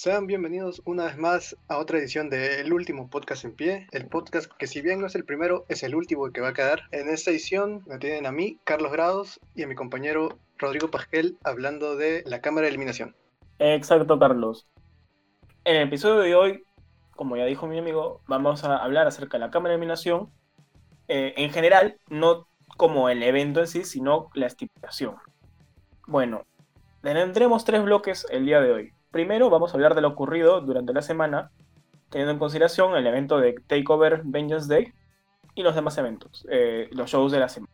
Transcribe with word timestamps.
Sean 0.00 0.28
bienvenidos 0.28 0.80
una 0.84 1.06
vez 1.06 1.16
más 1.16 1.56
a 1.66 1.76
otra 1.76 1.98
edición 1.98 2.30
de 2.30 2.60
El 2.60 2.72
Último 2.72 3.10
Podcast 3.10 3.44
en 3.44 3.52
Pie, 3.52 3.88
el 3.90 4.06
podcast 4.06 4.48
que 4.52 4.68
si 4.68 4.80
bien 4.80 5.00
no 5.00 5.08
es 5.08 5.16
el 5.16 5.24
primero, 5.24 5.64
es 5.68 5.82
el 5.82 5.96
último 5.96 6.30
que 6.30 6.40
va 6.40 6.50
a 6.50 6.54
quedar. 6.54 6.82
En 6.92 7.08
esta 7.08 7.32
edición 7.32 7.82
me 7.84 7.98
tienen 7.98 8.24
a 8.24 8.30
mí, 8.30 8.60
Carlos 8.62 8.92
Grados, 8.92 9.40
y 9.56 9.64
a 9.64 9.66
mi 9.66 9.74
compañero 9.74 10.38
Rodrigo 10.56 10.88
Pasquel 10.88 11.36
hablando 11.42 11.96
de 11.96 12.22
la 12.26 12.40
cámara 12.40 12.66
de 12.66 12.68
eliminación. 12.68 13.16
Exacto, 13.58 14.20
Carlos. 14.20 14.68
En 15.64 15.74
el 15.74 15.88
episodio 15.88 16.20
de 16.20 16.36
hoy, 16.36 16.64
como 17.16 17.36
ya 17.36 17.46
dijo 17.46 17.66
mi 17.66 17.80
amigo, 17.80 18.20
vamos 18.28 18.62
a 18.62 18.76
hablar 18.76 19.08
acerca 19.08 19.36
de 19.36 19.46
la 19.46 19.50
cámara 19.50 19.70
de 19.70 19.78
eliminación 19.78 20.30
eh, 21.08 21.34
en 21.36 21.50
general, 21.50 21.98
no 22.08 22.46
como 22.76 23.08
el 23.08 23.20
evento 23.24 23.58
en 23.58 23.66
sí, 23.66 23.82
sino 23.82 24.30
la 24.34 24.46
estipulación. 24.46 25.16
Bueno, 26.06 26.46
tendremos 27.02 27.64
tres 27.64 27.82
bloques 27.82 28.28
el 28.30 28.46
día 28.46 28.60
de 28.60 28.70
hoy. 28.70 28.92
Primero 29.10 29.48
vamos 29.48 29.72
a 29.72 29.74
hablar 29.74 29.94
de 29.94 30.02
lo 30.02 30.08
ocurrido 30.08 30.60
durante 30.60 30.92
la 30.92 31.02
semana, 31.02 31.50
teniendo 32.10 32.32
en 32.32 32.38
consideración 32.38 32.94
el 32.96 33.06
evento 33.06 33.38
de 33.38 33.54
Takeover 33.66 34.22
Vengeance 34.24 34.68
Day 34.68 34.92
y 35.54 35.62
los 35.62 35.74
demás 35.74 35.96
eventos, 35.98 36.46
eh, 36.50 36.88
los 36.92 37.10
shows 37.10 37.32
de 37.32 37.40
la 37.40 37.48
semana. 37.48 37.72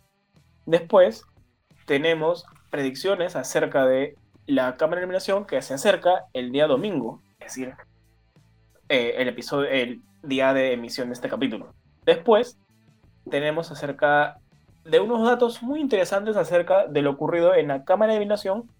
Después 0.64 1.24
tenemos 1.86 2.46
predicciones 2.70 3.36
acerca 3.36 3.84
de 3.84 4.16
la 4.46 4.76
cámara 4.76 5.00
de 5.00 5.04
eliminación 5.04 5.44
que 5.44 5.60
se 5.60 5.74
acerca 5.74 6.26
el 6.32 6.52
día 6.52 6.66
domingo, 6.66 7.20
es 7.40 7.46
decir, 7.46 7.74
eh, 8.88 9.14
el 9.18 9.28
episodio, 9.28 9.68
el 9.68 10.02
día 10.22 10.52
de 10.54 10.72
emisión 10.72 11.08
de 11.08 11.14
este 11.14 11.28
capítulo. 11.28 11.74
Después 12.04 12.58
tenemos 13.28 13.70
acerca 13.70 14.38
de 14.84 15.00
unos 15.00 15.26
datos 15.26 15.62
muy 15.62 15.80
interesantes 15.80 16.36
acerca 16.36 16.86
de 16.86 17.02
lo 17.02 17.10
ocurrido 17.10 17.54
en 17.54 17.68
la 17.68 17.84
cámara 17.84 18.12
de 18.12 18.18
eliminación. 18.18 18.70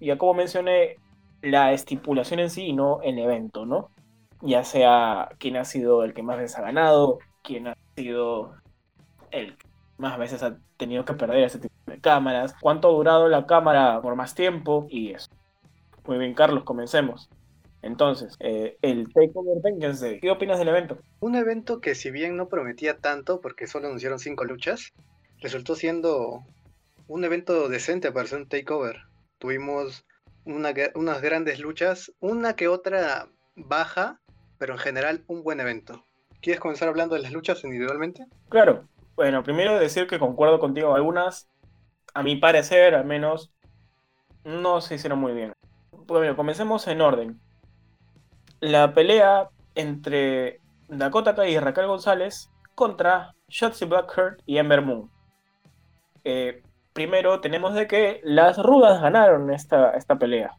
Ya 0.00 0.18
como 0.18 0.34
mencioné, 0.34 0.96
la 1.42 1.72
estipulación 1.72 2.40
en 2.40 2.50
sí 2.50 2.66
y 2.66 2.72
no 2.72 3.00
el 3.02 3.18
evento, 3.18 3.66
¿no? 3.66 3.90
Ya 4.40 4.64
sea 4.64 5.30
quién 5.38 5.56
ha 5.56 5.64
sido 5.64 6.04
el 6.04 6.14
que 6.14 6.22
más 6.22 6.38
veces 6.38 6.58
ha 6.58 6.62
ganado, 6.62 7.18
quién 7.42 7.68
ha 7.68 7.76
sido 7.96 8.54
el 9.30 9.56
que 9.56 9.66
más 9.98 10.18
veces 10.18 10.42
ha 10.42 10.58
tenido 10.76 11.04
que 11.04 11.14
perder 11.14 11.44
ese 11.44 11.58
tipo 11.58 11.74
de 11.86 12.00
cámaras, 12.00 12.54
cuánto 12.60 12.88
ha 12.88 12.92
durado 12.92 13.28
la 13.28 13.46
cámara 13.46 14.00
por 14.02 14.14
más 14.14 14.34
tiempo 14.34 14.86
y 14.90 15.12
eso. 15.12 15.30
Muy 16.06 16.18
bien, 16.18 16.34
Carlos, 16.34 16.64
comencemos. 16.64 17.28
Entonces, 17.82 18.36
eh, 18.40 18.76
el 18.82 19.12
Takeover 19.12 19.62
Vengeance, 19.62 20.18
¿qué 20.20 20.30
opinas 20.30 20.58
del 20.58 20.68
evento? 20.68 20.98
Un 21.20 21.36
evento 21.36 21.80
que 21.80 21.94
si 21.94 22.10
bien 22.10 22.36
no 22.36 22.48
prometía 22.48 22.98
tanto, 22.98 23.40
porque 23.40 23.66
solo 23.66 23.86
anunciaron 23.86 24.18
cinco 24.18 24.44
luchas, 24.44 24.92
resultó 25.40 25.74
siendo 25.74 26.44
un 27.06 27.24
evento 27.24 27.68
decente 27.68 28.10
para 28.10 28.26
ser 28.26 28.40
un 28.40 28.48
Takeover. 28.48 29.02
Tuvimos 29.38 30.04
unas 30.46 31.20
grandes 31.20 31.60
luchas, 31.60 32.12
una 32.20 32.56
que 32.56 32.68
otra 32.68 33.28
baja, 33.56 34.20
pero 34.58 34.74
en 34.74 34.78
general 34.78 35.24
un 35.26 35.42
buen 35.42 35.60
evento. 35.60 36.04
¿Quieres 36.40 36.60
comenzar 36.60 36.88
hablando 36.88 37.14
de 37.14 37.22
las 37.22 37.32
luchas 37.32 37.64
individualmente? 37.64 38.26
Claro. 38.48 38.88
Bueno, 39.16 39.42
primero 39.42 39.78
decir 39.78 40.06
que 40.06 40.18
concuerdo 40.18 40.58
contigo. 40.60 40.94
Algunas, 40.94 41.48
a 42.14 42.22
mi 42.22 42.36
parecer, 42.36 42.94
al 42.94 43.04
menos, 43.04 43.52
no 44.44 44.80
se 44.80 44.94
hicieron 44.94 45.18
muy 45.18 45.32
bien. 45.32 45.52
Bueno, 45.90 46.36
comencemos 46.36 46.86
en 46.86 47.00
orden. 47.00 47.40
La 48.60 48.94
pelea 48.94 49.48
entre 49.74 50.60
Dakota 50.88 51.34
Kai 51.34 51.54
y 51.54 51.58
Raquel 51.58 51.86
González 51.86 52.50
contra 52.74 53.34
Shotzi 53.48 53.86
Blackheart 53.86 54.40
y 54.46 54.58
Ember 54.58 54.82
Moon. 54.82 55.10
Eh, 56.24 56.62
primero 56.96 57.40
tenemos 57.40 57.74
de 57.74 57.86
que 57.86 58.22
las 58.24 58.56
rudas 58.56 59.02
ganaron 59.02 59.52
esta, 59.52 59.90
esta 59.90 60.16
pelea. 60.16 60.56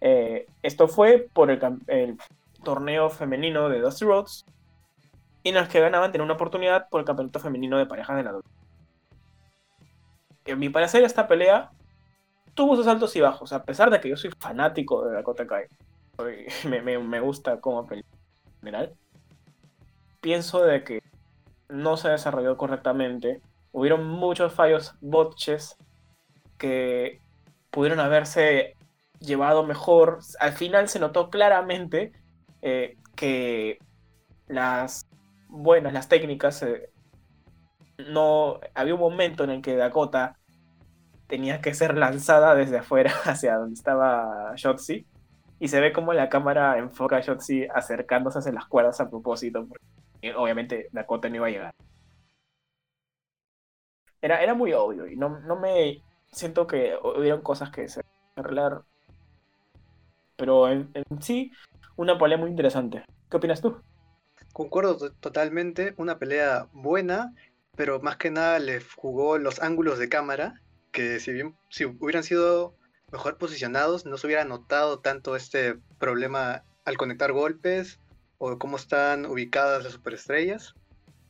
Eh, 0.00 0.46
esto 0.62 0.88
fue 0.88 1.28
por 1.34 1.50
el, 1.50 2.16
torneo 2.64 3.10
femenino 3.10 3.68
de 3.68 3.80
Dusty 3.80 4.06
Rhodes 4.06 4.46
y 5.42 5.52
las 5.52 5.68
que 5.68 5.80
ganaban 5.80 6.12
tener 6.12 6.24
una 6.24 6.34
oportunidad 6.34 6.88
por 6.88 7.00
el 7.00 7.06
campeonato 7.06 7.40
femenino 7.40 7.76
de 7.76 7.84
parejas 7.84 8.16
de 8.16 8.22
la 8.22 8.40
En 10.46 10.58
mi 10.58 10.70
parecer, 10.70 11.04
esta 11.04 11.28
pelea 11.28 11.70
tuvo 12.54 12.74
sus 12.74 12.86
altos 12.86 13.14
y 13.14 13.20
bajos, 13.20 13.52
a 13.52 13.64
pesar 13.64 13.90
de 13.90 14.00
que 14.00 14.08
yo 14.08 14.16
soy 14.16 14.30
fanático 14.38 15.04
de 15.04 15.14
Dakota 15.14 15.46
Kai. 15.46 15.66
Me, 16.68 16.80
me, 16.80 17.20
gusta 17.20 17.60
como 17.60 17.86
pelea 17.86 18.04
en 18.44 18.60
general. 18.60 18.94
Pienso 20.20 20.62
de 20.62 20.84
que 20.84 21.02
no 21.68 21.98
se 21.98 22.08
desarrolló 22.08 22.56
correctamente 22.56 23.42
hubieron 23.72 24.06
muchos 24.06 24.52
fallos 24.52 24.94
botches 25.00 25.76
que 26.58 27.20
pudieron 27.70 28.00
haberse 28.00 28.76
llevado 29.18 29.64
mejor. 29.64 30.20
Al 30.38 30.52
final 30.52 30.88
se 30.88 31.00
notó 31.00 31.30
claramente 31.30 32.12
eh, 32.60 32.96
que 33.16 33.78
las 34.46 35.06
buenas, 35.48 35.92
las 35.92 36.08
técnicas, 36.08 36.62
eh, 36.62 36.90
no 38.10 38.60
había 38.74 38.94
un 38.94 39.00
momento 39.00 39.44
en 39.44 39.50
el 39.50 39.62
que 39.62 39.76
Dakota 39.76 40.36
tenía 41.26 41.60
que 41.60 41.74
ser 41.74 41.96
lanzada 41.96 42.54
desde 42.54 42.78
afuera 42.78 43.12
hacia 43.24 43.56
donde 43.56 43.74
estaba 43.74 44.52
Shotzi. 44.56 45.06
Y 45.58 45.68
se 45.68 45.80
ve 45.80 45.92
como 45.92 46.12
la 46.12 46.28
cámara 46.28 46.76
enfoca 46.78 47.16
a 47.16 47.20
Shotzi 47.20 47.66
acercándose 47.72 48.40
hacia 48.40 48.52
las 48.52 48.66
cuerdas 48.66 49.00
a 49.00 49.08
propósito, 49.08 49.66
porque 49.66 50.34
obviamente 50.34 50.88
Dakota 50.92 51.28
no 51.28 51.36
iba 51.36 51.46
a 51.46 51.50
llegar 51.50 51.74
era, 54.22 54.42
era 54.42 54.54
muy 54.54 54.72
obvio 54.72 55.06
y 55.06 55.16
no, 55.16 55.40
no 55.40 55.56
me 55.56 56.02
siento 56.30 56.66
que 56.66 56.96
hubieron 57.02 57.42
cosas 57.42 57.70
que 57.70 57.88
se 57.88 58.02
arreglar. 58.36 58.82
Pero 60.36 60.68
en, 60.70 60.90
sí, 61.20 61.52
una 61.96 62.18
pelea 62.18 62.38
muy 62.38 62.50
interesante. 62.50 63.04
¿Qué 63.30 63.36
opinas 63.36 63.60
tú? 63.60 63.80
Concuerdo 64.52 65.10
totalmente, 65.12 65.94
una 65.96 66.18
pelea 66.18 66.68
buena, 66.72 67.34
pero 67.76 68.00
más 68.00 68.16
que 68.16 68.30
nada 68.30 68.58
le 68.58 68.80
jugó 68.80 69.38
los 69.38 69.60
ángulos 69.60 69.98
de 69.98 70.08
cámara, 70.08 70.60
que 70.90 71.20
si 71.20 71.32
bien 71.32 71.56
si 71.70 71.84
hubieran 71.84 72.22
sido 72.22 72.74
mejor 73.10 73.38
posicionados, 73.38 74.06
no 74.06 74.16
se 74.16 74.26
hubiera 74.26 74.44
notado 74.44 75.00
tanto 75.00 75.36
este 75.36 75.76
problema 75.98 76.64
al 76.84 76.96
conectar 76.96 77.32
golpes 77.32 77.98
o 78.38 78.58
cómo 78.58 78.76
están 78.76 79.26
ubicadas 79.26 79.84
las 79.84 79.92
superestrellas. 79.92 80.74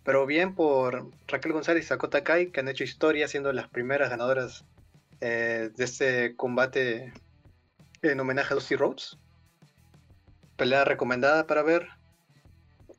Pero 0.04 0.26
bien 0.26 0.54
por 0.54 1.10
Raquel 1.28 1.52
González 1.52 1.84
y 1.84 1.88
Sakota 1.88 2.24
Kai, 2.24 2.50
que 2.50 2.60
han 2.60 2.68
hecho 2.68 2.84
historia 2.84 3.28
siendo 3.28 3.52
las 3.52 3.68
primeras 3.68 4.10
ganadoras 4.10 4.64
eh, 5.20 5.70
de 5.76 5.84
este 5.84 6.34
combate 6.36 7.12
en 8.02 8.18
homenaje 8.18 8.52
a 8.52 8.56
Dusty 8.56 8.74
Rhodes. 8.74 9.18
Pelea 10.56 10.84
recomendada 10.84 11.46
para 11.46 11.62
ver. 11.62 11.88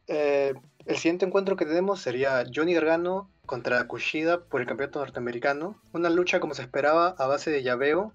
Eh, 0.07 0.53
el 0.85 0.97
siguiente 0.97 1.25
encuentro 1.25 1.55
que 1.55 1.65
tenemos 1.65 2.01
sería 2.01 2.43
Johnny 2.53 2.73
Gargano 2.73 3.29
contra 3.45 3.85
Kushida 3.87 4.45
por 4.45 4.61
el 4.61 4.67
campeonato 4.67 4.99
norteamericano. 4.99 5.81
Una 5.91 6.09
lucha 6.09 6.39
como 6.39 6.53
se 6.53 6.61
esperaba 6.61 7.15
a 7.17 7.27
base 7.27 7.51
de 7.51 7.63
llaveo, 7.63 8.13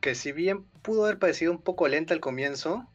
que 0.00 0.14
si 0.14 0.32
bien 0.32 0.64
pudo 0.82 1.04
haber 1.04 1.18
parecido 1.18 1.52
un 1.52 1.60
poco 1.60 1.88
lenta 1.88 2.14
al 2.14 2.20
comienzo, 2.20 2.86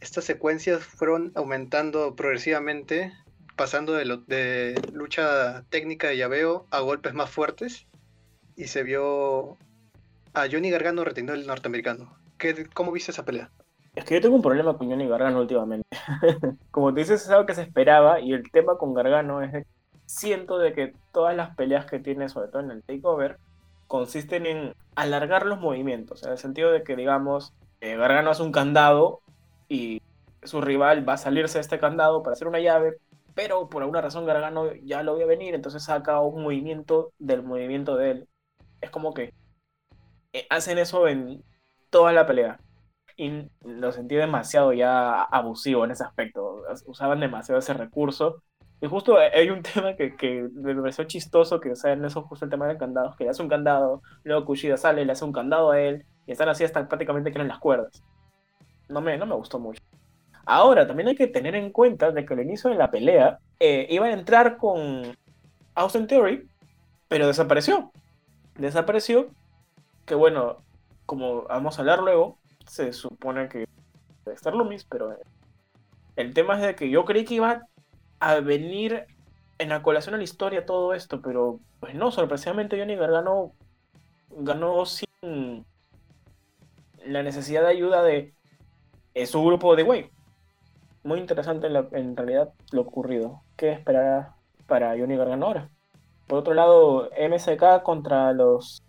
estas 0.00 0.24
secuencias 0.24 0.84
fueron 0.84 1.32
aumentando 1.34 2.14
progresivamente 2.14 3.12
pasando 3.56 3.92
de, 3.92 4.04
lo, 4.04 4.18
de 4.18 4.80
lucha 4.92 5.64
técnica 5.70 6.08
de 6.08 6.16
llaveo 6.16 6.66
a 6.70 6.80
golpes 6.80 7.14
más 7.14 7.30
fuertes 7.30 7.86
y 8.56 8.64
se 8.64 8.82
vio 8.82 9.56
a 10.32 10.46
Johnny 10.50 10.70
Gargano 10.70 11.04
reteniendo 11.04 11.34
el 11.34 11.46
norteamericano. 11.46 12.16
¿Qué, 12.38 12.66
¿Cómo 12.74 12.92
viste 12.92 13.12
esa 13.12 13.24
pelea? 13.24 13.50
Es 13.94 14.04
que 14.04 14.14
yo 14.14 14.20
tengo 14.20 14.36
un 14.36 14.42
problema 14.42 14.76
con 14.76 14.90
Johnny 14.90 15.06
Gargano 15.06 15.40
últimamente. 15.40 15.86
Como 16.70 16.92
te 16.92 17.00
dices, 17.00 17.22
es 17.22 17.30
algo 17.30 17.46
que 17.46 17.54
se 17.54 17.62
esperaba 17.62 18.20
y 18.20 18.32
el 18.32 18.50
tema 18.50 18.76
con 18.76 18.92
Gargano 18.92 19.40
es 19.42 19.52
que 19.52 19.66
siento 20.06 20.58
de 20.58 20.72
que 20.72 20.94
todas 21.12 21.36
las 21.36 21.54
peleas 21.54 21.86
que 21.86 22.00
tiene, 22.00 22.28
sobre 22.28 22.48
todo 22.48 22.62
en 22.62 22.72
el 22.72 22.82
takeover, 22.82 23.38
consisten 23.86 24.46
en 24.46 24.74
alargar 24.96 25.46
los 25.46 25.60
movimientos, 25.60 26.24
en 26.24 26.32
el 26.32 26.38
sentido 26.38 26.72
de 26.72 26.82
que, 26.82 26.96
digamos, 26.96 27.52
eh, 27.80 27.96
Gargano 27.96 28.30
hace 28.30 28.42
un 28.42 28.52
candado 28.52 29.20
y 29.68 30.02
su 30.42 30.60
rival 30.60 31.08
va 31.08 31.14
a 31.14 31.18
salirse 31.18 31.58
de 31.58 31.62
este 31.62 31.78
candado 31.78 32.22
para 32.22 32.34
hacer 32.34 32.48
una 32.48 32.60
llave, 32.60 32.98
pero 33.34 33.68
por 33.68 33.82
alguna 33.82 34.00
razón 34.00 34.26
Gargano 34.26 34.72
ya 34.84 35.02
lo 35.02 35.16
vio 35.16 35.26
venir, 35.26 35.54
entonces 35.54 35.84
saca 35.84 36.20
un 36.20 36.42
movimiento 36.42 37.12
del 37.18 37.42
movimiento 37.42 37.96
de 37.96 38.10
él. 38.12 38.28
Es 38.80 38.90
como 38.90 39.14
que 39.14 39.32
eh, 40.32 40.46
hacen 40.50 40.78
eso 40.78 41.08
en 41.08 41.44
toda 41.90 42.12
la 42.12 42.26
pelea. 42.26 42.60
Y 43.16 43.48
lo 43.62 43.92
sentí 43.92 44.16
demasiado 44.16 44.72
ya 44.72 45.22
abusivo 45.22 45.84
en 45.84 45.92
ese 45.92 46.04
aspecto. 46.04 46.62
Usaban 46.86 47.20
demasiado 47.20 47.60
ese 47.60 47.74
recurso. 47.74 48.42
Y 48.80 48.86
justo 48.88 49.16
hay 49.18 49.50
un 49.50 49.62
tema 49.74 49.94
que, 49.96 50.16
que 50.16 50.48
me 50.52 50.74
pareció 50.74 51.04
chistoso, 51.04 51.60
que 51.60 51.72
o 51.72 51.76
sea, 51.76 51.92
en 51.92 52.04
eso 52.04 52.22
justo 52.22 52.44
el 52.44 52.50
tema 52.50 52.66
de 52.68 52.76
candados, 52.78 53.16
que 53.16 53.24
le 53.24 53.30
hace 53.30 53.42
un 53.42 53.48
candado, 53.48 54.02
luego 54.24 54.44
Kushida 54.44 54.76
sale, 54.76 55.04
le 55.04 55.12
hace 55.12 55.24
un 55.24 55.32
candado 55.32 55.70
a 55.70 55.80
él, 55.80 56.04
y 56.26 56.32
están 56.32 56.48
así 56.48 56.64
hasta 56.64 56.86
prácticamente 56.88 57.32
que 57.32 57.40
en 57.40 57.48
las 57.48 57.60
cuerdas. 57.60 58.02
No 58.88 59.00
me, 59.00 59.16
no 59.16 59.26
me 59.26 59.34
gustó 59.34 59.58
mucho. 59.58 59.82
Ahora, 60.46 60.86
también 60.86 61.08
hay 61.08 61.16
que 61.16 61.26
tener 61.26 61.54
en 61.54 61.70
cuenta 61.70 62.10
de 62.10 62.24
que 62.24 62.34
al 62.34 62.40
inicio 62.40 62.70
de 62.70 62.76
la 62.76 62.90
pelea 62.90 63.38
eh, 63.60 63.86
iba 63.90 64.06
a 64.06 64.12
entrar 64.12 64.56
con 64.56 65.16
Austin 65.74 66.06
Theory, 66.06 66.48
pero 67.08 67.26
desapareció. 67.26 67.90
Desapareció, 68.56 69.28
que 70.04 70.14
bueno, 70.14 70.58
como 71.06 71.42
vamos 71.42 71.78
a 71.78 71.82
hablar 71.82 72.00
luego, 72.02 72.38
se 72.66 72.92
supone 72.92 73.48
que 73.48 73.66
Dexter 74.24 74.54
Loomis, 74.54 74.84
pero 74.84 75.16
el 76.16 76.34
tema 76.34 76.56
es 76.56 76.62
de 76.62 76.74
que 76.74 76.90
yo 76.90 77.04
creí 77.04 77.24
que 77.24 77.34
iba 77.34 77.62
a 78.20 78.40
venir 78.40 79.06
en 79.58 79.68
la 79.68 79.82
colación 79.82 80.14
a 80.14 80.18
la 80.18 80.24
historia 80.24 80.66
todo 80.66 80.94
esto, 80.94 81.20
pero 81.20 81.60
pues 81.80 81.94
no, 81.94 82.10
sorpresivamente 82.10 82.78
Johnny 82.78 82.96
Gargano 82.96 83.52
ganó 84.30 84.84
sin 84.86 85.64
la 87.04 87.22
necesidad 87.22 87.62
de 87.62 87.68
ayuda 87.68 88.02
de, 88.02 88.34
su 89.26 89.44
grupo 89.44 89.76
de 89.76 89.82
Way. 89.82 90.10
Muy 91.04 91.20
interesante 91.20 91.66
en, 91.66 92.16
realidad 92.16 92.54
lo 92.72 92.80
ocurrido. 92.80 93.42
¿Qué 93.56 93.72
esperará 93.72 94.36
para 94.66 94.96
Johnny 94.98 95.16
Gargano 95.16 95.46
ahora? 95.46 95.70
Por 96.26 96.38
otro 96.38 96.54
lado, 96.54 97.10
MSK 97.10 97.82
contra 97.82 98.32
los 98.32 98.82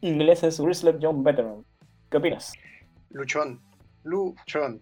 ingleses 0.00 0.60
Wrestler 0.60 0.98
John 1.02 1.24
Veteran. 1.24 1.64
¿Qué 2.10 2.18
opinas? 2.18 2.52
Luchón. 3.10 3.60
Luchón. 4.04 4.80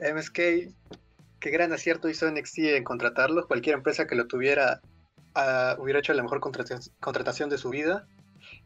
MSK, 0.00 0.36
qué 1.38 1.50
gran 1.50 1.72
acierto 1.72 2.08
hizo 2.08 2.28
NXT 2.28 2.58
en 2.58 2.84
contratarlos. 2.84 3.46
Cualquier 3.46 3.76
empresa 3.76 4.08
que 4.08 4.16
lo 4.16 4.26
tuviera 4.26 4.80
ah, 5.36 5.76
hubiera 5.78 6.00
hecho 6.00 6.12
la 6.12 6.24
mejor 6.24 6.40
contratación 6.40 7.50
de 7.50 7.58
su 7.58 7.70
vida. 7.70 8.08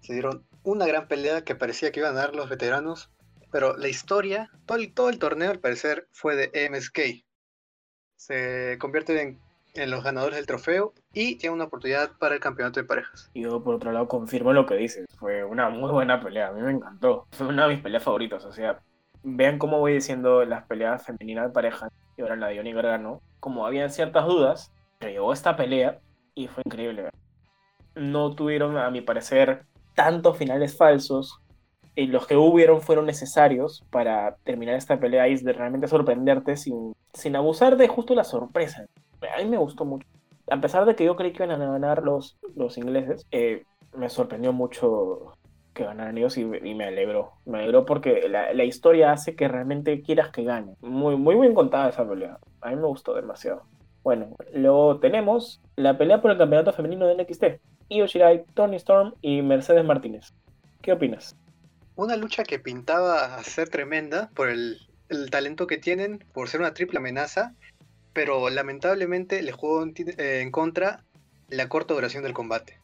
Se 0.01 0.15
dieron 0.15 0.47
una 0.63 0.87
gran 0.87 1.09
pelea 1.09 1.45
que 1.45 1.55
parecía 1.55 1.93
que 1.93 2.01
iban 2.01 2.17
a 2.17 2.21
dar 2.21 2.35
los 2.35 2.49
veteranos. 2.49 3.11
Pero 3.51 3.77
la 3.77 3.89
historia, 3.89 4.51
todo 4.95 5.09
el, 5.09 5.19
torneo 5.19 5.51
al 5.51 5.61
parecer 5.61 6.09
fue 6.13 6.37
de 6.37 6.69
MSK. 6.71 7.25
Se 8.17 8.77
convierte 8.79 9.39
en 9.75 9.91
los 9.91 10.03
ganadores 10.03 10.37
del 10.37 10.47
trofeo 10.47 10.95
y 11.13 11.37
tiene 11.37 11.55
una 11.55 11.65
oportunidad 11.65 12.13
para 12.19 12.35
el 12.35 12.41
campeonato 12.41 12.81
de 12.81 12.87
parejas. 12.87 13.31
Yo, 13.35 13.63
por 13.63 13.75
otro 13.75 13.93
lado, 13.93 14.09
confirmo 14.09 14.53
lo 14.53 14.67
que 14.67 14.75
dices. 14.75 15.07
Fue 15.19 15.45
una 15.45 15.69
muy 15.69 15.91
buena 15.91 16.21
pelea. 16.21 16.49
A 16.49 16.53
mí 16.53 16.63
me 16.63 16.73
encantó. 16.73 17.27
Fue 17.33 17.47
una 17.47 17.67
de 17.67 17.75
mis 17.75 17.83
peleas 17.83 18.03
favoritas. 18.03 18.45
O 18.45 18.53
sea, 18.53 18.81
vean 19.23 19.59
cómo 19.59 19.79
voy 19.81 19.93
diciendo 19.93 20.45
las 20.45 20.65
peleas 20.65 21.05
femeninas 21.05 21.47
de 21.47 21.53
pareja 21.53 21.89
y 22.17 22.23
ahora 22.23 22.37
la 22.37 22.49
de 22.49 22.57
Johnny 22.57 22.73
Gargano. 22.73 23.21
Como 23.41 23.67
habían 23.67 23.91
ciertas 23.91 24.27
dudas, 24.27 24.73
pero 24.99 25.13
llegó 25.13 25.33
esta 25.33 25.57
pelea 25.57 26.01
y 26.35 26.49
fue 26.49 26.63
increíble. 26.65 27.11
No 27.95 28.35
tuvieron, 28.35 28.77
a 28.77 28.91
mi 28.91 29.01
parecer, 29.01 29.65
tantos 29.95 30.37
finales 30.37 30.77
falsos. 30.77 31.41
Y 31.97 32.07
los 32.07 32.27
que 32.27 32.37
hubieron 32.37 32.83
fueron 32.83 33.07
necesarios 33.07 33.85
para 33.91 34.37
terminar 34.45 34.77
esta 34.77 35.01
pelea 35.01 35.27
y 35.29 35.37
realmente 35.37 35.89
sorprenderte 35.89 36.57
sin, 36.57 36.95
sin 37.13 37.35
abusar 37.35 37.77
de 37.77 37.89
justo 37.89 38.15
la 38.15 38.23
sorpresa 38.23 38.87
a 39.35 39.39
mí 39.39 39.49
me 39.49 39.57
gustó 39.57 39.85
mucho. 39.85 40.07
A 40.51 40.61
pesar 40.61 40.85
de 40.85 40.95
que 40.95 41.05
yo 41.05 41.17
creí 41.17 41.33
que 41.33 41.45
iban 41.45 41.61
a 41.61 41.73
ganar 41.73 42.03
los, 42.03 42.39
los 42.55 42.79
ingleses, 42.79 43.27
eh, 43.31 43.65
me 43.97 44.09
sorprendió 44.09 44.53
mucho 44.53 45.33
que 45.75 45.85
ganaran 45.85 46.17
ellos 46.17 46.39
y, 46.39 46.45
me 46.45 46.85
alegró. 46.85 47.33
Me 47.45 47.59
alegró 47.59 47.85
porque 47.85 48.29
la, 48.29 48.53
la, 48.55 48.65
historia 48.65 49.13
hace 49.13 49.35
que 49.35 49.49
realmente 49.49 50.01
quieras 50.03 50.31
que 50.31 50.45
gane. 50.45 50.75
Muy, 50.81 51.17
muy 51.17 51.37
bien 51.37 51.55
contada 51.55 51.91
esa 51.91 52.09
pelea. 52.09 52.39
A 52.63 52.71
mí 52.71 52.77
me 52.77 52.87
gustó 52.87 53.15
demasiado. 53.15 53.63
Bueno, 54.03 54.29
luego 54.55 54.99
tenemos 55.01 55.61
la 55.75 55.99
pelea 55.99 56.23
por 56.23 56.31
el 56.31 56.39
campeonato 56.39 56.73
femenino 56.73 57.07
de 57.07 57.17
NXT. 57.17 57.45
Io 57.89 58.07
Shirai, 58.07 58.45
Tony 58.55 58.77
Storm 58.77 59.15
y 59.21 59.43
Mercedes 59.43 59.85
Martínez. 59.85 60.33
¿Qué 60.81 60.93
opinas? 60.93 61.37
Una 61.97 62.17
lucha 62.17 62.45
que 62.45 62.59
pintaba 62.59 63.37
a 63.37 63.43
ser 63.43 63.69
tremenda 63.69 64.31
por 64.35 64.49
el, 64.49 64.79
talento 65.31 65.67
que 65.67 65.79
tienen, 65.79 66.25
por 66.33 66.49
ser 66.49 66.61
una 66.61 66.75
triple 66.75 66.99
amenaza 66.99 67.55
pero 68.17 68.49
lamentablemente 68.49 69.43
le 69.43 69.53
jugó 69.53 69.85
eh, 69.85 70.41
en, 70.41 70.51
contra 70.51 71.05
la 71.51 71.69
corta 71.69 71.93
duración 71.93 72.23
del 72.23 72.33
combate. 72.33 72.81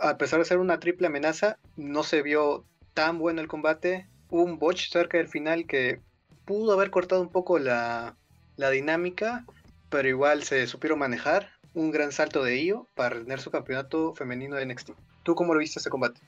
A 0.00 0.18
pesar 0.18 0.40
de 0.40 0.44
ser 0.44 0.58
una 0.58 0.80
triple 0.80 1.06
amenaza, 1.06 1.56
no 1.76 2.02
se 2.02 2.20
vio 2.20 2.64
tan 2.92 3.16
bueno 3.20 3.40
el 3.40 3.46
combate. 3.46 4.08
Un 4.28 4.58
botch 4.58 4.90
cerca 4.90 5.18
del 5.18 5.28
final 5.28 5.68
que 5.68 6.00
pudo 6.46 6.72
haber 6.72 6.90
cortado 6.90 7.22
un 7.22 7.30
poco 7.30 7.60
la, 7.60 8.16
dinámica, 8.56 9.44
pero 9.88 10.08
igual 10.08 10.42
se 10.42 10.66
supieron 10.66 10.98
manejar. 10.98 11.48
Un 11.72 11.92
gran 11.92 12.10
salto 12.10 12.42
de 12.42 12.60
Io 12.60 12.88
para 12.96 13.20
tener 13.20 13.38
su 13.38 13.52
campeonato 13.52 14.16
femenino 14.16 14.56
de 14.56 14.66
NXT. 14.66 14.90
¿Tú 15.22 15.36
cómo 15.36 15.54
lo 15.54 15.60
viste 15.60 15.78
ese 15.78 15.90
combate? 15.90 16.20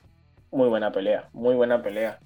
Muy 0.51 0.67
buena 0.67 0.91
pelea, 0.91 1.29
muy 1.33 1.55
buena 1.55 1.81
pelea. 1.81 2.19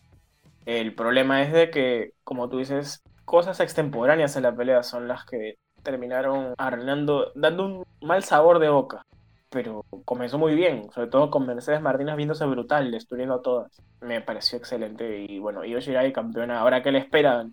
El 0.65 0.95
problema 0.95 1.41
es 1.41 1.51
de 1.51 1.69
que, 1.69 2.11
como 2.23 2.47
tú 2.49 2.59
dices, 2.59 3.03
cosas 3.25 3.59
extemporáneas 3.59 4.35
en 4.35 4.43
la 4.43 4.55
pelea 4.55 4.83
son 4.83 5.07
las 5.07 5.25
que 5.25 5.57
terminaron 5.83 6.53
arruinando, 6.57 7.31
dando 7.35 7.65
un 7.65 7.83
mal 8.01 8.23
sabor 8.23 8.59
de 8.59 8.69
boca. 8.69 9.05
Pero 9.49 9.85
comenzó 10.05 10.39
muy 10.39 10.55
bien, 10.55 10.89
sobre 10.91 11.07
todo 11.07 11.29
con 11.29 11.45
Mercedes 11.45 11.81
Martínez 11.81 12.15
viéndose 12.15 12.45
brutal, 12.45 12.91
destruyendo 12.91 13.35
a 13.35 13.41
todas. 13.41 13.71
Me 14.01 14.21
pareció 14.21 14.57
excelente 14.57 15.25
y 15.27 15.39
bueno, 15.39 15.63
Io 15.65 15.79
Shirai 15.79 16.11
campeona. 16.13 16.59
Ahora, 16.59 16.81
¿qué 16.81 16.91
le 16.91 16.99
espera? 16.99 17.45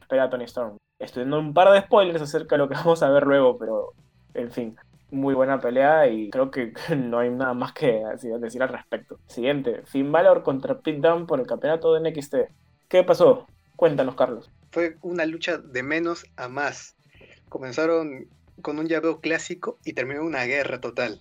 Espera 0.00 0.24
a 0.24 0.30
Tony 0.30 0.44
Storm. 0.44 0.76
Estoy 0.98 1.22
dando 1.22 1.38
un 1.38 1.54
par 1.54 1.72
de 1.72 1.82
spoilers 1.82 2.22
acerca 2.22 2.56
de 2.56 2.58
lo 2.58 2.68
que 2.68 2.74
vamos 2.84 3.02
a 3.02 3.10
ver 3.10 3.24
luego, 3.26 3.56
pero 3.56 3.92
en 4.34 4.50
fin, 4.50 4.76
muy 5.10 5.34
buena 5.34 5.60
pelea 5.60 6.08
y 6.08 6.30
creo 6.30 6.50
que 6.50 6.72
no 6.96 7.18
hay 7.18 7.30
nada 7.30 7.54
más 7.54 7.72
que 7.72 8.02
decir 8.40 8.62
al 8.62 8.68
respecto. 8.68 9.18
Siguiente, 9.26 9.82
Finn 9.84 10.12
Balor 10.12 10.42
contra 10.42 10.78
Pete 10.78 11.00
Dunne 11.00 11.26
por 11.26 11.40
el 11.40 11.46
campeonato 11.46 11.94
de 11.94 12.10
NXT. 12.10 12.36
¿Qué 12.88 13.02
pasó? 13.02 13.46
Cuéntanos, 13.76 14.14
Carlos. 14.14 14.50
Fue 14.70 14.96
una 15.02 15.26
lucha 15.26 15.58
de 15.58 15.82
menos 15.82 16.26
a 16.36 16.48
más. 16.48 16.96
Comenzaron 17.48 18.28
con 18.62 18.78
un 18.78 18.86
llaveo 18.86 19.20
clásico 19.20 19.78
y 19.84 19.92
terminó 19.92 20.22
una 20.22 20.44
guerra 20.44 20.80
total. 20.80 21.20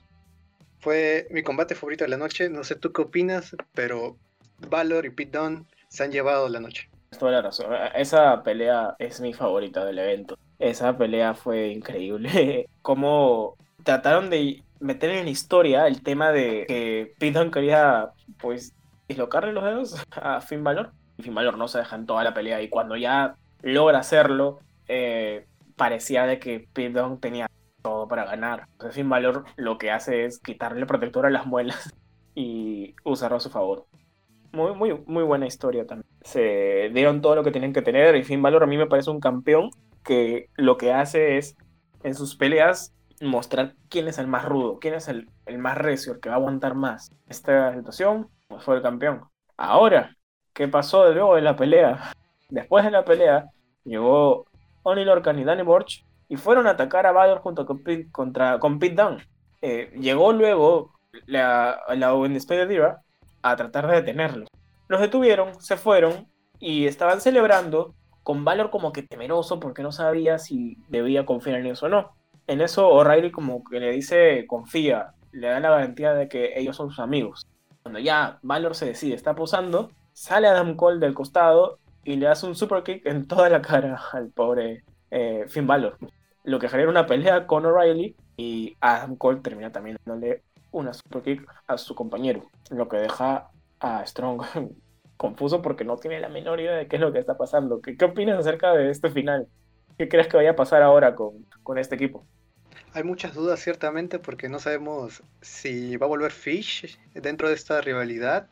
Fue 0.80 1.28
mi 1.32 1.44
combate 1.44 1.76
favorito 1.76 2.04
de 2.04 2.10
la 2.10 2.18
noche. 2.18 2.50
No 2.50 2.64
sé 2.64 2.76
tú 2.76 2.92
qué 2.92 3.02
opinas, 3.02 3.56
pero 3.74 4.18
Valor 4.70 5.06
y 5.06 5.10
Pete 5.10 5.38
Dunne 5.38 5.66
se 5.90 6.04
han 6.04 6.12
llevado 6.12 6.48
la 6.50 6.60
noche. 6.60 6.90
Toda 7.18 7.32
la 7.32 7.42
razón. 7.42 7.74
Esa 7.96 8.44
pelea 8.44 8.96
es 9.00 9.22
mi 9.22 9.34
favorita 9.34 9.86
del 9.86 10.00
evento. 10.00 10.38
Esa 10.60 10.98
pelea 10.98 11.34
fue 11.34 11.70
increíble. 11.70 12.70
Cómo 12.82 13.58
trataron 13.86 14.30
de 14.30 14.64
meter 14.80 15.12
en 15.12 15.26
la 15.26 15.32
historia 15.32 15.88
el 15.88 16.02
tema 16.02 16.32
de 16.32 16.66
que 16.68 17.32
Dunne 17.32 17.52
quería, 17.52 18.10
pues, 18.40 18.76
dislocarle 19.08 19.54
los 19.54 19.64
dedos 19.64 20.06
a 20.12 20.42
Finn 20.42 20.64
Balor. 20.64 20.92
Y 21.18 21.24
Finn 21.24 21.36
Balor 21.36 21.58
no 21.58 21.70
se 21.70 21.78
deja 21.78 21.96
en 21.96 22.06
toda 22.06 22.24
la 22.24 22.34
pelea 22.34 22.62
y 22.62 22.68
cuando 22.68 22.98
ya 22.98 23.36
logra 23.62 24.00
hacerlo, 24.00 24.60
eh, 24.88 25.48
parecía 25.78 26.26
de 26.26 26.40
que 26.40 26.68
Pete 26.74 27.00
tenía 27.22 27.50
todo 27.82 28.08
para 28.08 28.26
ganar. 28.26 28.68
Entonces, 28.74 28.96
Finn 28.96 29.10
Balor 29.10 29.46
lo 29.56 29.78
que 29.78 29.92
hace 29.92 30.26
es 30.26 30.40
quitarle 30.40 30.82
el 30.82 30.88
protector 30.88 31.26
a 31.26 31.30
las 31.30 31.46
muelas 31.46 31.94
y 32.36 32.96
usarlo 33.04 33.38
a 33.38 33.42
su 33.42 33.50
favor. 33.50 33.86
Muy, 34.52 34.74
muy, 34.74 35.00
muy 35.06 35.24
buena 35.24 35.46
historia 35.46 35.86
también. 35.86 36.10
Se 36.24 36.90
dieron 36.94 37.22
todo 37.22 37.36
lo 37.36 37.44
que 37.44 37.52
tenían 37.52 37.74
que 37.74 37.82
tener 37.82 38.16
y 38.16 38.24
Finn 38.24 38.42
Balor 38.42 38.64
a 38.64 38.68
mí 38.68 38.78
me 38.78 38.88
parece 38.88 39.12
un 39.12 39.20
campeón 39.20 39.70
que 40.04 40.50
lo 40.56 40.78
que 40.78 40.92
hace 40.92 41.38
es 41.38 41.56
en 42.04 42.16
sus 42.16 42.36
peleas 42.36 42.96
mostrar 43.22 43.76
quién 43.90 44.08
es 44.08 44.18
el 44.18 44.28
más 44.28 44.46
rudo, 44.46 44.80
quién 44.80 44.94
es 44.94 45.08
el, 45.08 45.30
el 45.46 45.58
más 45.58 45.78
recio, 45.78 46.14
el 46.14 46.20
que 46.20 46.30
va 46.30 46.36
a 46.36 46.38
aguantar 46.38 46.76
más. 46.76 47.12
Esta 47.28 47.74
situación 47.76 48.30
pues 48.48 48.64
fue 48.64 48.76
el 48.76 48.82
campeón. 48.82 49.24
Ahora, 49.58 50.16
¿qué 50.54 50.68
pasó 50.68 51.12
luego 51.12 51.36
de 51.36 51.42
la 51.42 51.56
pelea? 51.56 52.12
Después 52.50 52.84
de 52.86 52.92
la 52.92 53.06
pelea, 53.06 53.50
llegó 53.84 54.46
Oni 54.84 55.06
Lorcan 55.06 55.40
y 55.40 55.44
Danny 55.44 55.64
Borch, 55.64 56.06
y 56.28 56.38
fueron 56.38 56.68
a 56.68 56.72
atacar 56.72 57.06
a 57.06 57.12
Valor 57.12 57.40
junto 57.40 57.66
con 57.66 57.84
Pete, 57.84 58.12
contra, 58.12 58.60
con 58.60 58.80
Pete 58.80 59.02
Dunne. 59.02 59.28
Eh, 59.62 59.92
llegó 60.00 60.34
luego 60.34 60.94
la, 61.26 61.80
la 61.96 62.14
Era 62.50 63.02
a 63.42 63.56
tratar 63.56 63.88
de 63.88 63.96
detenerlos. 63.96 64.50
Los 64.88 65.02
detuvieron, 65.02 65.60
se 65.62 65.78
fueron 65.78 66.28
y 66.60 66.88
estaban 66.88 67.22
celebrando 67.22 67.96
con 68.24 68.44
Valor 68.44 68.72
como 68.72 68.92
que 68.92 69.04
temeroso 69.04 69.60
porque 69.60 69.84
no 69.84 69.92
sabía 69.92 70.40
si 70.40 70.78
debía 70.90 71.26
confiar 71.26 71.60
en 71.60 71.68
ellos 71.68 71.84
o 71.84 71.90
no. 71.90 72.16
En 72.48 72.62
eso 72.62 72.88
O'Reilly 72.90 73.32
como 73.32 73.64
que 73.64 73.80
le 73.80 73.92
dice 73.92 74.46
confía, 74.48 75.14
le 75.32 75.48
da 75.48 75.60
la 75.60 75.72
garantía 75.72 76.14
de 76.14 76.28
que 76.28 76.54
ellos 76.60 76.76
son 76.76 76.90
sus 76.90 77.00
amigos. 77.00 77.48
Cuando 77.82 78.00
ya 78.00 78.40
Valor 78.42 78.76
se 78.76 78.86
decide, 78.86 79.16
está 79.16 79.36
posando, 79.36 79.92
sale 80.14 80.48
Adam 80.48 80.76
Cole 80.76 81.00
del 81.00 81.14
costado 81.14 81.80
y 82.04 82.16
le 82.16 82.28
hace 82.28 82.46
un 82.46 82.56
super 82.56 82.84
kick 82.84 83.06
en 83.06 83.28
toda 83.28 83.50
la 83.50 83.62
cara 83.62 84.00
al 84.12 84.30
pobre 84.30 84.84
eh, 85.12 85.46
Finn 85.48 85.68
Balor. 85.68 85.98
Lo 86.44 86.60
que 86.60 86.70
genera 86.70 86.90
una 86.90 87.06
pelea 87.06 87.48
con 87.48 87.66
O'Reilly 87.66 88.16
y 88.38 88.78
Adam 88.80 89.16
Cole 89.16 89.42
termina 89.42 89.72
también 89.72 89.98
dándole 90.06 90.44
una 90.72 90.94
super 90.94 91.22
kick 91.24 91.48
a 91.68 91.78
su 91.78 91.96
compañero, 91.96 92.50
lo 92.70 92.88
que 92.88 92.98
deja 92.98 93.50
a 93.80 94.06
Strong 94.06 94.44
confuso 95.18 95.62
porque 95.62 95.86
no 95.86 95.98
tiene 95.98 96.20
la 96.20 96.30
menor 96.30 96.60
idea 96.60 96.76
de 96.76 96.88
qué 96.88 96.98
es 96.98 97.02
lo 97.02 97.12
que 97.12 97.20
está 97.20 97.38
pasando. 97.38 97.82
¿Qué, 97.82 97.98
qué 97.98 98.06
opinas 98.06 98.38
acerca 98.38 98.74
de 98.74 98.90
este 98.90 99.10
final? 99.10 99.48
¿Qué 99.98 100.10
crees 100.10 100.28
que 100.28 100.38
vaya 100.38 100.52
a 100.52 100.56
pasar 100.56 100.82
ahora 100.82 101.16
con, 101.16 101.46
con 101.64 101.78
este 101.78 101.96
equipo? 101.96 102.26
Hay 102.96 103.04
muchas 103.04 103.36
dudas 103.36 103.60
ciertamente 103.60 104.18
porque 104.18 104.50
no 104.50 104.58
sabemos 104.58 105.22
si 105.42 105.96
va 105.98 106.08
a 106.08 106.10
volver 106.10 106.32
Fish 106.32 106.98
dentro 107.14 107.50
de 107.50 107.54
esta 107.54 107.82
rivalidad 107.82 108.48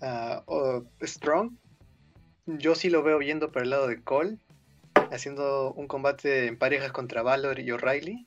uh, 0.00 0.42
o 0.46 0.84
Strong 1.02 1.52
yo 2.46 2.76
sí 2.76 2.90
lo 2.90 3.02
veo 3.02 3.20
yendo 3.20 3.50
por 3.50 3.62
el 3.62 3.70
lado 3.70 3.88
de 3.88 4.00
Cole, 4.00 4.38
haciendo 5.10 5.72
un 5.72 5.88
combate 5.88 6.46
en 6.46 6.56
parejas 6.56 6.92
contra 6.92 7.22
Valor 7.22 7.58
y 7.58 7.70
O'Reilly. 7.72 8.26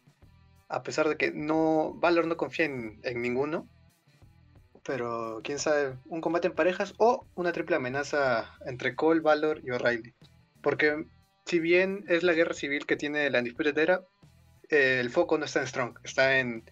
A 0.68 0.84
pesar 0.84 1.08
de 1.08 1.16
que 1.16 1.32
no 1.32 1.94
Valor 1.96 2.28
no 2.28 2.36
confía 2.36 2.66
en, 2.66 3.00
ninguno. 3.22 3.68
Pero 4.84 5.40
quién 5.44 5.58
sabe, 5.58 5.96
un 6.06 6.20
combate 6.20 6.48
en 6.48 6.54
parejas 6.54 6.94
o 6.98 7.26
una 7.36 7.54
triple 7.54 7.78
amenaza 7.78 8.54
entre 8.66 8.96
Cole, 8.96 9.22
Valor 9.22 9.62
y 9.64 9.72
O'Reilly. 9.72 10.14
Porque 10.62 11.06
si 11.46 11.60
bien 11.60 12.04
es 12.08 12.24
la 12.24 12.34
guerra 12.34 12.54
civil 12.54 12.86
que 12.86 12.98
tiene 12.98 13.30
la 13.30 13.40
Undisputed 13.40 13.78
Era, 13.78 14.02
eh, 14.70 15.00
el 15.00 15.10
foco 15.10 15.38
no 15.38 15.46
está 15.46 15.62
en 15.62 15.68
Strong, 15.68 16.00
está 16.04 16.38
en, 16.40 16.64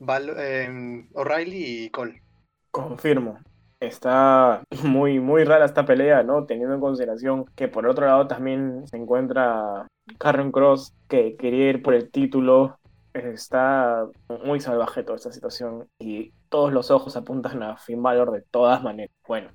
en 0.00 1.08
O'Reilly 1.14 1.84
y 1.84 1.90
Cole. 1.90 2.22
Confirmo. 2.70 3.38
Está 3.80 4.62
muy, 4.84 5.20
muy 5.20 5.44
rara 5.44 5.64
esta 5.64 5.84
pelea, 5.84 6.22
¿no? 6.22 6.44
Teniendo 6.44 6.74
en 6.74 6.80
consideración 6.80 7.46
que 7.56 7.68
por 7.68 7.86
otro 7.86 8.06
lado 8.06 8.26
también 8.26 8.86
se 8.86 8.96
encuentra 8.96 9.86
Karen 10.18 10.52
Cross, 10.52 10.94
que 11.08 11.36
quería 11.36 11.70
ir 11.70 11.82
por 11.82 11.94
el 11.94 12.10
título. 12.10 12.78
Está 13.12 14.06
muy 14.44 14.60
salvaje 14.60 15.02
toda 15.02 15.16
esta 15.16 15.32
situación 15.32 15.88
y 15.98 16.32
todos 16.48 16.72
los 16.72 16.90
ojos 16.90 17.16
apuntan 17.16 17.62
a 17.62 17.76
Finn 17.76 18.02
Balor 18.02 18.30
de 18.30 18.42
todas 18.42 18.82
maneras. 18.82 19.12
Bueno, 19.26 19.50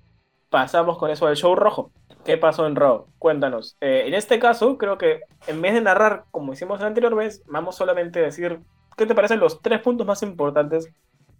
pasamos 0.49 0.97
con 0.97 1.09
eso 1.09 1.27
del 1.27 1.37
show 1.37 1.55
rojo. 1.55 1.91
¿Qué 2.25 2.37
pasó 2.37 2.65
en 2.65 2.75
Raw? 2.75 3.05
Cuéntanos. 3.19 3.77
Eh, 3.81 4.05
en 4.07 4.15
este 4.15 4.39
caso, 4.39 4.79
creo 4.79 4.97
que 4.97 5.21
en 5.45 5.61
vez 5.61 5.75
de 5.75 5.81
narrar 5.81 6.25
como 6.31 6.53
hicimos 6.53 6.79
la 6.79 6.87
anterior 6.87 7.13
vez, 7.15 7.43
vamos 7.45 7.75
solamente 7.75 8.17
a 8.17 8.23
decir 8.23 8.59
qué 8.97 9.05
te 9.05 9.13
parecen 9.13 9.39
los 9.39 9.61
tres 9.61 9.79
puntos 9.81 10.07
más 10.07 10.23
importantes 10.23 10.89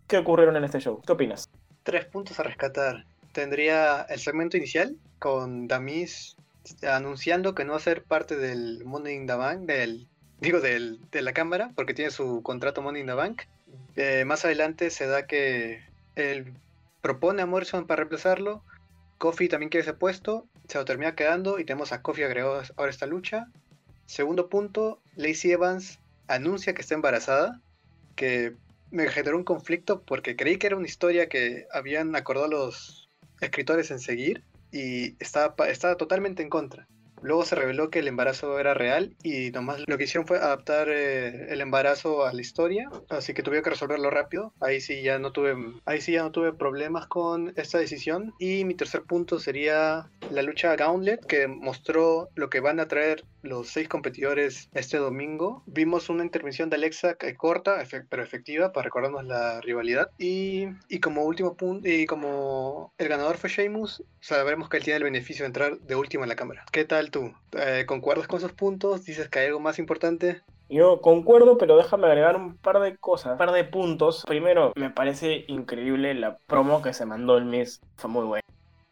que 0.08 0.18
ocurrieron 0.18 0.56
en 0.58 0.64
este 0.64 0.80
show. 0.80 1.02
¿Qué 1.04 1.14
opinas? 1.14 1.50
Tres 1.82 2.06
puntos 2.06 2.40
a 2.40 2.44
rescatar. 2.44 3.06
Tendría 3.32 4.04
el 4.04 4.20
segmento 4.20 4.58
inicial 4.58 4.96
con 5.18 5.68
Damis 5.68 6.38
anunciando 6.88 7.56
que 7.56 7.66
no 7.66 7.72
va 7.72 7.78
a 7.78 7.82
ser 7.82 8.04
parte 8.04 8.38
del 8.38 8.86
Money 8.86 9.16
in 9.16 9.26
the 9.26 9.34
Bank, 9.34 9.62
del, 9.62 10.08
digo, 10.40 10.62
del, 10.62 11.00
de 11.10 11.24
la 11.24 11.34
cámara, 11.34 11.72
porque 11.76 11.96
tiene 11.96 12.12
su 12.12 12.44
contrato 12.44 12.84
Money 12.84 13.02
in 13.02 13.08
the 13.08 13.14
Bank. 13.14 13.42
Eh, 13.96 14.24
más 14.26 14.46
adelante 14.46 14.92
se 14.92 15.08
da 15.08 15.26
que 15.26 15.84
él 16.16 16.54
propone 17.02 17.42
a 17.42 17.48
Morrison 17.48 17.88
para 17.88 18.02
reemplazarlo. 18.02 18.62
Kofi 19.18 19.48
también 19.48 19.70
quiere 19.70 19.82
ese 19.82 19.94
puesto, 19.94 20.46
se 20.68 20.78
lo 20.78 20.86
termina 20.86 21.16
quedando 21.16 21.60
y 21.60 21.66
tenemos 21.66 21.92
a 21.92 22.02
Kofi 22.02 22.24
agregado 22.24 22.62
ahora 22.78 22.92
esta 22.92 23.06
lucha. 23.06 23.48
Segundo 24.06 24.50
punto, 24.50 25.00
Lacey 25.16 25.52
Evans 25.52 26.00
anuncia 26.28 26.74
que 26.74 26.82
está 26.82 26.96
embarazada, 26.96 27.62
que 28.16 28.56
me 28.92 29.08
generó 29.08 29.38
un 29.38 29.44
conflicto 29.44 30.02
porque 30.02 30.36
creí 30.36 30.58
que 30.58 30.68
era 30.68 30.78
una 30.78 30.86
historia 30.86 31.28
que 31.28 31.68
habían 31.72 32.16
acordado 32.16 32.48
los 32.48 33.10
escritores 33.42 33.92
en 33.92 34.00
seguir 34.00 34.44
y 34.72 35.16
estaba, 35.20 35.56
estaba 35.68 35.96
totalmente 35.98 36.44
en 36.44 36.50
contra. 36.50 36.88
Luego 37.26 37.44
se 37.44 37.56
reveló 37.56 37.90
que 37.90 38.00
el 38.00 38.08
embarazo 38.08 38.60
era 38.60 38.76
real 38.76 39.16
y 39.24 39.50
nomás 39.50 39.82
lo 39.88 39.98
que 39.98 40.04
hicieron 40.04 40.28
fue 40.28 40.38
adaptar 40.38 40.90
eh, 40.90 41.48
el 41.52 41.60
embarazo 41.60 42.24
a 42.24 42.32
la 42.32 42.40
historia, 42.40 42.88
así 43.10 43.34
que 43.34 43.42
tuve 43.42 43.64
que 43.64 43.72
resolverlo 43.72 44.12
rápido. 44.12 44.54
Ahí 44.62 44.80
sí 44.80 45.02
ya 45.02 45.18
no 45.18 45.32
tuve 45.32 45.56
ahí 45.86 46.02
sí 46.02 46.12
ya 46.12 46.22
no 46.22 46.32
tuve 46.32 46.54
problemas 46.54 47.08
con 47.08 47.52
esta 47.56 47.80
decisión 47.80 48.32
y 48.38 48.64
mi 48.64 48.76
tercer 48.76 49.02
punto 49.04 49.40
sería 49.40 50.12
la 50.30 50.42
lucha 50.44 50.76
Gauntlet 50.76 51.26
que 51.26 51.48
mostró 51.48 52.30
lo 52.36 52.52
que 52.52 52.60
van 52.60 52.80
a 52.80 52.88
traer 52.88 53.24
los 53.46 53.70
seis 53.70 53.88
competidores 53.88 54.70
este 54.74 54.98
domingo. 54.98 55.64
Vimos 55.66 56.10
una 56.10 56.24
intervención 56.24 56.70
de 56.70 56.76
Alexa 56.76 57.16
corta, 57.38 57.84
pero 58.10 58.24
efectiva, 58.24 58.72
para 58.72 58.86
recordarnos 58.86 59.24
la 59.26 59.62
rivalidad. 59.62 60.10
Y, 60.18 60.68
y 60.90 61.00
como 61.00 61.24
último 61.24 61.56
punto, 61.56 61.88
y 61.88 62.06
como 62.06 62.94
el 62.98 63.08
ganador 63.08 63.38
fue 63.38 63.50
Sheamus, 63.50 64.04
sabremos 64.20 64.70
que 64.70 64.78
él 64.78 64.84
tiene 64.84 64.98
el 64.98 65.04
beneficio 65.04 65.44
de 65.44 65.48
entrar 65.48 65.78
de 65.80 65.96
último 65.96 66.24
en 66.24 66.30
la 66.30 66.36
cámara. 66.36 66.66
¿Qué 66.72 66.86
tal 66.86 67.12
tú? 67.12 67.34
Eh, 67.54 67.86
¿Concuerdas 67.88 68.28
con 68.28 68.40
esos 68.40 68.54
puntos? 68.54 69.06
¿Dices 69.06 69.30
que 69.30 69.40
hay 69.40 69.48
algo 69.48 69.60
más 69.60 69.80
importante? 69.80 70.42
Yo 70.68 71.00
concuerdo, 71.00 71.60
pero 71.60 71.78
déjame 71.78 72.08
agregar 72.08 72.36
un 72.36 72.58
par 72.58 72.80
de 72.80 72.98
cosas, 72.98 73.34
un 73.34 73.38
par 73.38 73.52
de 73.52 73.64
puntos. 73.64 74.24
Primero, 74.26 74.74
me 74.76 74.90
parece 74.90 75.46
increíble 75.48 76.16
la 76.16 76.38
promo 76.38 76.82
que 76.82 76.94
se 76.94 77.06
mandó 77.06 77.38
el 77.38 77.46
Miss. 77.46 77.82
Fue 77.98 78.10
muy 78.10 78.26
buena. 78.26 78.44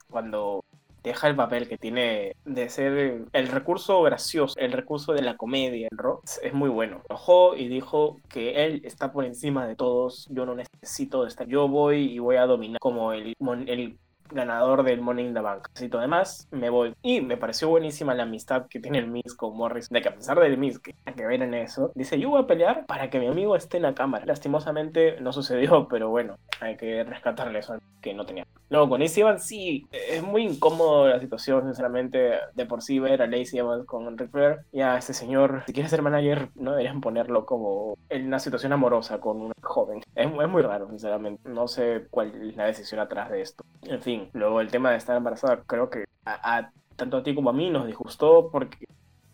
Cuando 0.10 0.64
deja 1.04 1.28
el 1.28 1.36
papel 1.36 1.68
que 1.68 1.78
tiene 1.78 2.36
de 2.46 2.70
ser 2.70 3.26
el 3.32 3.48
recurso 3.48 4.02
gracioso, 4.02 4.56
el 4.58 4.72
recurso 4.72 5.14
de 5.14 5.22
la 5.22 5.36
comedia 5.36 5.88
en 5.92 5.98
rock, 5.98 6.24
es 6.42 6.54
muy 6.54 6.70
bueno. 6.70 7.02
Enojó 7.10 7.56
y 7.56 7.68
dijo 7.68 8.20
que 8.30 8.66
él 8.66 8.82
está 8.86 9.12
por 9.12 9.26
encima 9.26 9.68
de 9.68 9.76
todos, 9.76 10.28
yo 10.30 10.46
no 10.46 10.56
necesito 10.56 11.28
estar, 11.28 11.48
yo 11.48 11.68
voy 11.68 12.14
y 12.14 12.20
voy 12.20 12.38
a 12.38 12.46
dominar 12.46 12.80
como 12.80 13.14
el, 13.14 13.36
el 13.68 13.98
ganador 14.34 14.84
del 14.84 15.02
Money 15.02 15.28
in 15.28 15.34
the 15.34 15.42
Bank. 15.42 15.68
todo 15.90 16.00
además, 16.00 16.48
me 16.52 16.70
voy. 16.70 16.94
Y 17.02 17.22
me 17.22 17.38
pareció 17.38 17.70
buenísima 17.70 18.14
la 18.14 18.24
amistad 18.24 18.68
que 18.68 18.80
tiene 18.80 19.00
el 19.00 19.08
Miz 19.08 19.34
con 19.36 19.56
Morris, 19.56 19.90
de 19.90 20.02
que 20.02 20.10
a 20.10 20.16
pesar 20.16 20.40
del 20.40 20.58
Miz, 20.58 20.80
que 20.80 20.96
hay 21.06 21.14
que 21.14 21.26
ver 21.26 21.42
en 21.42 21.54
eso, 21.54 21.92
dice, 21.96 22.20
yo 22.20 22.30
voy 22.30 22.42
a 22.42 22.48
pelear 22.48 22.86
para 22.86 23.10
que 23.10 23.20
mi 23.20 23.28
amigo 23.28 23.56
esté 23.56 23.78
en 23.78 23.84
la 23.84 23.96
cámara. 23.96 24.26
Lastimosamente 24.26 25.20
no 25.22 25.34
sucedió, 25.34 25.88
pero 25.90 26.10
bueno, 26.10 26.38
hay 26.60 26.78
que 26.78 27.04
rescatarle 27.04 27.60
eso 27.60 27.78
que 28.02 28.14
no 28.14 28.26
tenía. 28.26 28.46
Luego 28.70 28.90
con 28.90 29.02
Lacey 29.02 29.22
Evans 29.22 29.44
sí, 29.44 29.88
es 29.92 30.24
muy 30.24 30.44
incómodo 30.44 31.08
la 31.08 31.20
situación, 31.20 31.64
sinceramente, 31.66 32.40
de 32.54 32.66
por 32.66 32.82
sí 32.82 33.00
ver 33.00 33.22
a 33.22 33.28
Lacey 33.28 33.60
Evans 33.60 33.86
con 33.86 34.18
Ric 34.18 34.32
Flair 34.32 34.60
y 34.72 34.82
a 34.82 34.98
este 34.98 35.14
señor, 35.14 35.64
si 35.68 35.74
quiere 35.74 35.90
ser 35.90 36.02
manager, 36.02 36.50
no 36.56 36.72
deberían 36.72 37.02
ponerlo 37.02 37.46
como 37.46 37.98
en 38.10 38.28
una 38.28 38.40
situación 38.40 38.74
amorosa 38.74 39.20
con 39.20 39.42
un 39.42 39.52
joven. 39.62 40.02
Es, 40.16 40.26
es 40.26 40.50
muy 40.50 40.62
raro, 40.62 40.90
sinceramente. 40.90 41.48
No 41.48 41.68
sé 41.68 42.08
cuál 42.10 42.34
es 42.50 42.56
la 42.56 42.66
decisión 42.66 43.00
atrás 43.00 43.30
de 43.30 43.42
esto. 43.42 43.64
En 43.84 44.02
fin, 44.02 44.23
luego 44.34 44.62
el 44.62 44.72
tema 44.72 44.92
de 44.92 44.98
estar 44.98 45.16
embarazada, 45.18 45.64
creo 45.66 45.90
que 45.90 46.06
a, 46.26 46.72
tanto 46.96 47.18
a 47.18 47.24
ti 47.24 47.36
como 47.36 47.50
a 47.50 47.54
mí 47.54 47.70
nos 47.70 47.88
disgustó 47.88 48.50
porque 48.52 48.86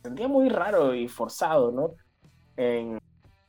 sentía 0.04 0.28
muy 0.28 0.50
raro 0.50 0.94
y 0.96 1.08
forzado, 1.08 1.72
¿no? 1.72 1.92
En, 2.58 3.00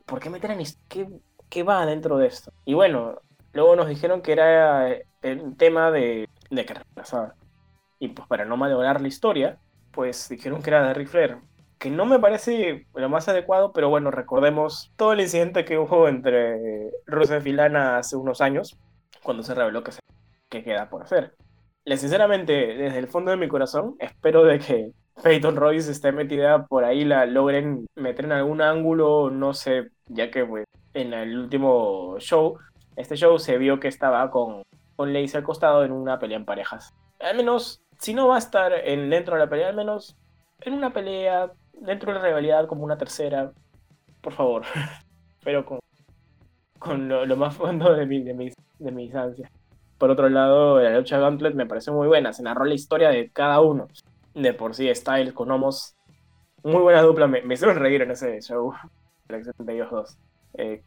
¿Por 0.07 0.21
qué 0.21 0.31
meter 0.31 0.51
a 0.51 0.59
¿Qué, 0.89 1.09
¿Qué 1.49 1.63
va 1.63 1.87
dentro 1.87 2.19
de 2.19 2.27
esto? 2.27 2.53
Y 2.65 2.75
bueno, 2.75 3.21
luego 3.53 3.77
nos 3.77 3.89
dijeron 3.89 4.23
que 4.23 4.33
era 4.33 4.89
el 5.23 5.57
tema 5.57 5.91
de, 5.91 6.29
de 6.51 6.65
que 6.65 6.73
era 6.73 6.83
embarazada. 6.83 7.35
Y 7.99 8.09
pues 8.09 8.27
para 8.29 8.45
no 8.45 8.57
malograr 8.57 9.01
la 9.01 9.09
historia, 9.09 9.59
pues 9.93 10.29
dijeron 10.29 10.63
que 10.63 10.71
era 10.71 10.87
de 10.87 10.95
Ric 10.95 11.09
Flair. 11.09 11.39
Que 11.79 11.91
no 11.91 12.05
me 12.05 12.19
parece 12.19 12.87
lo 12.95 13.09
más 13.09 13.29
adecuado, 13.29 13.73
pero 13.73 13.89
bueno, 13.89 14.11
recordemos 14.11 14.93
todo 14.97 15.13
el 15.13 15.21
incidente 15.21 15.65
que 15.65 15.79
hubo 15.79 16.09
entre 16.09 16.91
Rusev 17.07 17.47
y 17.47 17.53
Lana 17.53 17.99
hace 17.99 18.17
unos 18.17 18.41
años, 18.41 18.79
cuando 19.23 19.43
se 19.43 19.55
reveló 19.55 19.83
que 19.83 19.93
se 19.93 20.01
que 20.51 20.63
queda 20.63 20.91
por 20.91 21.03
hacer. 21.03 21.35
Le, 21.85 21.97
sinceramente, 21.97 22.53
desde 22.53 22.99
el 22.99 23.09
fondo 23.09 23.31
de 23.31 23.39
mi 23.39 23.49
corazón, 23.49 23.97
espero 23.99 24.45
de 24.45 24.59
que 24.59 24.93
Peyton 25.23 25.57
Royce 25.57 25.91
esté 25.91 26.13
metida 26.13 26.67
por 26.67 26.85
ahí, 26.85 27.05
la 27.05 27.27
logren 27.27 27.87
meter 27.95 28.27
en 28.27 28.33
algún 28.33 28.61
ángulo, 28.61 29.31
no 29.31 29.55
sé, 29.55 29.89
ya 30.07 30.31
que 30.31 30.45
pues, 30.45 30.67
en 30.95 31.15
el 31.15 31.39
último 31.39 32.17
show, 32.19 32.59
este 32.97 33.17
show 33.17 33.39
se 33.39 33.59
vio 33.59 33.81
que 33.81 33.89
estaba 33.89 34.31
con, 34.31 34.63
con 34.97 35.13
Lacey 35.13 35.39
al 35.39 35.45
costado 35.45 35.85
en 35.85 35.93
una 35.93 36.19
pelea 36.19 36.37
en 36.37 36.45
parejas. 36.45 36.93
Al 37.21 37.37
menos, 37.37 37.81
si 37.99 38.15
no 38.15 38.29
va 38.29 38.37
a 38.37 38.39
estar 38.39 38.73
en, 38.73 39.09
dentro 39.11 39.35
de 39.35 39.41
la 39.41 39.49
pelea, 39.49 39.69
al 39.69 39.77
menos 39.77 40.17
en 40.61 40.75
una 40.75 40.93
pelea 40.93 41.53
dentro 41.73 42.13
de 42.13 42.19
la 42.19 42.25
rivalidad 42.27 42.67
como 42.67 42.85
una 42.85 42.99
tercera, 42.99 43.53
por 44.21 44.33
favor. 44.33 44.65
Pero 45.45 45.65
con, 45.65 45.79
con 46.79 47.09
lo, 47.09 47.37
más 47.37 47.57
fondo 47.57 47.95
de, 47.95 48.05
mi, 48.07 48.23
de, 48.23 48.35
mis, 48.35 48.55
de 48.79 48.91
mis 48.91 49.15
ansias. 49.15 49.51
Por 50.01 50.11
otro 50.11 50.31
lado, 50.31 50.81
la 50.81 50.97
lucha 50.97 51.19
Gauntlet 51.19 51.55
me 51.55 51.67
pareció 51.67 51.93
muy 51.93 52.09
buena. 52.09 52.33
Se 52.33 52.43
narró 52.43 52.65
la 52.65 52.73
historia 52.73 53.11
de 53.11 53.31
cada 53.31 53.61
uno. 53.61 53.87
De 54.35 54.55
por 54.55 54.75
sí, 54.75 54.89
Styles 54.95 55.35
con 55.35 55.51
Homos. 55.51 55.95
Muy 56.65 56.81
buena 56.81 57.03
dupla. 57.03 57.27
Me, 57.27 57.43
hicieron 57.53 57.77
reír 57.77 58.01
en 58.01 58.13
ese 58.13 58.41
show. 58.41 58.73
de 59.29 59.75
ellos 59.75 59.91
dos. 59.91 60.17
Eh, 60.55 60.83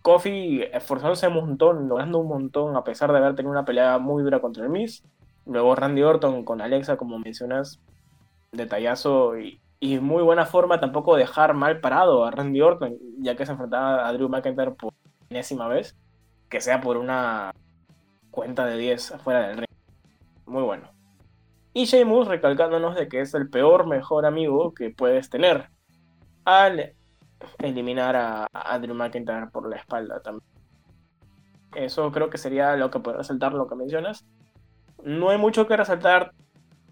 esforzándose 0.73 1.27
un 1.27 1.35
montón, 1.35 1.87
logrando 1.87 2.17
un 2.17 2.27
montón, 2.27 2.75
a 2.75 2.83
pesar 2.83 3.11
de 3.11 3.19
haber 3.19 3.35
tenido 3.35 3.51
una 3.51 3.65
pelea 3.65 3.99
muy 3.99 4.23
dura 4.23 4.41
contra 4.41 4.63
el 4.63 4.71
Miz. 4.71 5.03
Luego 5.45 5.75
Randy 5.75 6.01
Orton 6.01 6.43
con 6.43 6.59
Alexa, 6.59 6.97
como 6.97 7.19
mencionas, 7.19 7.79
detallazo 8.51 9.37
y, 9.37 9.61
y 9.79 9.99
muy 9.99 10.23
buena 10.23 10.47
forma 10.47 10.79
tampoco 10.79 11.15
dejar 11.17 11.53
mal 11.53 11.81
parado 11.81 12.25
a 12.25 12.31
Randy 12.31 12.61
Orton, 12.61 12.97
ya 13.19 13.35
que 13.35 13.45
se 13.45 13.51
enfrentaba 13.51 14.07
a 14.07 14.13
Drew 14.13 14.27
McIntyre 14.27 14.71
por 14.71 14.91
enésima 15.29 15.67
vez, 15.67 15.95
que 16.49 16.61
sea 16.61 16.81
por 16.81 16.97
una 16.97 17.51
cuenta 18.33 18.65
de 18.65 18.77
10 18.77 19.11
afuera 19.11 19.47
del 19.47 19.57
ring. 19.59 19.77
Muy 20.45 20.63
bueno. 20.63 20.89
Y 21.71 21.85
Sheamus 21.85 22.27
recalcándonos 22.27 22.95
de 22.95 23.07
que 23.07 23.21
es 23.21 23.33
el 23.35 23.49
peor 23.49 23.87
mejor 23.87 24.25
amigo 24.25 24.73
que 24.73 24.89
puedes 24.89 25.29
tener 25.29 25.69
al 26.43 26.93
eliminar 27.59 28.15
a, 28.15 28.47
a 28.51 28.79
Drew 28.79 28.95
McIntyre 28.95 29.47
por 29.51 29.69
la 29.69 29.77
espalda 29.77 30.19
también. 30.21 30.43
Eso 31.75 32.11
creo 32.11 32.29
que 32.29 32.37
sería 32.37 32.75
lo 32.75 32.89
que 32.89 32.99
puede 32.99 33.17
resaltar 33.17 33.53
lo 33.53 33.67
que 33.67 33.75
mencionas. 33.75 34.25
No 35.03 35.29
hay 35.29 35.37
mucho 35.37 35.67
que 35.67 35.77
resaltar 35.77 36.33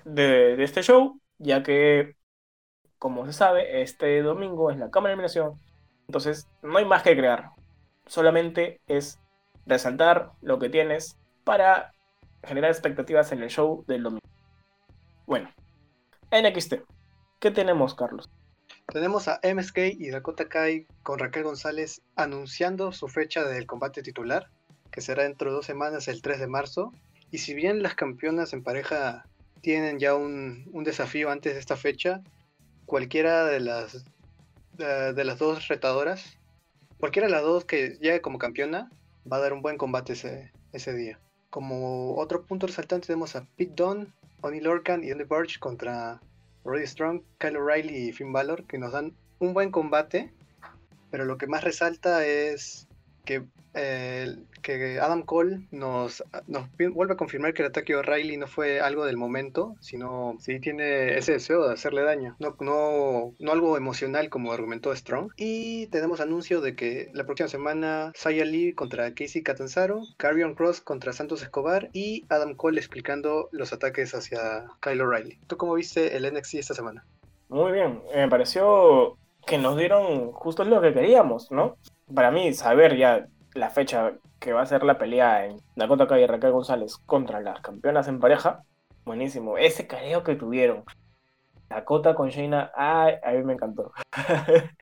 de, 0.05 0.55
de 0.55 0.63
este 0.63 0.83
show, 0.83 1.19
ya 1.39 1.63
que, 1.63 2.15
como 3.00 3.25
se 3.25 3.33
sabe, 3.33 3.81
este 3.81 4.21
domingo 4.21 4.69
es 4.71 4.77
la 4.77 4.91
cámara 4.91 5.10
de 5.10 5.13
eliminación. 5.13 5.60
Entonces, 6.07 6.48
no 6.62 6.77
hay 6.77 6.86
más 6.86 7.03
que 7.03 7.15
crear. 7.15 7.51
Solamente 8.05 8.79
es 8.88 9.19
resaltar 9.65 10.31
lo 10.41 10.60
que 10.60 10.69
tienes 10.69 11.21
para 11.43 11.93
generar 12.43 12.71
expectativas 12.71 13.31
en 13.31 13.43
el 13.43 13.50
show 13.50 13.83
del 13.88 14.03
domingo. 14.03 14.21
Bueno, 15.25 15.50
NXT. 16.31 16.75
¿Qué 17.39 17.51
tenemos, 17.51 17.95
Carlos? 17.95 18.29
Tenemos 18.88 19.27
a 19.27 19.39
MSK 19.43 19.77
y 19.98 20.10
Dakota 20.10 20.50
Kai 20.50 20.86
con 21.03 21.19
Raquel 21.19 21.43
González 21.43 22.01
anunciando 22.15 22.91
su 22.91 23.07
fecha 23.07 23.43
del 23.43 23.65
combate 23.65 24.03
titular, 24.03 24.50
que 24.91 25.01
será 25.01 25.24
dentro 25.24 25.50
de 25.50 25.55
dos 25.55 25.65
semanas, 25.65 26.07
el 26.07 26.21
3 26.21 26.39
de 26.39 26.48
marzo. 26.48 26.91
Y 27.31 27.38
si 27.38 27.53
bien 27.53 27.81
las 27.81 27.95
campeonas 27.95 28.51
en 28.53 28.63
pareja 28.63 29.25
tienen 29.62 30.00
ya 30.00 30.15
un, 30.15 30.65
desafío 30.83 31.31
antes 31.31 31.53
de 31.53 31.60
esta 31.60 31.77
fecha, 31.77 32.21
cualquiera 32.86 33.45
de 33.45 33.60
las 33.60 34.05
de 34.77 35.24
las 35.24 35.38
dos 35.38 35.67
retadoras, 35.67 36.38
cualquiera 36.98 37.27
de 37.27 37.33
las 37.33 37.43
dos 37.43 37.65
que 37.65 37.98
llegue 38.01 38.21
como 38.21 38.39
campeona, 38.39 38.89
va 39.31 39.38
a 39.38 39.41
dar 39.41 39.53
un 39.53 39.62
buen 39.62 39.77
combate 39.77 40.13
ese, 40.13 40.51
ese 40.74 40.93
día. 40.93 41.19
Como 41.51 42.15
otro 42.15 42.43
punto 42.43 42.65
resaltante 42.65 43.08
tenemos 43.08 43.36
a 43.36 43.46
Pete 43.58 43.74
Dunne, 43.75 44.08
Oni 44.41 44.62
Lorcan 44.62 45.03
y 45.03 45.12
Andy 45.12 45.25
Burch 45.25 45.60
contra 45.60 46.20
Roddy 46.63 46.88
Strong, 46.88 47.22
Kyle 47.38 47.58
O'Reilly 47.58 48.10
y 48.10 48.13
Finn 48.13 48.31
Balor, 48.34 48.63
que 48.65 48.77
nos 48.77 48.93
dan 48.93 49.13
un 49.39 49.53
buen 49.53 49.70
combate, 49.70 50.34
pero 51.12 51.25
lo 51.25 51.38
que 51.38 51.48
más 51.48 51.63
resalta 51.63 52.25
es 52.25 52.88
que 53.25 53.43
eh, 53.74 54.36
que 54.62 55.00
Adam 55.00 55.24
Cole 55.24 55.62
nos, 55.72 56.24
vuelve 56.94 57.13
a 57.13 57.18
confirmar 57.18 57.54
que 57.54 57.63
el 57.63 57.70
ataque 57.70 57.94
de 57.94 58.00
O'Reilly 58.00 58.38
no 58.38 58.48
fue 58.48 58.80
algo 58.80 59.06
del 59.06 59.18
momento, 59.18 59.75
sino 59.80 60.36
sí 60.40 60.60
tiene 60.60 61.18
ese 61.18 61.34
deseo 61.34 61.68
de 61.68 61.74
hacerle 61.74 62.04
daño, 62.04 62.36
no, 62.40 62.56
no, 62.60 63.34
no 63.40 63.51
algo 63.51 63.78
emocional 63.78 64.30
como 64.30 64.51
argumentó 64.51 64.96
Strong. 64.96 65.32
Y 65.38 65.88
tenemos 65.88 66.22
anuncio 66.22 66.62
de 66.62 66.75
que 66.75 67.10
la 67.13 67.25
próxima 67.25 67.50
semana 67.50 68.12
Saya 68.16 68.46
Lee 68.46 68.74
contra 68.74 69.13
Casey 69.13 69.42
Catanzaro, 69.42 70.01
Carrion 70.18 70.56
Cross 70.56 70.82
contra 70.82 71.13
Santos 71.13 71.42
Escobar 71.42 71.90
y 71.94 72.25
Adam 72.30 72.56
Cole 72.56 72.80
explicando 72.80 73.50
los 73.51 73.74
ataques 73.74 74.13
hacia 74.13 74.66
Kyle 74.82 75.01
O'Reilly. 75.01 75.40
¿Tú 75.48 75.58
cómo 75.58 75.74
viste 75.74 76.16
el 76.16 76.32
NXT 76.32 76.56
esta 76.56 76.74
semana? 76.74 77.06
Muy 77.50 77.72
bien, 77.72 78.01
me 78.16 78.30
pareció 78.30 79.18
que 79.46 79.58
nos 79.58 79.78
dieron 79.78 80.32
justo 80.32 80.63
lo 80.63 80.82
que 80.82 80.94
queríamos, 80.94 81.51
¿no? 81.51 81.78
Para 82.13 82.32
mí, 82.32 82.54
saber 82.54 82.96
ya 82.98 83.28
la 83.53 83.70
fecha 83.70 84.13
que 84.39 84.53
va 84.53 84.62
a 84.62 84.65
ser 84.65 84.84
la 84.84 84.98
pelea 84.98 85.46
en 85.46 85.58
Dakota 85.75 86.08
Kai 86.08 86.24
y 86.24 86.27
Raquel 86.27 86.51
González 86.51 86.98
contra 87.05 87.41
las 87.41 87.62
campeonas 87.62 88.08
en 88.08 88.20
pareja, 88.20 88.63
buenísimo. 89.05 89.58
Ese 89.58 89.88
careo 89.88 90.24
que 90.24 90.36
tuvieron. 90.36 90.84
Dakota 91.70 92.15
con 92.15 92.29
Shayna, 92.29 92.72
ay, 92.75 93.15
a 93.24 93.31
mí 93.31 93.43
me 93.43 93.53
encantó. 93.53 93.91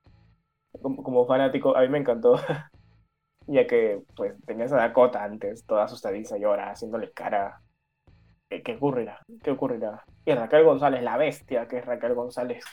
como, 0.81 1.25
fanático, 1.25 1.75
a 1.75 1.81
mí 1.81 1.89
me 1.89 1.99
encantó. 1.99 2.39
ya 3.47 3.67
que, 3.67 4.01
pues, 4.15 4.33
tenías 4.45 4.71
a 4.71 4.77
Dakota 4.77 5.23
antes, 5.23 5.65
toda 5.65 5.83
asustadiza 5.83 6.38
y 6.38 6.43
ahora 6.43 6.71
haciéndole 6.71 7.11
cara. 7.11 7.61
¿Qué, 8.49 8.75
ocurrirá? 8.75 9.19
¿Qué 9.43 9.51
ocurrirá? 9.51 10.03
Y 10.25 10.33
Raquel 10.33 10.63
González, 10.63 11.03
la 11.03 11.17
bestia 11.17 11.67
que 11.67 11.77
es 11.77 11.85
Raquel 11.85 12.15
González. 12.15 12.63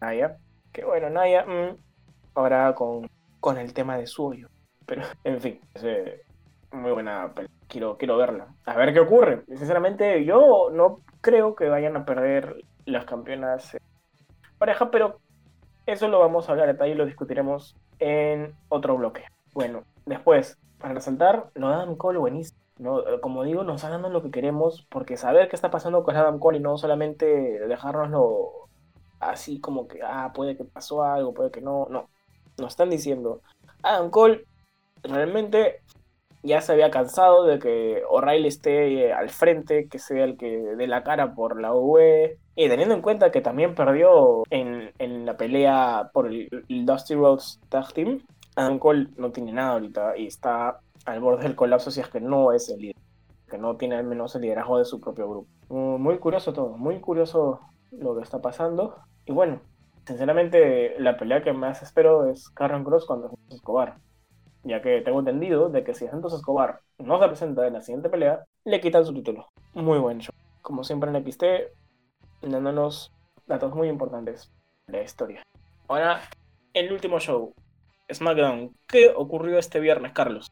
Naya. 0.00 0.38
Que 0.72 0.84
bueno, 0.84 1.10
Naya, 1.10 1.44
mm, 1.44 1.76
ahora 2.34 2.74
con, 2.74 3.10
con 3.40 3.58
el 3.58 3.74
tema 3.74 3.98
de 3.98 4.06
suyo. 4.06 4.48
Pero, 4.86 5.02
en 5.24 5.40
fin, 5.40 5.60
muy 6.72 6.92
buena 6.92 7.32
Quiero, 7.68 7.96
quiero 7.96 8.16
verla. 8.16 8.46
A 8.64 8.76
ver 8.76 8.92
qué 8.92 9.00
ocurre. 9.00 9.42
Sinceramente, 9.48 10.24
yo 10.24 10.70
no 10.72 11.00
creo 11.20 11.56
que 11.56 11.68
vayan 11.68 11.96
a 11.96 12.04
perder 12.04 12.64
las 12.84 13.04
campeonas 13.04 13.76
pareja, 14.58 14.90
pero 14.90 15.18
eso 15.86 16.08
lo 16.08 16.20
vamos 16.20 16.48
a 16.48 16.52
hablar 16.52 16.68
detalle 16.68 16.92
y 16.92 16.96
lo 16.96 17.06
discutiremos 17.06 17.76
en 17.98 18.54
otro 18.68 18.96
bloque. 18.96 19.24
Bueno, 19.52 19.82
después, 20.04 20.58
para 20.78 20.94
resaltar, 20.94 21.50
lo 21.54 21.68
de 21.68 21.74
Adam 21.74 21.96
Cole 21.96 22.18
buenísimo. 22.18 22.60
¿no? 22.78 23.02
Como 23.20 23.42
digo, 23.42 23.64
nos 23.64 23.76
están 23.76 23.92
dando 23.92 24.10
lo 24.10 24.22
que 24.22 24.30
queremos, 24.30 24.86
porque 24.90 25.16
saber 25.16 25.48
qué 25.48 25.56
está 25.56 25.70
pasando 25.70 26.04
con 26.04 26.16
Adam 26.16 26.38
Cole 26.38 26.58
y 26.58 26.60
no 26.60 26.76
solamente 26.76 27.26
dejárnoslo 27.66 28.68
así 29.18 29.60
como 29.60 29.88
que, 29.88 30.02
ah, 30.02 30.32
puede 30.34 30.56
que 30.56 30.64
pasó 30.64 31.02
algo, 31.02 31.34
puede 31.34 31.50
que 31.50 31.60
no, 31.60 31.86
no. 31.90 32.08
Nos 32.58 32.72
están 32.72 32.90
diciendo, 32.90 33.40
Adam 33.82 34.10
Cole 34.10 34.46
realmente 35.08 35.80
ya 36.46 36.60
se 36.60 36.72
había 36.72 36.90
cansado 36.90 37.44
de 37.44 37.58
que 37.58 38.02
O'Reilly 38.08 38.48
esté 38.48 39.06
eh, 39.06 39.12
al 39.12 39.30
frente, 39.30 39.88
que 39.88 39.98
sea 39.98 40.24
el 40.24 40.36
que 40.36 40.58
dé 40.76 40.86
la 40.86 41.02
cara 41.02 41.34
por 41.34 41.60
la 41.60 41.74
UE. 41.74 42.38
Y 42.54 42.68
teniendo 42.68 42.94
en 42.94 43.02
cuenta 43.02 43.30
que 43.30 43.40
también 43.40 43.74
perdió 43.74 44.44
en, 44.50 45.26
la 45.26 45.36
pelea 45.36 46.10
por 46.12 46.28
el, 46.28 46.48
Dusty 46.68 47.14
Rhodes 47.14 47.60
Tag 47.68 47.92
Team, 47.92 48.22
Adam 48.54 48.78
Cole 48.78 49.08
no 49.16 49.30
tiene 49.30 49.52
nada 49.52 49.72
ahorita 49.72 50.16
y 50.16 50.26
está 50.26 50.80
al 51.04 51.20
borde 51.20 51.42
del 51.42 51.56
colapso 51.56 51.90
si 51.90 52.00
es 52.00 52.08
que 52.08 52.20
no 52.20 52.52
es 52.52 52.70
el 52.70 52.80
líder, 52.80 52.96
que 53.50 53.58
no 53.58 53.76
tiene 53.76 53.96
al 53.96 54.04
menos 54.04 54.34
el 54.34 54.42
liderazgo 54.42 54.78
de 54.78 54.86
su 54.86 55.00
propio 55.00 55.28
grupo. 55.28 55.48
Muy 55.68 56.18
curioso 56.18 56.52
todo, 56.54 56.76
muy 56.78 57.00
curioso 57.00 57.60
lo 57.90 58.16
que 58.16 58.22
está 58.22 58.40
pasando. 58.40 58.96
Y 59.26 59.32
bueno, 59.32 59.60
sinceramente 60.06 60.98
la 60.98 61.18
pelea 61.18 61.42
que 61.42 61.52
más 61.52 61.82
espero 61.82 62.30
es 62.30 62.48
Karen 62.50 62.84
Cross 62.84 63.04
contra 63.04 63.30
Escobar 63.50 63.96
ya 64.66 64.82
que 64.82 65.00
tengo 65.00 65.20
entendido 65.20 65.68
de 65.68 65.84
que 65.84 65.94
si 65.94 66.08
Santos 66.08 66.34
Escobar 66.34 66.80
no 66.98 67.20
se 67.20 67.28
presenta 67.28 67.66
en 67.66 67.74
la 67.74 67.82
siguiente 67.82 68.08
pelea, 68.08 68.44
le 68.64 68.80
quitan 68.80 69.06
su 69.06 69.14
título. 69.14 69.48
Muy 69.74 69.98
buen 69.98 70.18
show. 70.18 70.34
Como 70.60 70.82
siempre 70.82 71.10
en 71.10 71.24
XT, 71.24 71.44
dándonos 72.42 73.12
datos 73.46 73.74
muy 73.74 73.88
importantes 73.88 74.50
de 74.88 74.98
la 74.98 75.04
historia. 75.04 75.42
Ahora, 75.86 76.20
el 76.74 76.92
último 76.92 77.20
show, 77.20 77.54
SmackDown. 78.12 78.74
¿Qué 78.88 79.12
ocurrió 79.14 79.58
este 79.58 79.78
viernes, 79.78 80.12
Carlos? 80.12 80.50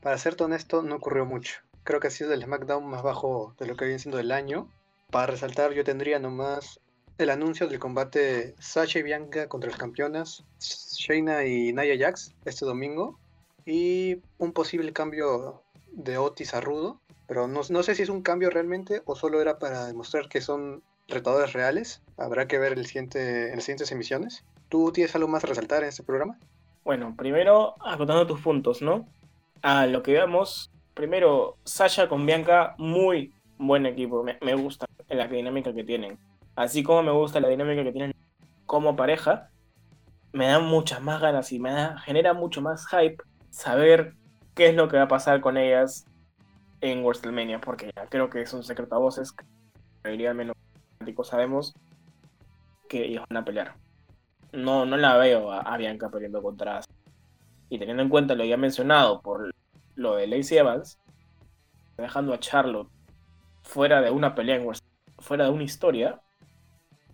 Para 0.00 0.16
ser 0.16 0.36
honesto, 0.40 0.82
no 0.82 0.96
ocurrió 0.96 1.26
mucho. 1.26 1.60
Creo 1.82 1.98
que 1.98 2.06
ha 2.06 2.12
sido 2.12 2.32
el 2.32 2.44
SmackDown 2.44 2.86
más 2.86 3.02
bajo 3.02 3.54
de 3.58 3.66
lo 3.66 3.74
que 3.74 3.84
viene 3.84 3.98
siendo 3.98 4.18
del 4.18 4.30
año. 4.30 4.68
Para 5.10 5.26
resaltar, 5.26 5.72
yo 5.72 5.82
tendría 5.82 6.20
nomás 6.20 6.80
el 7.18 7.30
anuncio 7.30 7.66
del 7.66 7.80
combate 7.80 8.54
Sasha 8.60 9.00
y 9.00 9.02
Bianca 9.02 9.48
contra 9.48 9.68
las 9.68 9.78
campeonas 9.78 10.42
Shayna 10.58 11.44
y 11.44 11.72
Nia 11.72 11.94
Jax 11.98 12.34
este 12.46 12.64
domingo 12.64 13.18
y 13.66 14.22
un 14.38 14.52
posible 14.52 14.92
cambio 14.92 15.62
de 15.92 16.18
Otis 16.18 16.54
a 16.54 16.60
Rudo, 16.60 17.00
pero 17.26 17.46
no, 17.46 17.62
sé 17.62 17.94
si 17.94 18.02
es 18.02 18.08
un 18.08 18.22
cambio 18.22 18.50
realmente 18.50 19.02
o 19.04 19.14
solo 19.14 19.40
era 19.40 19.58
para 19.58 19.86
demostrar 19.86 20.28
que 20.28 20.40
son 20.40 20.82
retadores 21.06 21.52
reales. 21.52 22.02
Habrá 22.16 22.48
que 22.48 22.58
ver 22.58 22.84
siguiente, 22.84 23.50
en 23.50 23.56
las 23.56 23.64
siguientes 23.64 23.92
emisiones. 23.92 24.44
¿Tú 24.68 24.90
tienes 24.92 25.14
algo 25.14 25.28
más 25.28 25.44
a 25.44 25.48
resaltar 25.48 25.82
en 25.82 25.90
este 25.90 26.02
programa? 26.02 26.38
Bueno, 26.84 27.14
primero 27.16 27.74
acotando 27.84 28.26
tus 28.26 28.40
puntos, 28.40 28.82
¿no? 28.82 29.06
A 29.62 29.86
lo 29.86 30.02
que 30.02 30.12
veamos, 30.12 30.70
primero, 30.94 31.56
Sasha 31.64 32.08
con 32.08 32.26
Bianca, 32.26 32.74
muy 32.78 33.32
buen 33.58 33.86
equipo, 33.86 34.22
me, 34.22 34.38
me 34.40 34.54
gusta 34.54 34.86
la 35.08 35.28
dinámica 35.28 35.74
que 35.74 35.84
tienen. 35.84 36.18
Así 36.56 36.82
como 36.82 37.02
me 37.02 37.12
gusta 37.12 37.40
la 37.40 37.48
dinámica 37.48 37.84
que 37.84 37.92
tienen 37.92 38.14
como 38.66 38.96
pareja, 38.96 39.50
me 40.32 40.46
da 40.46 40.60
muchas 40.60 41.02
más 41.02 41.20
ganas 41.20 41.52
y 41.52 41.58
me 41.58 41.70
da, 41.70 41.98
genera 41.98 42.34
mucho 42.34 42.62
más 42.62 42.86
hype 42.88 43.22
saber 43.50 44.14
qué 44.54 44.68
es 44.68 44.74
lo 44.74 44.88
que 44.88 44.96
va 44.96 45.04
a 45.04 45.08
pasar 45.08 45.40
con 45.40 45.56
ellas 45.56 46.06
en 46.80 47.04
WrestleMania, 47.04 47.60
porque 47.60 47.90
ya 47.94 48.06
creo 48.06 48.30
que 48.30 48.42
es 48.42 48.52
un 48.52 48.64
secreto 48.64 48.94
a 48.94 48.98
voces, 48.98 49.32
que 49.32 49.44
la 49.44 50.10
mayoría 50.10 50.34
menos 50.34 50.56
sabemos 51.24 51.74
que 52.88 53.04
ellos 53.04 53.24
van 53.28 53.42
a 53.42 53.44
pelear. 53.44 53.74
No, 54.52 54.84
no 54.86 54.96
la 54.96 55.16
veo 55.16 55.52
a, 55.52 55.76
Bianca 55.76 56.08
peleando 56.10 56.42
contra 56.42 56.80
Y 57.68 57.78
teniendo 57.78 58.02
en 58.02 58.08
cuenta 58.08 58.34
lo 58.34 58.44
ya 58.44 58.56
mencionado 58.56 59.20
por 59.20 59.52
lo 59.94 60.16
de 60.16 60.26
Lacey 60.26 60.58
Evans, 60.58 60.98
dejando 61.96 62.32
a 62.32 62.40
Charlotte 62.40 62.88
fuera 63.62 64.00
de 64.00 64.10
una 64.10 64.34
pelea 64.34 64.56
en 64.56 64.72
fuera 65.18 65.44
de 65.44 65.50
una 65.50 65.62
historia, 65.62 66.20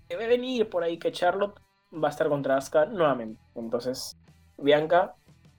debe 0.09 0.29
venir 0.29 0.69
por 0.69 0.83
ahí 0.83 0.99
que 0.99 1.13
Charlotte 1.13 1.61
va 1.93 2.09
a 2.09 2.11
estar 2.11 2.29
contra 2.29 2.57
Asuka 2.57 2.87
nuevamente. 2.87 3.43
Entonces, 3.55 4.17
Bianca 4.57 5.15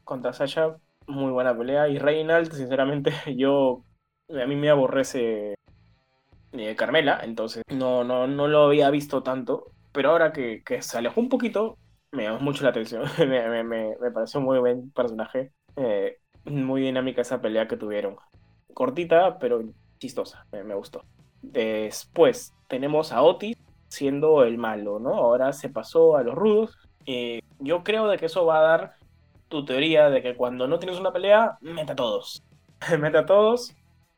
contra 0.08 0.34
Sasha, 0.34 0.78
muy 1.06 1.32
buena 1.32 1.56
pelea. 1.56 1.90
Y 1.90 2.00
Reynald, 2.00 2.52
sinceramente, 2.52 3.12
yo 3.38 3.84
a 4.30 4.46
mí 4.48 4.56
me 4.56 4.70
aborrece 4.70 5.56
eh, 6.54 6.76
Carmela, 6.76 7.20
entonces 7.24 7.64
no, 7.70 8.04
no, 8.04 8.26
no 8.26 8.48
lo 8.48 8.66
había 8.66 8.90
visto 8.90 9.22
tanto. 9.22 9.72
Pero 9.92 10.12
ahora 10.12 10.32
que, 10.32 10.64
se 10.82 10.98
alejó 10.98 11.20
un 11.20 11.30
poquito, 11.30 11.78
me 12.12 12.24
llamó 12.24 12.40
mucho 12.40 12.64
la 12.64 12.70
atención. 12.70 13.04
me, 13.20 13.64
me, 13.64 14.12
pareció 14.14 14.42
muy 14.42 14.58
buen 14.60 14.92
personaje. 14.92 15.52
Eh, 15.76 16.18
muy 16.46 16.82
dinámica 16.82 17.22
esa 17.22 17.42
pelea 17.42 17.68
que 17.68 17.78
tuvieron. 17.78 18.16
Cortita, 18.74 19.38
pero 19.40 19.62
chistosa. 20.00 20.46
Me, 20.52 20.74
gustó. 20.74 21.04
Después 21.42 22.54
tenemos 22.68 23.12
a 23.12 23.22
Otis 23.22 23.58
siendo 23.90 24.44
el 24.44 24.58
malo, 24.58 25.00
¿no? 25.00 25.16
Ahora 25.16 25.52
se 25.52 25.70
pasó 25.70 26.16
a 26.16 26.24
los 26.24 26.36
rudos. 26.36 26.78
Eh, 27.06 27.42
yo 27.60 27.84
creo 27.84 28.08
de 28.08 28.18
que 28.18 28.28
eso 28.28 28.46
va 28.46 28.60
a 28.60 28.62
dar 28.62 28.94
tu 29.50 29.66
teoría 29.66 30.10
de 30.10 30.22
que 30.22 30.36
cuando 30.36 30.68
no 30.68 30.80
tienes 30.80 31.00
una 31.00 31.12
pelea, 31.12 31.58
meta 31.62 31.94
a 31.94 31.96
todos. 31.96 32.44
meta 33.00 33.20
a 33.20 33.26
todos. 33.26 33.74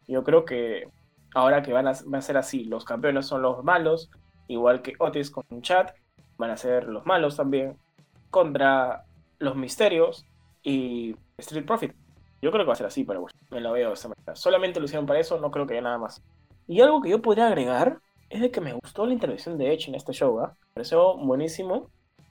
Yo 0.07 0.23
creo 0.23 0.45
que 0.45 0.87
ahora 1.33 1.61
que 1.61 1.73
van 1.73 1.87
a, 1.87 2.21
ser 2.21 2.37
así, 2.37 2.65
los 2.65 2.85
campeones 2.85 3.27
son 3.27 3.41
los 3.41 3.63
malos, 3.63 4.09
igual 4.47 4.81
que 4.81 4.93
Otis 4.99 5.29
con 5.29 5.45
Chat, 5.61 5.91
van 6.37 6.51
a 6.51 6.57
ser 6.57 6.85
los 6.85 7.05
malos 7.05 7.35
también, 7.35 7.77
contra 8.29 9.03
los 9.37 9.55
misterios 9.55 10.25
y 10.63 11.15
Street 11.37 11.65
Profit. 11.65 11.93
Yo 12.41 12.51
creo 12.51 12.63
que 12.63 12.69
va 12.69 12.73
a 12.73 12.77
ser 12.77 12.87
así, 12.87 13.03
pero 13.03 13.21
bueno, 13.21 13.37
me 13.51 13.59
lo 13.59 13.73
veo 13.73 13.89
de 13.89 13.93
esa 13.93 14.07
manera. 14.07 14.35
Solamente 14.35 14.79
lo 14.79 14.85
hicieron 14.85 15.05
para 15.05 15.19
eso, 15.19 15.39
no 15.39 15.51
creo 15.51 15.67
que 15.67 15.73
haya 15.73 15.81
nada 15.81 15.97
más. 15.97 16.23
Y 16.67 16.81
algo 16.81 17.01
que 17.01 17.09
yo 17.09 17.21
podría 17.21 17.47
agregar 17.47 17.99
es 18.29 18.41
de 18.41 18.51
que 18.51 18.61
me 18.61 18.73
gustó 18.73 19.05
la 19.05 19.13
intervención 19.13 19.57
de 19.57 19.73
Edge 19.73 19.89
en 19.89 19.95
este 19.95 20.13
show, 20.13 20.39
¿ah? 20.39 20.55
Me 20.59 20.73
pareció 20.75 21.17
buenísimo 21.17 21.89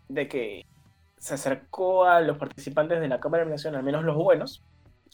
de 0.09 0.29
que 0.29 0.65
se 1.19 1.35
acercó 1.35 2.05
a 2.05 2.21
los 2.21 2.39
participantes 2.39 3.01
de 3.01 3.09
la 3.09 3.21
Cámara 3.21 3.41
de 3.41 3.45
Eliminación, 3.45 3.75
al 3.75 3.83
menos 3.83 4.05
los 4.05 4.17
buenos, 4.17 4.63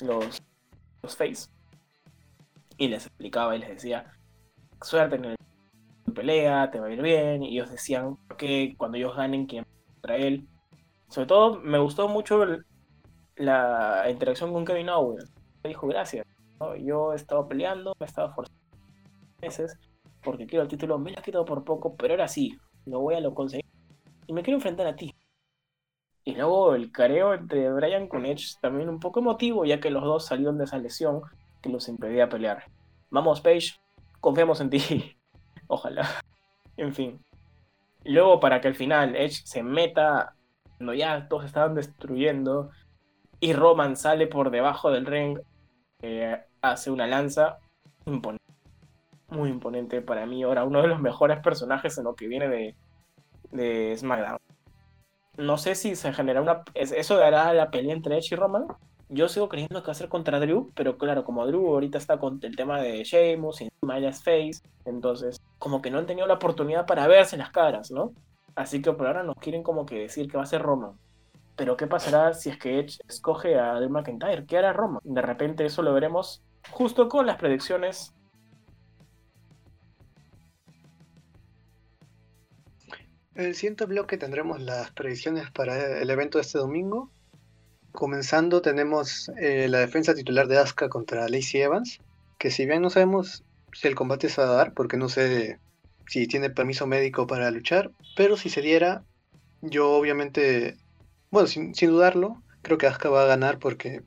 los, 0.00 0.42
los 1.02 1.16
face, 1.16 1.48
y 2.76 2.88
les 2.88 3.06
explicaba 3.06 3.56
y 3.56 3.60
les 3.60 3.70
decía, 3.70 4.12
suerte 4.82 5.16
en 5.16 5.24
el 5.26 5.36
tu 6.04 6.12
pelea, 6.12 6.70
te 6.70 6.80
va 6.80 6.86
a 6.86 6.90
ir 6.90 7.02
bien. 7.02 7.42
Y 7.42 7.54
ellos 7.54 7.70
decían 7.70 8.18
que 8.36 8.74
cuando 8.76 8.98
ellos 8.98 9.16
ganen, 9.16 9.46
quién 9.46 9.64
contra 9.94 10.16
él. 10.16 10.46
Sobre 11.08 11.26
todo, 11.26 11.60
me 11.60 11.78
gustó 11.78 12.08
mucho 12.08 12.44
la 13.36 14.06
interacción 14.10 14.52
con 14.52 14.64
Kevin 14.64 14.90
Owens. 14.90 15.32
Me 15.62 15.68
dijo, 15.68 15.86
gracias. 15.86 16.26
Yo 16.80 17.12
he 17.12 17.16
estado 17.16 17.48
peleando, 17.48 17.94
me 17.98 18.06
he 18.06 18.08
estado 18.08 18.32
forzando 18.32 18.60
meses 19.42 19.78
porque 20.22 20.46
quiero 20.46 20.62
el 20.62 20.68
título, 20.68 20.98
me 20.98 21.12
lo 21.12 21.18
he 21.18 21.22
quitado 21.22 21.44
por 21.44 21.64
poco, 21.64 21.94
pero 21.96 22.14
ahora 22.14 22.28
sí, 22.28 22.56
lo 22.86 23.00
voy 23.00 23.14
a 23.14 23.20
lo 23.20 23.34
conseguir. 23.34 23.66
Y 24.26 24.32
me 24.32 24.42
quiero 24.42 24.56
enfrentar 24.56 24.86
a 24.86 24.96
ti. 24.96 25.14
Y 26.24 26.34
luego 26.34 26.74
el 26.74 26.90
careo 26.90 27.34
entre 27.34 27.70
Brian 27.70 28.08
con 28.08 28.24
Edge 28.24 28.56
también 28.60 28.88
un 28.88 28.98
poco 28.98 29.20
emotivo, 29.20 29.66
ya 29.66 29.78
que 29.78 29.90
los 29.90 30.02
dos 30.02 30.24
salieron 30.24 30.56
de 30.56 30.64
esa 30.64 30.78
lesión 30.78 31.20
que 31.60 31.68
los 31.68 31.88
impedía 31.88 32.30
pelear. 32.30 32.64
Vamos, 33.10 33.42
Paige, 33.42 33.74
confiamos 34.20 34.60
en 34.60 34.70
ti. 34.70 35.16
Ojalá. 35.66 36.08
En 36.78 36.94
fin. 36.94 37.20
Luego, 38.04 38.40
para 38.40 38.60
que 38.60 38.68
al 38.68 38.74
final 38.74 39.16
Edge 39.16 39.42
se 39.44 39.62
meta, 39.62 40.34
cuando 40.78 40.94
ya 40.94 41.28
todos 41.28 41.44
estaban 41.44 41.74
destruyendo, 41.74 42.70
y 43.38 43.52
Roman 43.52 43.96
sale 43.96 44.26
por 44.26 44.50
debajo 44.50 44.90
del 44.90 45.04
ring, 45.04 45.38
eh, 46.00 46.42
hace 46.62 46.90
una 46.90 47.06
lanza 47.06 47.58
imponente. 48.06 48.44
Muy 49.28 49.50
imponente 49.50 50.00
para 50.00 50.24
mí. 50.24 50.42
Ahora, 50.42 50.64
uno 50.64 50.80
de 50.80 50.88
los 50.88 51.00
mejores 51.00 51.40
personajes 51.40 51.98
en 51.98 52.04
lo 52.04 52.14
que 52.14 52.28
viene 52.28 52.48
de, 52.48 52.76
de 53.50 53.96
SmackDown 53.96 54.38
no 55.36 55.58
sé 55.58 55.74
si 55.74 55.96
se 55.96 56.12
genera 56.12 56.42
una. 56.42 56.62
¿Eso 56.74 57.16
dará 57.16 57.52
la 57.52 57.70
pelea 57.70 57.94
entre 57.94 58.16
Edge 58.16 58.32
y 58.32 58.36
Roman? 58.36 58.66
Yo 59.08 59.28
sigo 59.28 59.48
creyendo 59.48 59.82
que 59.82 59.86
va 59.86 59.92
a 59.92 59.96
ser 59.96 60.08
contra 60.08 60.40
Drew, 60.40 60.70
pero 60.74 60.96
claro, 60.96 61.24
como 61.24 61.46
Drew 61.46 61.66
ahorita 61.68 61.98
está 61.98 62.18
con 62.18 62.40
el 62.42 62.56
tema 62.56 62.80
de 62.80 63.04
Sheamus 63.04 63.60
y 63.60 63.68
Maya's 63.82 64.22
Face, 64.22 64.62
entonces 64.86 65.40
como 65.58 65.82
que 65.82 65.90
no 65.90 65.98
han 65.98 66.06
tenido 66.06 66.26
la 66.26 66.34
oportunidad 66.34 66.86
para 66.86 67.06
verse 67.06 67.36
las 67.36 67.50
caras, 67.50 67.90
¿no? 67.90 68.12
Así 68.54 68.80
que 68.80 68.92
por 68.92 69.06
ahora 69.06 69.22
nos 69.22 69.36
quieren 69.36 69.62
como 69.62 69.84
que 69.84 70.00
decir 70.00 70.30
que 70.30 70.36
va 70.36 70.44
a 70.44 70.46
ser 70.46 70.62
Roman. 70.62 70.92
Pero 71.56 71.76
¿qué 71.76 71.86
pasará 71.86 72.32
si 72.32 72.50
es 72.50 72.58
que 72.58 72.80
Edge 72.80 72.98
escoge 73.06 73.58
a 73.58 73.74
Drew 73.74 73.90
McIntyre? 73.90 74.46
¿Qué 74.46 74.58
hará 74.58 74.72
Roman? 74.72 75.00
De 75.04 75.22
repente 75.22 75.64
eso 75.64 75.82
lo 75.82 75.92
veremos 75.92 76.42
justo 76.70 77.08
con 77.08 77.26
las 77.26 77.36
predicciones 77.36 78.14
En 83.36 83.46
el 83.46 83.56
siguiente 83.56 83.84
bloque 83.86 84.16
tendremos 84.16 84.60
las 84.62 84.92
predicciones 84.92 85.50
para 85.50 85.98
el 86.00 86.08
evento 86.08 86.38
de 86.38 86.42
este 86.42 86.58
domingo. 86.58 87.10
Comenzando 87.90 88.62
tenemos 88.62 89.28
eh, 89.36 89.66
la 89.68 89.80
defensa 89.80 90.14
titular 90.14 90.46
de 90.46 90.58
Asuka 90.58 90.88
contra 90.88 91.28
Lacey 91.28 91.62
Evans, 91.62 92.00
que 92.38 92.52
si 92.52 92.64
bien 92.64 92.80
no 92.80 92.90
sabemos 92.90 93.42
si 93.72 93.88
el 93.88 93.96
combate 93.96 94.28
se 94.28 94.40
va 94.40 94.48
a 94.48 94.54
dar, 94.54 94.72
porque 94.72 94.96
no 94.96 95.08
sé 95.08 95.58
si 96.06 96.28
tiene 96.28 96.48
permiso 96.48 96.86
médico 96.86 97.26
para 97.26 97.50
luchar, 97.50 97.90
pero 98.16 98.36
si 98.36 98.50
se 98.50 98.62
diera, 98.62 99.02
yo 99.62 99.90
obviamente, 99.90 100.76
bueno, 101.32 101.48
sin, 101.48 101.72
dudarlo, 101.72 102.40
creo 102.62 102.78
que 102.78 102.86
Asuka 102.86 103.08
va 103.08 103.24
a 103.24 103.26
ganar 103.26 103.58
porque 103.58 104.02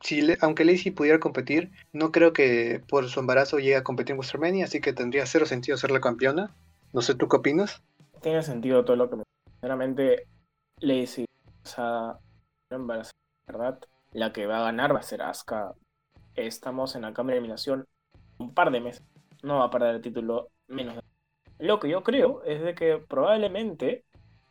si 0.00 0.26
aunque 0.40 0.64
Lacey 0.64 0.90
pudiera 0.90 1.20
competir, 1.20 1.70
no 1.92 2.10
creo 2.10 2.32
que 2.32 2.82
por 2.88 3.08
su 3.08 3.20
embarazo 3.20 3.60
llegue 3.60 3.76
a 3.76 3.84
competir 3.84 4.14
en 4.14 4.18
WrestleMania, 4.18 4.64
así 4.64 4.80
que 4.80 4.92
tendría 4.92 5.24
cero 5.26 5.46
sentido 5.46 5.76
ser 5.76 5.92
la 5.92 6.00
campeona. 6.00 6.52
No 6.92 7.00
sé, 7.00 7.14
¿tú 7.14 7.28
qué 7.28 7.36
opinas? 7.36 7.80
Tiene 8.22 8.42
sentido 8.42 8.84
todo 8.84 8.96
lo 8.96 9.10
que 9.10 9.16
me. 9.16 9.24
Sinceramente, 9.50 10.26
Lacey, 10.80 11.26
¿verdad? 13.46 13.78
La 14.12 14.32
que 14.32 14.46
va 14.46 14.58
a 14.58 14.64
ganar 14.64 14.94
va 14.94 15.00
a 15.00 15.02
ser 15.02 15.22
Asuka. 15.22 15.74
Estamos 16.34 16.96
en 16.96 17.02
la 17.02 17.12
cámara 17.12 17.34
de 17.34 17.40
eliminación 17.40 17.86
un 18.38 18.54
par 18.54 18.70
de 18.70 18.80
meses. 18.80 19.04
No 19.42 19.58
va 19.58 19.64
a 19.66 19.70
perder 19.70 19.96
el 19.96 20.00
título 20.00 20.48
menos. 20.68 20.96
De... 20.96 21.02
Lo 21.58 21.78
que 21.78 21.88
yo 21.88 22.02
creo 22.02 22.42
es 22.44 22.62
de 22.62 22.74
que 22.74 22.98
probablemente, 22.98 24.04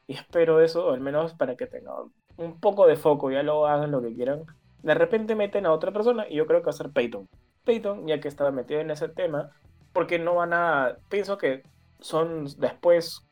y 0.07 0.13
espero 0.13 0.62
eso, 0.62 0.91
al 0.91 0.99
menos 0.99 1.34
para 1.34 1.55
que 1.55 1.67
tengan 1.67 2.12
un 2.38 2.60
poco 2.60 2.88
de 2.88 2.95
foco, 2.95 3.31
ya 3.31 3.43
lo 3.43 3.65
hagan 3.67 3.91
lo 3.91 4.01
que 4.01 4.13
quieran. 4.13 4.45
De 4.84 4.93
repente 4.93 5.36
meten 5.36 5.65
a 5.65 5.73
otra 5.73 5.91
persona 5.91 6.27
y 6.29 6.36
yo 6.36 6.45
creo 6.45 6.60
que 6.60 6.67
va 6.67 6.71
a 6.71 6.73
ser 6.73 6.91
Peyton. 6.91 7.27
Peyton, 7.63 8.07
ya 8.07 8.19
que 8.19 8.27
estaba 8.27 8.51
metido 8.51 8.79
en 8.79 8.91
ese 8.91 9.10
tema, 9.10 9.51
porque 9.93 10.19
no 10.19 10.36
van 10.36 10.53
a. 10.53 10.97
Pienso 11.10 11.38
que 11.38 11.63
son 11.99 12.45
después 12.57 13.27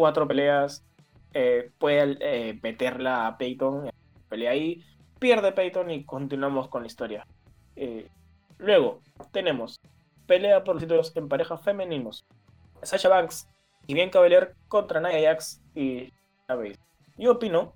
cuatro 0.00 0.26
peleas, 0.26 0.82
eh, 1.34 1.72
puede 1.76 2.16
eh, 2.20 2.58
meterla 2.62 3.26
a 3.26 3.36
Peyton, 3.36 3.90
pelea 4.30 4.52
ahí, 4.52 4.82
pierde 5.18 5.52
Peyton 5.52 5.90
y 5.90 6.04
continuamos 6.04 6.68
con 6.68 6.80
la 6.80 6.86
historia. 6.86 7.26
Eh, 7.76 8.08
luego 8.56 9.02
tenemos 9.30 9.78
pelea 10.26 10.64
por 10.64 10.76
los 10.76 10.82
títulos 10.82 11.14
en 11.16 11.28
parejas 11.28 11.62
femeninos. 11.62 12.24
Sasha 12.82 13.10
Banks 13.10 13.46
y 13.86 13.92
Bianca 13.92 14.20
Belair 14.20 14.54
contra 14.68 15.00
Nia 15.00 15.20
Jax 15.20 15.60
y 15.74 16.10
Baszler. 16.48 16.78
Yo 17.18 17.32
opino 17.32 17.74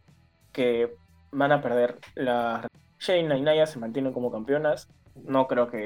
que 0.50 0.96
van 1.30 1.52
a 1.52 1.60
perder 1.60 1.98
la 2.14 2.66
Shayna 3.00 3.36
y 3.36 3.42
Nia 3.42 3.66
se 3.66 3.78
mantienen 3.78 4.14
como 4.14 4.32
campeonas. 4.32 4.88
No 5.14 5.46
creo 5.46 5.70
que 5.70 5.84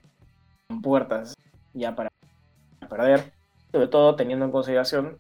puertas 0.85 1.35
ya 1.75 1.97
para 1.97 2.11
perder. 2.89 3.33
Sobre 3.73 3.89
todo 3.89 4.15
teniendo 4.15 4.45
en 4.45 4.53
consideración 4.53 5.19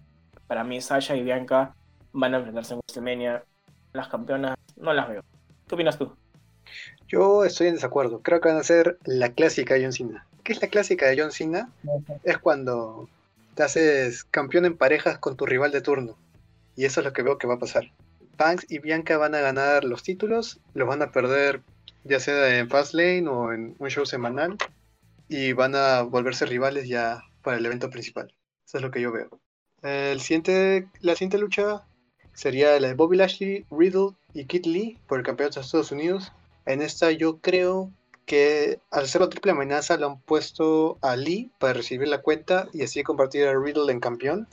para 0.49 0.65
mí, 0.65 0.81
Sasha 0.81 1.15
y 1.15 1.23
Bianca 1.23 1.75
van 2.13 2.35
a 2.35 2.39
enfrentarse 2.39 2.75
en 2.75 2.81
WrestleMania. 2.81 3.45
Las 3.93 4.09
campeonas 4.09 4.57
no 4.77 4.93
las 4.93 5.09
veo. 5.09 5.23
¿Qué 5.69 5.75
opinas 5.75 5.99
tú? 5.99 6.17
Yo 7.07 7.45
estoy 7.45 7.69
en 7.69 7.75
desacuerdo. 7.75 8.23
Creo 8.23 8.41
que 8.41 8.49
van 8.49 8.59
a 8.59 8.65
ser 8.65 8.99
la 9.05 9.31
clásica 9.31 9.75
de 9.75 9.83
John 9.83 9.93
Cena. 9.93 10.27
¿Qué 10.43 10.53
es 10.53 10.63
la 10.63 10.69
clásica 10.69 11.07
de 11.07 11.21
John 11.21 11.31
Cena? 11.31 11.71
Es 12.25 12.39
cuando 12.39 13.09
te 13.55 13.63
haces 13.63 14.25
campeón 14.25 14.65
en 14.65 14.77
parejas 14.77 15.19
con 15.19 15.37
tu 15.37 15.47
rival 15.47 15.71
de 15.71 15.83
turno. 15.83 16.17
Y 16.77 16.87
eso 16.87 17.01
es 17.01 17.07
lo 17.07 17.13
que 17.13 17.23
veo 17.23 17.39
que 17.39 17.47
va 17.47 17.55
a 17.55 17.59
pasar. 17.59 17.91
Banks 18.37 18.67
y 18.71 18.79
Bianca 18.79 19.19
van 19.19 19.35
a 19.35 19.41
ganar 19.41 19.85
los 19.85 20.03
títulos, 20.03 20.61
los 20.75 20.89
van 20.89 21.03
a 21.03 21.11
perder 21.11 21.63
ya 22.05 22.21
sea 22.21 22.59
en 22.59 22.71
Fastlane 22.71 23.29
o 23.29 23.53
en 23.53 23.75
un 23.79 23.89
show 23.91 24.07
semanal. 24.07 24.57
Y 25.29 25.53
van 25.53 25.75
a 25.75 26.03
volverse 26.03 26.47
rivales 26.47 26.89
ya 26.89 27.23
para 27.43 27.59
el 27.59 27.67
evento 27.67 27.91
principal. 27.91 28.33
Eso 28.67 28.79
es 28.79 28.83
lo 28.83 28.91
que 28.91 29.03
yo 29.03 29.13
veo. 29.13 29.29
El 29.83 30.21
siguiente, 30.21 30.89
la 31.01 31.15
siguiente 31.15 31.39
lucha 31.39 31.85
sería 32.35 32.79
la 32.81 32.89
de 32.89 32.95
Bobby 32.95 33.17
Lashley, 33.17 33.67
Riddle 33.71 34.11
y 34.35 34.45
Kit 34.45 34.67
Lee 34.67 34.99
por 35.07 35.19
el 35.19 35.25
campeonato 35.25 35.61
de 35.61 35.67
Estados 35.67 35.93
Unidos. 35.93 36.33
En 36.67 36.83
esta 36.83 37.11
yo 37.11 37.39
creo 37.39 37.91
que 38.27 38.79
al 38.91 39.09
ser 39.09 39.23
la 39.23 39.29
triple 39.29 39.53
amenaza 39.53 39.97
lo 39.97 40.07
han 40.07 40.21
puesto 40.21 40.99
a 41.01 41.17
Lee 41.17 41.51
para 41.59 41.73
recibir 41.73 42.09
la 42.09 42.23
cuenta 42.23 42.69
y 42.73 42.83
así 42.83 43.03
convertir 43.03 43.47
a 43.47 43.59
Riddle 43.59 43.91
en 43.91 44.01
campeón 44.01 44.47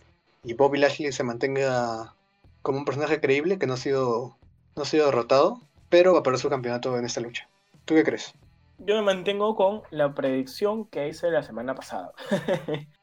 y 0.44 0.54
Bobby 0.54 0.80
Lashley 0.80 1.12
se 1.12 1.24
mantenga 1.24 2.14
como 2.62 2.80
un 2.80 2.86
personaje 2.86 3.20
creíble 3.20 3.58
que 3.60 3.68
no 3.68 3.74
ha 3.74 3.78
sido, 3.78 4.38
no 4.76 4.84
ha 4.84 4.86
sido 4.86 5.08
derrotado, 5.08 5.60
pero 5.90 6.14
va 6.14 6.20
a 6.20 6.24
perder 6.24 6.40
su 6.40 6.50
campeonato 6.50 6.98
en 6.98 7.06
esta 7.06 7.22
lucha. 7.22 7.48
¿Tú 7.86 7.96
qué 7.96 8.04
crees? 8.04 8.34
Yo 8.78 8.96
me 8.96 9.02
mantengo 9.02 9.56
con 9.56 9.82
la 9.90 10.14
predicción 10.14 10.86
que 10.86 11.08
hice 11.08 11.32
la 11.32 11.44
semana 11.44 11.76
pasada. 11.76 12.14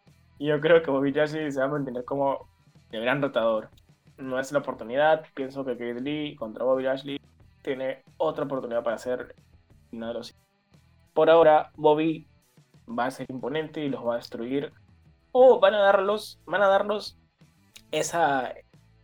Y 0.42 0.46
yo 0.46 0.60
creo 0.60 0.82
que 0.82 0.90
Bobby 0.90 1.12
Lashley 1.12 1.52
se 1.52 1.60
va 1.60 1.66
a 1.66 1.68
mantener 1.68 2.04
como 2.04 2.48
el 2.90 3.02
gran 3.02 3.22
rotador. 3.22 3.68
No 4.18 4.40
es 4.40 4.50
la 4.50 4.58
oportunidad. 4.58 5.24
Pienso 5.36 5.64
que 5.64 5.74
Kate 5.74 6.00
Lee 6.00 6.34
contra 6.34 6.64
Bobby 6.64 6.82
Lashley 6.82 7.20
tiene 7.62 8.02
otra 8.16 8.46
oportunidad 8.46 8.82
para 8.82 8.98
ser 8.98 9.36
uno 9.92 10.08
de 10.08 10.14
los. 10.14 10.34
Por 11.14 11.30
ahora, 11.30 11.70
Bobby 11.76 12.26
va 12.88 13.06
a 13.06 13.12
ser 13.12 13.30
imponente 13.30 13.84
y 13.84 13.88
los 13.88 14.04
va 14.04 14.14
a 14.14 14.16
destruir. 14.16 14.72
O 15.30 15.60
van 15.60 15.74
a 15.74 15.78
darlos, 15.78 16.40
van 16.44 16.62
a 16.62 16.66
darnos 16.66 17.16
esa 17.92 18.52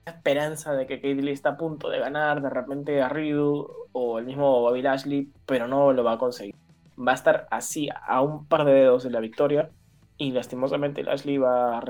esperanza 0.06 0.72
de 0.72 0.88
que 0.88 0.96
Kate 0.96 1.22
Lee 1.22 1.30
está 1.30 1.50
a 1.50 1.56
punto 1.56 1.88
de 1.88 2.00
ganar 2.00 2.42
de 2.42 2.50
repente 2.50 3.00
a 3.00 3.08
Riddle 3.08 3.62
o 3.92 4.18
el 4.18 4.24
mismo 4.24 4.60
Bobby 4.62 4.82
Lashley, 4.82 5.32
pero 5.46 5.68
no 5.68 5.92
lo 5.92 6.02
va 6.02 6.14
a 6.14 6.18
conseguir. 6.18 6.56
Va 6.98 7.12
a 7.12 7.14
estar 7.14 7.46
así 7.52 7.88
a 7.94 8.22
un 8.22 8.44
par 8.48 8.64
de 8.64 8.72
dedos 8.72 9.04
de 9.04 9.10
la 9.10 9.20
victoria 9.20 9.70
y 10.18 10.32
lastimosamente 10.32 11.04
Lashley 11.04 11.38
va 11.38 11.78
a 11.78 11.84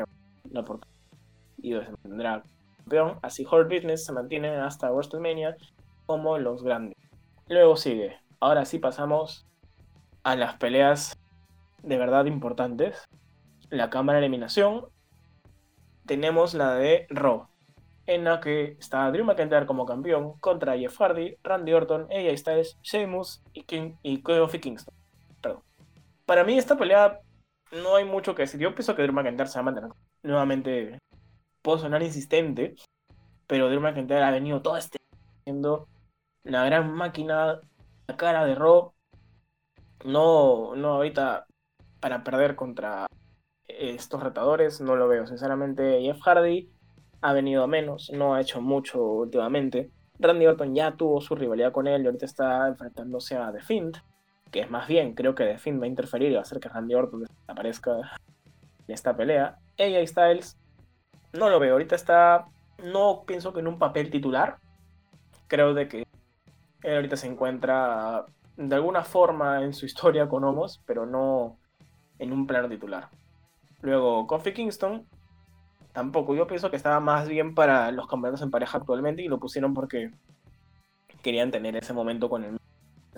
la 0.50 0.60
oportunidad 0.60 0.98
y 1.60 1.72
se 1.72 1.90
mantendrá 1.90 2.42
campeón. 2.78 3.18
Así 3.22 3.46
Hard 3.50 3.68
Business 3.68 4.04
se 4.04 4.12
mantiene 4.12 4.48
hasta 4.56 4.90
WrestleMania 4.92 5.56
como 6.06 6.38
los 6.38 6.62
grandes. 6.62 6.96
Luego 7.48 7.76
sigue. 7.76 8.16
Ahora 8.40 8.64
sí 8.64 8.78
pasamos 8.78 9.46
a 10.22 10.36
las 10.36 10.56
peleas 10.56 11.18
de 11.82 11.96
verdad 11.96 12.26
importantes. 12.26 13.08
La 13.70 13.90
cámara 13.90 14.18
de 14.18 14.26
eliminación. 14.26 14.86
Tenemos 16.06 16.54
la 16.54 16.74
de 16.74 17.06
Raw. 17.10 17.48
En 18.06 18.24
la 18.24 18.40
que 18.40 18.76
está 18.78 19.10
Drew 19.10 19.24
McIntyre 19.24 19.66
como 19.66 19.84
campeón 19.84 20.38
contra 20.38 20.78
Jeff 20.78 20.96
Hardy, 20.98 21.36
Randy 21.42 21.74
Orton, 21.74 22.06
AJ 22.10 22.38
Styles, 22.38 22.78
Sheamus 22.82 23.42
y, 23.52 23.64
King, 23.64 23.96
y 24.02 24.22
Kofi 24.22 24.58
Kingston. 24.60 24.94
Perdón. 25.42 25.62
Para 26.24 26.44
mí 26.44 26.56
esta 26.56 26.78
pelea 26.78 27.20
no 27.72 27.96
hay 27.96 28.04
mucho 28.04 28.35
que 28.35 28.42
decir. 28.42 28.61
Yo 28.61 28.74
pienso 28.74 28.94
que 28.94 29.02
Drew 29.02 29.14
McIntyre 29.14 29.48
se 29.48 29.59
va 29.59 29.61
a 29.61 29.64
mantener. 29.64 29.90
Nuevamente, 30.22 30.98
puedo 31.62 31.78
sonar 31.78 32.02
insistente, 32.02 32.74
pero 33.46 33.68
Drew 33.68 33.81
McIntyre 33.81 34.22
ha 34.22 34.31
venido 34.31 34.62
todo 34.62 34.76
este 34.76 34.98
siendo 35.44 35.88
la 36.44 36.64
gran 36.64 36.92
máquina, 36.92 37.61
la 38.07 38.16
cara 38.16 38.44
de 38.44 38.54
Raw. 38.54 38.92
No, 40.04 40.76
no 40.76 40.88
ahorita 40.94 41.46
para 42.00 42.22
perder 42.22 42.54
contra 42.54 43.07
estos 43.66 44.22
retadores, 44.22 44.81
no 44.81 44.96
lo 44.96 45.09
veo. 45.09 45.26
Sinceramente, 45.26 46.00
Jeff 46.02 46.20
Hardy 46.22 46.70
ha 47.20 47.33
venido 47.33 47.64
a 47.64 47.66
menos, 47.66 48.11
no 48.12 48.35
ha 48.35 48.40
hecho 48.40 48.61
mucho 48.61 49.02
últimamente. 49.02 49.90
Randy 50.18 50.46
Orton 50.46 50.74
ya 50.74 50.96
tuvo 50.96 51.20
su 51.20 51.35
rivalidad 51.35 51.72
con 51.72 51.87
él 51.87 52.02
y 52.02 52.07
ahorita 52.07 52.26
está 52.26 52.68
enfrentándose 52.68 53.37
a 53.37 53.52
The 53.52 53.61
Fiend, 53.61 53.96
que 54.50 54.61
es 54.61 54.70
más 54.70 54.88
bien, 54.88 55.14
creo 55.14 55.34
que 55.34 55.44
The 55.44 55.58
Fiend 55.58 55.80
va 55.80 55.84
a 55.84 55.88
interferir 55.88 56.30
y 56.30 56.34
va 56.34 56.40
a 56.40 56.42
hacer 56.42 56.61
que 56.61 56.68
Randy 56.68 56.94
Orton 56.94 57.24
aparezca 57.46 57.92
en 58.87 58.94
esta 58.94 59.16
pelea. 59.16 59.58
AJ 59.78 60.06
Styles, 60.06 60.56
no 61.32 61.50
lo 61.50 61.58
veo, 61.61 61.72
ahorita 61.72 61.94
está, 61.94 62.46
no 62.82 63.24
pienso 63.26 63.52
que 63.52 63.61
en 63.61 63.68
un 63.68 63.78
papel 63.78 64.11
titular, 64.11 64.58
creo 65.46 65.74
de 65.74 65.88
que 65.88 66.06
él 66.82 66.94
ahorita 66.94 67.16
se 67.16 67.26
encuentra 67.26 68.26
de 68.56 68.74
alguna 68.74 69.04
forma 69.04 69.62
en 69.62 69.74
su 69.74 69.87
historia 69.87 70.28
con 70.28 70.44
Homos, 70.44 70.80
pero 70.87 71.06
no 71.06 71.58
en 72.18 72.32
un 72.32 72.46
plano 72.46 72.68
titular. 72.68 73.08
Luego, 73.82 74.26
Kofi 74.26 74.52
Kingston, 74.52 75.06
tampoco. 75.92 76.34
Yo 76.34 76.46
pienso 76.46 76.70
que 76.70 76.76
estaba 76.76 76.98
más 76.98 77.28
bien 77.28 77.54
para 77.54 77.92
los 77.92 78.08
campeonatos 78.08 78.42
en 78.42 78.50
pareja 78.50 78.78
actualmente 78.78 79.22
y 79.22 79.28
lo 79.28 79.38
pusieron 79.38 79.74
porque 79.74 80.11
querían 81.22 81.50
tener 81.50 81.76
ese 81.76 81.92
momento 81.92 82.28
con 82.28 82.44
él. 82.44 82.58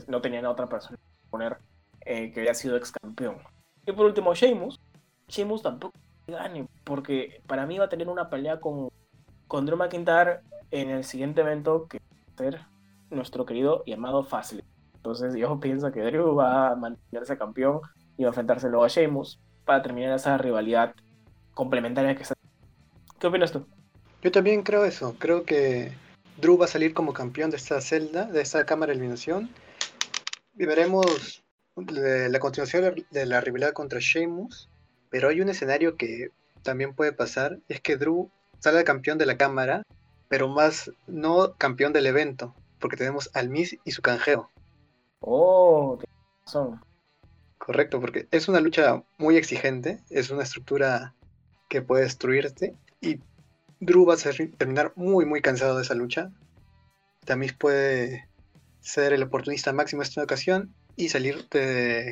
No 0.08 0.20
tenían 0.20 0.44
a 0.44 0.50
otra 0.50 0.68
persona 0.68 0.98
poner 1.30 1.58
eh, 2.02 2.32
que 2.32 2.40
había 2.40 2.54
sido 2.54 2.76
ex 2.76 2.92
campeón. 2.92 3.36
Y 3.86 3.92
por 3.92 4.06
último, 4.06 4.34
Sheamus. 4.34 4.78
Sheamus 5.28 5.62
tampoco 5.62 5.94
gane, 6.26 6.66
porque 6.84 7.42
para 7.46 7.66
mí 7.66 7.78
va 7.78 7.86
a 7.86 7.88
tener 7.88 8.08
una 8.08 8.30
pelea 8.30 8.60
con, 8.60 8.88
con 9.48 9.66
Drew 9.66 9.76
McIntyre 9.76 10.40
en 10.70 10.90
el 10.90 11.04
siguiente 11.04 11.40
evento 11.40 11.86
que 11.88 11.98
va 11.98 12.34
a 12.34 12.38
ser 12.38 12.60
nuestro 13.10 13.44
querido 13.44 13.82
y 13.86 13.92
amado 13.92 14.24
Fastlane. 14.24 14.64
Entonces 14.94 15.34
yo 15.34 15.58
pienso 15.60 15.90
que 15.92 16.02
Drew 16.02 16.34
va 16.34 16.70
a 16.70 16.76
mantenerse 16.76 17.38
campeón 17.38 17.80
y 18.16 18.24
va 18.24 18.28
a 18.28 18.30
enfrentarse 18.30 18.68
luego 18.68 18.84
a 18.84 18.88
Sheamus 18.88 19.40
para 19.64 19.82
terminar 19.82 20.14
esa 20.14 20.36
rivalidad 20.38 20.94
complementaria 21.54 22.14
que 22.14 22.22
está. 22.22 22.34
¿Qué 23.18 23.26
opinas 23.26 23.52
tú? 23.52 23.66
Yo 24.22 24.30
también 24.30 24.62
creo 24.62 24.84
eso. 24.84 25.16
Creo 25.18 25.44
que 25.44 25.92
Drew 26.40 26.58
va 26.58 26.66
a 26.66 26.68
salir 26.68 26.94
como 26.94 27.12
campeón 27.12 27.50
de 27.50 27.56
esta 27.56 27.80
celda, 27.80 28.26
de 28.26 28.40
esta 28.40 28.64
cámara 28.66 28.90
de 28.90 28.98
eliminación. 28.98 29.50
Y 30.60 30.66
veremos 30.66 31.42
la 31.74 32.38
continuación 32.38 33.06
de 33.10 33.24
la 33.24 33.40
rivalidad 33.40 33.72
contra 33.72 33.98
Sheamus. 33.98 34.68
Pero 35.08 35.30
hay 35.30 35.40
un 35.40 35.48
escenario 35.48 35.96
que 35.96 36.32
también 36.62 36.94
puede 36.94 37.14
pasar. 37.14 37.60
Es 37.68 37.80
que 37.80 37.96
Drew 37.96 38.30
salga 38.58 38.84
campeón 38.84 39.16
de 39.16 39.24
la 39.24 39.38
cámara, 39.38 39.84
pero 40.28 40.48
más 40.48 40.92
no 41.06 41.54
campeón 41.56 41.94
del 41.94 42.04
evento. 42.04 42.54
Porque 42.78 42.98
tenemos 42.98 43.30
al 43.32 43.48
Miz 43.48 43.78
y 43.86 43.92
su 43.92 44.02
canjeo. 44.02 44.50
Oh, 45.20 45.96
qué 45.98 46.06
razón. 46.44 46.84
Correcto, 47.56 47.98
porque 47.98 48.28
es 48.30 48.46
una 48.46 48.60
lucha 48.60 49.02
muy 49.16 49.38
exigente, 49.38 50.00
es 50.10 50.28
una 50.28 50.42
estructura 50.42 51.14
que 51.70 51.80
puede 51.80 52.02
destruirte 52.02 52.76
y 53.00 53.18
Drew 53.80 54.04
va 54.04 54.12
a 54.12 54.18
terminar 54.58 54.92
muy 54.94 55.24
muy 55.24 55.40
cansado 55.40 55.76
de 55.76 55.84
esa 55.84 55.94
lucha. 55.94 56.30
También 57.24 57.56
puede 57.58 58.28
ser 58.80 59.12
el 59.12 59.22
oportunista 59.22 59.72
máximo 59.72 60.02
esta 60.02 60.22
ocasión 60.22 60.74
y 60.96 61.08
salir 61.08 61.46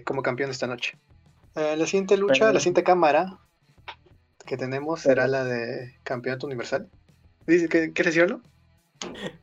como 0.05 0.23
campeón 0.23 0.51
esta 0.51 0.67
noche. 0.67 0.99
Eh, 1.55 1.77
la 1.77 1.87
siguiente 1.87 2.17
lucha, 2.17 2.53
la 2.53 2.61
siguiente 2.61 2.85
cámara 2.85 3.39
que 4.47 4.57
tenemos 4.57 5.03
será 5.03 5.27
la 5.27 5.45
de 5.45 5.95
campeonato 6.05 6.47
universal. 6.47 6.89
¿Quieres 7.45 7.95
decirlo? 7.95 8.41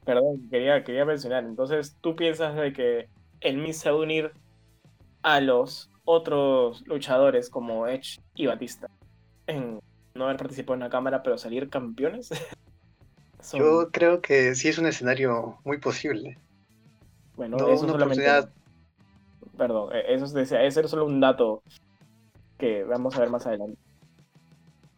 Perdón, 0.06 0.48
quería, 0.50 0.84
quería 0.84 1.06
mencionar. 1.06 1.44
Entonces, 1.44 1.96
¿tú 2.02 2.16
piensas 2.16 2.56
de 2.56 2.74
que 2.74 3.08
el 3.42 3.58
Miz 3.58 3.78
se 3.78 3.90
va 3.90 3.96
a 3.96 4.00
unir 4.00 4.32
a 5.22 5.40
los 5.42 5.90
otros 6.04 6.84
luchadores 6.88 7.50
como 7.50 7.88
Edge 7.88 8.20
y 8.36 8.46
Batista 8.46 8.88
en 9.48 9.80
no 10.16 10.26
haber 10.26 10.38
participado 10.38 10.76
en 10.76 10.80
la 10.82 10.90
cámara, 10.90 11.24
pero 11.24 11.38
salir 11.38 11.70
campeones. 11.70 12.30
Yo 13.54 13.90
creo 13.92 14.22
que 14.22 14.56
sí 14.56 14.70
es 14.70 14.78
un 14.78 14.88
escenario 14.88 15.60
muy 15.64 15.78
posible. 15.78 16.40
Bueno, 17.36 17.58
eso 17.70 17.88
solamente... 17.88 18.26
Perdón, 19.58 19.96
e-, 19.96 20.14
eso 20.14 20.26
es, 20.26 20.52
ese 20.52 20.82
es 20.82 20.90
solo 20.90 21.06
un 21.06 21.20
dato 21.20 21.64
que 22.58 22.84
vamos 22.84 23.16
a 23.16 23.20
ver 23.20 23.30
más 23.30 23.46
adelante. 23.46 23.78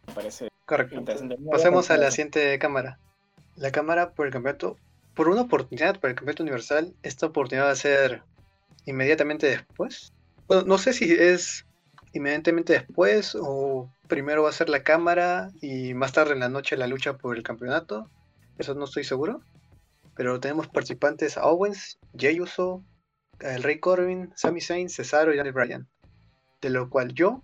Me 0.06 0.14
parece 0.14 0.48
Correcto. 0.64 1.02
Pasemos 1.50 1.90
a 1.90 1.96
la 1.96 2.10
siguiente 2.10 2.58
cámara. 2.58 2.98
La 3.56 3.70
cámara 3.72 4.10
por 4.10 4.26
el 4.26 4.32
campeonato, 4.32 4.76
por 5.14 5.28
una 5.28 5.42
oportunidad 5.42 5.98
para 5.98 6.10
el 6.10 6.16
campeonato 6.16 6.42
universal, 6.42 6.94
esta 7.02 7.26
oportunidad 7.26 7.66
va 7.66 7.70
a 7.72 7.76
ser 7.76 8.22
inmediatamente 8.84 9.46
después 9.46 10.12
bueno, 10.48 10.64
no 10.64 10.78
sé 10.78 10.94
si 10.94 11.12
es 11.12 11.66
inmediatamente 12.14 12.72
después 12.72 13.36
o 13.38 13.92
primero 14.08 14.42
va 14.42 14.48
a 14.48 14.52
ser 14.52 14.70
la 14.70 14.82
cámara 14.82 15.50
y 15.60 15.92
más 15.92 16.12
tarde 16.12 16.32
en 16.32 16.40
la 16.40 16.48
noche 16.48 16.78
la 16.78 16.86
lucha 16.86 17.18
por 17.18 17.36
el 17.36 17.42
campeonato. 17.42 18.10
Eso 18.56 18.74
no 18.74 18.86
estoy 18.86 19.04
seguro. 19.04 19.42
Pero 20.18 20.40
tenemos 20.40 20.66
participantes 20.66 21.38
a 21.38 21.46
Owens, 21.46 21.96
Jey 22.18 22.40
Uso, 22.40 22.82
el 23.38 23.62
Rey 23.62 23.78
Corbin, 23.78 24.32
Sami 24.34 24.60
Zayn, 24.60 24.88
Cesaro 24.88 25.32
y 25.32 25.36
Daniel 25.36 25.54
Bryan. 25.54 25.88
De 26.60 26.70
lo 26.70 26.90
cual 26.90 27.14
yo, 27.14 27.40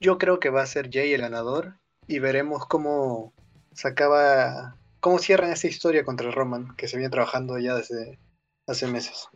yo 0.00 0.18
creo 0.18 0.40
que 0.40 0.50
va 0.50 0.62
a 0.62 0.66
ser 0.66 0.90
Jay 0.92 1.12
el 1.12 1.20
ganador 1.20 1.76
y 2.08 2.18
veremos 2.18 2.66
cómo 2.66 3.32
se 3.72 3.86
acaba, 3.86 4.76
cómo 4.98 5.20
cierran 5.20 5.52
esta 5.52 5.68
historia 5.68 6.04
contra 6.04 6.32
Roman 6.32 6.74
que 6.74 6.88
se 6.88 6.96
viene 6.96 7.08
trabajando 7.08 7.56
ya 7.56 7.76
desde 7.76 8.18
hace 8.66 8.88
meses. 8.88 9.28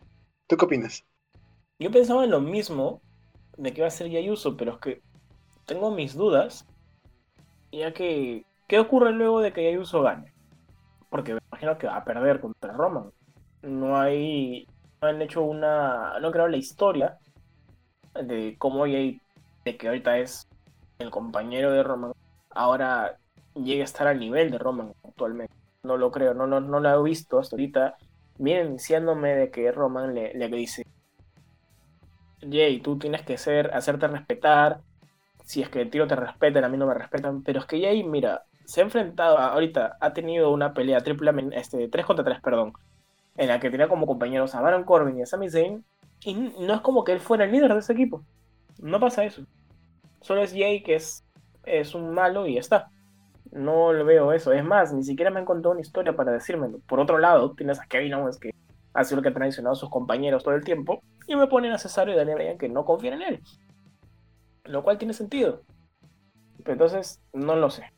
¿Tú 0.47 0.57
qué 0.57 0.65
opinas? 0.65 1.05
Yo 1.79 1.89
pensaba 1.89 2.25
en 2.25 2.31
lo 2.31 2.41
mismo 2.41 3.01
de 3.55 3.71
que 3.71 3.79
iba 3.79 3.87
a 3.87 3.91
ser 3.91 4.09
Yayuso, 4.09 4.57
pero 4.57 4.73
es 4.73 4.79
que 4.79 5.01
tengo 5.65 5.89
mis 5.89 6.15
dudas, 6.15 6.65
ya 7.71 7.93
que, 7.93 8.45
¿qué 8.67 8.77
ocurre 8.77 9.13
luego 9.13 9.39
de 9.39 9.53
que 9.53 9.63
Yayuso 9.63 10.01
gane? 10.01 10.32
Porque 11.13 11.35
me 11.35 11.41
imagino 11.51 11.77
que 11.77 11.85
va 11.85 11.97
a 11.97 12.03
perder 12.03 12.39
contra 12.39 12.73
Roman. 12.73 13.11
No 13.61 13.99
hay, 13.99 14.65
no 14.99 15.09
han 15.09 15.21
hecho 15.21 15.43
una, 15.43 16.19
no 16.19 16.31
creo 16.31 16.47
la 16.47 16.57
historia 16.57 17.19
de 18.15 18.55
cómo 18.57 18.85
Jay, 18.85 19.21
de 19.63 19.77
que 19.77 19.89
ahorita 19.89 20.17
es 20.17 20.47
el 20.97 21.11
compañero 21.11 21.71
de 21.71 21.83
Roman, 21.83 22.13
ahora 22.49 23.19
llegue 23.53 23.81
a 23.81 23.83
estar 23.83 24.07
al 24.07 24.19
nivel 24.19 24.49
de 24.49 24.57
Roman 24.57 24.91
actualmente. 25.03 25.53
No 25.83 25.97
lo 25.97 26.09
creo, 26.09 26.33
no, 26.33 26.47
no, 26.47 26.59
no 26.59 26.79
lo 26.79 26.89
he 26.89 27.03
visto 27.07 27.37
hasta 27.37 27.57
ahorita. 27.57 27.95
Miren 28.39 28.77
diciéndome 28.77 29.35
de 29.35 29.51
que 29.51 29.71
Roman 29.71 30.15
le, 30.15 30.33
le 30.33 30.47
dice, 30.47 30.83
Jay, 32.41 32.79
tú 32.79 32.97
tienes 32.97 33.21
que 33.21 33.37
ser, 33.37 33.71
hacerte 33.75 34.07
respetar. 34.07 34.79
Si 35.45 35.61
es 35.61 35.69
que 35.69 35.81
el 35.81 35.91
tiro 35.91 36.07
te 36.07 36.15
respetan, 36.15 36.63
a 36.63 36.69
mí 36.69 36.77
no 36.77 36.87
me 36.87 36.95
respetan. 36.95 37.43
Pero 37.43 37.59
es 37.59 37.67
que 37.67 37.79
Jay, 37.79 38.03
mira, 38.03 38.45
se 38.65 38.81
ha 38.81 38.83
enfrentado, 38.83 39.37
ahorita 39.37 39.97
ha 39.99 40.13
tenido 40.13 40.51
una 40.51 40.73
pelea 40.73 41.01
triple, 41.01 41.31
este, 41.53 41.87
3 41.87 42.05
contra 42.05 42.25
3, 42.25 42.41
perdón, 42.41 42.73
en 43.37 43.47
la 43.47 43.59
que 43.59 43.69
tenía 43.69 43.87
como 43.87 44.05
compañeros 44.05 44.55
a 44.55 44.61
Baron 44.61 44.83
Corbin 44.83 45.17
y 45.17 45.21
a 45.21 45.25
Sami 45.25 45.49
Zayn. 45.49 45.83
Y 46.21 46.33
no 46.35 46.73
es 46.73 46.81
como 46.81 47.03
que 47.03 47.11
él 47.11 47.19
fuera 47.19 47.45
el 47.45 47.51
líder 47.51 47.73
de 47.73 47.79
ese 47.79 47.93
equipo. 47.93 48.23
No 48.79 48.99
pasa 48.99 49.25
eso. 49.25 49.45
Solo 50.21 50.41
es 50.41 50.51
Jay 50.51 50.81
que 50.83 50.95
es, 50.95 51.25
es 51.65 51.95
un 51.95 52.13
malo 52.13 52.47
y 52.47 52.55
ya 52.55 52.61
está. 52.61 52.89
No 53.51 53.91
lo 53.91 54.05
veo 54.05 54.31
eso. 54.31 54.53
Es 54.53 54.63
más, 54.63 54.93
ni 54.93 55.03
siquiera 55.03 55.31
me 55.31 55.39
han 55.39 55.45
contado 55.45 55.71
una 55.71 55.81
historia 55.81 56.15
para 56.15 56.31
decírmelo. 56.31 56.79
Por 56.87 56.99
otro 56.99 57.17
lado, 57.17 57.53
tienes 57.53 57.79
a 57.79 57.85
Kevin 57.85 58.13
Owens 58.13 58.39
que 58.39 58.51
ha 58.93 59.03
sido 59.03 59.17
lo 59.17 59.23
que 59.23 59.29
ha 59.29 59.33
traicionado 59.33 59.73
a 59.73 59.77
sus 59.77 59.89
compañeros 59.89 60.43
todo 60.43 60.55
el 60.55 60.63
tiempo, 60.63 61.01
y 61.27 61.35
me 61.35 61.47
ponen 61.47 61.71
a 61.71 61.77
Cesario 61.77 62.13
y 62.13 62.17
Daniel 62.17 62.57
que 62.57 62.69
no 62.69 62.85
confían 62.85 63.15
en 63.15 63.33
él. 63.33 63.41
Lo 64.65 64.83
cual 64.83 64.97
tiene 64.97 65.13
sentido. 65.13 65.61
entonces, 66.65 67.21
no 67.33 67.55
lo 67.55 67.69
sé. 67.69 67.91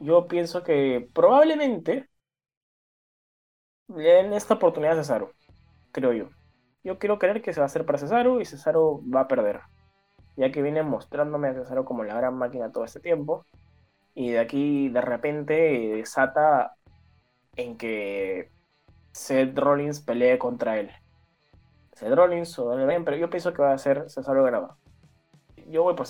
Yo 0.00 0.26
pienso 0.26 0.62
que 0.62 1.08
probablemente 1.12 2.08
le 3.88 4.02
den 4.02 4.32
esta 4.32 4.54
oportunidad 4.54 4.98
a 4.98 5.02
Cesaro, 5.02 5.32
creo 5.92 6.12
yo. 6.12 6.30
Yo 6.82 6.98
quiero 6.98 7.18
creer 7.18 7.42
que 7.42 7.52
se 7.52 7.60
va 7.60 7.64
a 7.64 7.66
hacer 7.66 7.84
para 7.84 7.98
Cesaro 7.98 8.40
y 8.40 8.46
Cesaro 8.46 9.02
va 9.14 9.20
a 9.22 9.28
perder. 9.28 9.60
Ya 10.36 10.50
que 10.50 10.62
viene 10.62 10.82
mostrándome 10.82 11.48
a 11.48 11.54
Cesaro 11.54 11.84
como 11.84 12.04
la 12.04 12.14
gran 12.14 12.34
máquina 12.34 12.72
todo 12.72 12.84
este 12.84 13.00
tiempo. 13.00 13.44
Y 14.14 14.30
de 14.30 14.38
aquí 14.38 14.88
de 14.88 15.02
repente 15.02 15.52
desata 15.96 16.76
en 17.56 17.76
que 17.76 18.50
Seth 19.12 19.58
Rollins 19.58 20.00
pelee 20.00 20.38
contra 20.38 20.78
él. 20.78 20.90
Seth 21.92 22.14
Rollins 22.14 22.58
o 22.58 22.70
Daniel 22.70 23.04
pero 23.04 23.18
yo 23.18 23.28
pienso 23.28 23.52
que 23.52 23.62
va 23.62 23.72
a 23.72 23.78
ser 23.78 24.08
Cesaro 24.08 24.42
Graba. 24.44 24.78
Yo 25.68 25.82
voy 25.82 25.94
por 25.94 26.06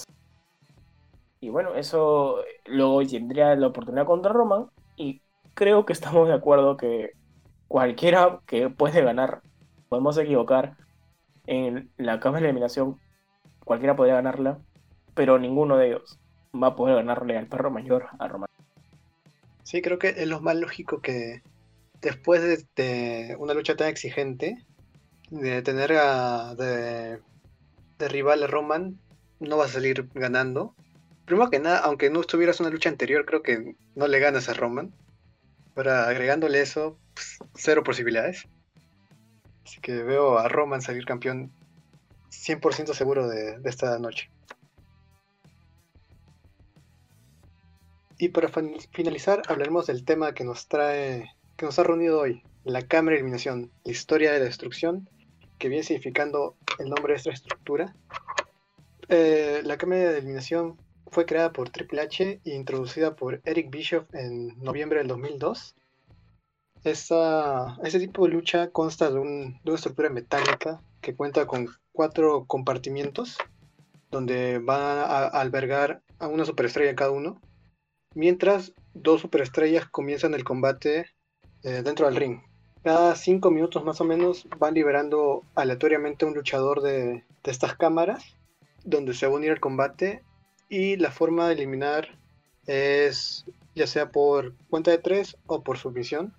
Y 1.40 1.48
bueno, 1.48 1.74
eso 1.74 2.38
luego 2.66 3.04
tendría 3.06 3.54
la 3.56 3.68
oportunidad 3.68 4.06
contra 4.06 4.32
Roman. 4.32 4.66
Y 4.96 5.22
creo 5.54 5.86
que 5.86 5.92
estamos 5.92 6.28
de 6.28 6.34
acuerdo 6.34 6.76
que 6.76 7.12
cualquiera 7.68 8.40
que 8.46 8.68
puede 8.68 9.02
ganar, 9.02 9.42
podemos 9.88 10.18
equivocar 10.18 10.76
en 11.46 11.90
la 11.96 12.20
cámara 12.20 12.42
de 12.42 12.48
eliminación, 12.50 13.00
cualquiera 13.64 13.96
podría 13.96 14.14
ganarla, 14.14 14.58
pero 15.14 15.38
ninguno 15.38 15.76
de 15.76 15.88
ellos 15.88 16.18
va 16.54 16.68
a 16.68 16.76
poder 16.76 16.96
ganarle 16.96 17.36
al 17.36 17.46
perro 17.46 17.70
mayor 17.70 18.06
a 18.18 18.28
Roman. 18.28 18.48
Sí, 19.62 19.82
creo 19.82 19.98
que 19.98 20.08
es 20.08 20.26
lo 20.26 20.40
más 20.40 20.56
lógico 20.56 21.00
que, 21.00 21.42
después 22.00 22.66
de, 22.74 23.36
una 23.38 23.54
lucha 23.54 23.76
tan 23.76 23.88
exigente, 23.88 24.64
de 25.30 25.62
tener 25.62 25.92
a, 25.92 26.54
de, 26.56 27.20
rival 27.98 28.42
a 28.42 28.46
Roman, 28.46 28.98
no 29.38 29.56
va 29.56 29.66
a 29.66 29.68
salir 29.68 30.08
ganando. 30.14 30.74
Primero 31.30 31.50
que 31.50 31.60
nada, 31.60 31.78
aunque 31.78 32.10
no 32.10 32.20
estuvieras 32.20 32.58
una 32.58 32.70
lucha 32.70 32.88
anterior, 32.88 33.24
creo 33.24 33.40
que 33.42 33.76
no 33.94 34.08
le 34.08 34.18
ganas 34.18 34.48
a 34.48 34.54
Roman. 34.54 34.92
Ahora, 35.76 36.08
agregándole 36.08 36.60
eso, 36.60 36.98
pues, 37.14 37.38
cero 37.54 37.84
posibilidades. 37.84 38.48
Así 39.64 39.80
que 39.80 40.02
veo 40.02 40.38
a 40.38 40.48
Roman 40.48 40.82
salir 40.82 41.04
campeón 41.04 41.52
100% 42.30 42.94
seguro 42.94 43.28
de, 43.28 43.60
esta 43.64 43.96
noche. 44.00 44.28
Y 48.18 48.30
para 48.30 48.48
finalizar, 48.92 49.42
hablaremos 49.46 49.86
del 49.86 50.04
tema 50.04 50.34
que 50.34 50.42
nos 50.42 50.66
trae, 50.66 51.30
que 51.56 51.64
nos 51.64 51.78
ha 51.78 51.84
reunido 51.84 52.20
hoy, 52.20 52.42
la 52.64 52.82
cámara 52.82 53.14
de 53.14 53.20
eliminación, 53.20 53.70
la 53.84 53.92
historia 53.92 54.32
de 54.32 54.40
la 54.40 54.46
destrucción, 54.46 55.08
que 55.58 55.68
viene 55.68 55.84
significando 55.84 56.56
el 56.80 56.90
nombre 56.90 57.12
de 57.12 57.18
esta 57.18 57.30
estructura. 57.30 57.94
Eh, 59.08 59.62
la 59.64 59.78
cámara 59.78 60.10
de 60.10 60.18
eliminación 60.18 60.76
fue 61.10 61.26
creada 61.26 61.52
por 61.52 61.70
Triple 61.70 62.00
H 62.02 62.40
e 62.44 62.54
introducida 62.54 63.16
por 63.16 63.40
Eric 63.44 63.70
Bischoff 63.70 64.12
en 64.14 64.58
noviembre 64.62 64.98
del 64.98 65.08
2002. 65.08 65.74
Esta, 66.84 67.76
este 67.84 68.00
tipo 68.00 68.24
de 68.24 68.32
lucha 68.32 68.70
consta 68.70 69.10
de, 69.10 69.14
de 69.14 69.20
una 69.20 69.74
estructura 69.74 70.08
metálica 70.08 70.80
que 71.00 71.14
cuenta 71.14 71.46
con 71.46 71.68
cuatro 71.92 72.46
compartimientos 72.46 73.36
donde 74.10 74.58
van 74.58 74.80
a 74.80 75.26
albergar 75.26 76.02
a 76.18 76.26
una 76.26 76.44
superestrella 76.44 76.96
cada 76.96 77.10
uno 77.10 77.40
mientras 78.14 78.72
dos 78.94 79.20
superestrellas 79.20 79.88
comienzan 79.88 80.34
el 80.34 80.44
combate 80.44 81.06
eh, 81.62 81.82
dentro 81.82 82.06
del 82.06 82.16
ring. 82.16 82.40
Cada 82.82 83.14
cinco 83.14 83.50
minutos 83.50 83.84
más 83.84 84.00
o 84.00 84.04
menos 84.04 84.48
van 84.58 84.74
liberando 84.74 85.42
aleatoriamente 85.54 86.24
un 86.24 86.34
luchador 86.34 86.80
de, 86.80 87.24
estas 87.44 87.76
cámaras, 87.76 88.36
donde 88.84 89.14
se 89.14 89.26
va 89.26 89.34
a 89.34 89.36
unir 89.36 89.50
al 89.50 89.60
combate 89.60 90.22
y 90.70 90.96
la 90.96 91.10
forma 91.10 91.48
de 91.48 91.54
eliminar 91.54 92.16
es 92.66 93.44
ya 93.74 93.86
sea 93.86 94.10
por 94.10 94.54
cuenta 94.70 94.90
de 94.90 94.98
tres 94.98 95.36
o 95.46 95.62
por 95.62 95.76
sumisión. 95.76 96.34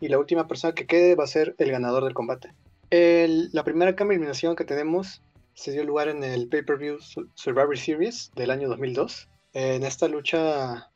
Y 0.00 0.08
la 0.08 0.18
última 0.18 0.48
persona 0.48 0.74
que 0.74 0.86
quede 0.86 1.14
va 1.14 1.24
a 1.24 1.28
ser 1.28 1.54
el 1.58 1.70
ganador 1.70 2.04
del 2.04 2.14
combate. 2.14 2.52
la 2.90 3.62
primera 3.64 3.94
cámara 3.94 4.14
de 4.14 4.16
eliminación 4.16 4.56
que 4.56 4.64
tenemos 4.64 5.22
se 5.54 5.72
dio 5.72 5.84
lugar 5.84 6.08
en 6.08 6.24
el 6.24 6.48
pay-per-view 6.48 6.98
Survivor 7.34 7.78
Series 7.78 8.32
del 8.34 8.50
año 8.50 8.68
2002. 8.68 9.28
En 9.52 9.84
esta 9.84 10.08
lucha 10.08 10.90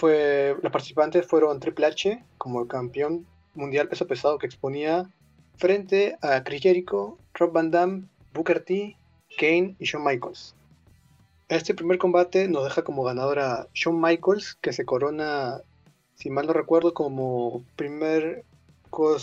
los 0.00 0.72
participantes 0.72 1.26
fueron 1.26 1.60
Triple 1.60 1.86
H 1.86 2.24
como 2.36 2.60
el 2.60 2.68
campeón 2.68 3.26
mundial 3.54 3.88
peso 3.88 4.06
pesado 4.06 4.38
que 4.38 4.46
exponía 4.46 5.08
frente 5.56 6.16
a 6.20 6.42
Chris 6.42 6.62
Jericho, 6.62 7.18
Rob 7.34 7.52
Van 7.52 7.70
Damme, 7.70 8.04
Booker 8.34 8.64
T, 8.64 8.96
Kane 9.38 9.76
y 9.78 9.84
Shawn 9.84 10.04
Michaels. 10.04 10.56
Este 11.52 11.74
primer 11.74 11.98
combate 11.98 12.48
nos 12.48 12.64
deja 12.64 12.82
como 12.82 13.04
ganador 13.04 13.38
a 13.38 13.68
Shawn 13.74 14.00
Michaels, 14.00 14.54
que 14.62 14.72
se 14.72 14.86
corona, 14.86 15.60
si 16.14 16.30
mal 16.30 16.46
no 16.46 16.54
recuerdo, 16.54 16.94
como 16.94 17.62
primer. 17.76 18.46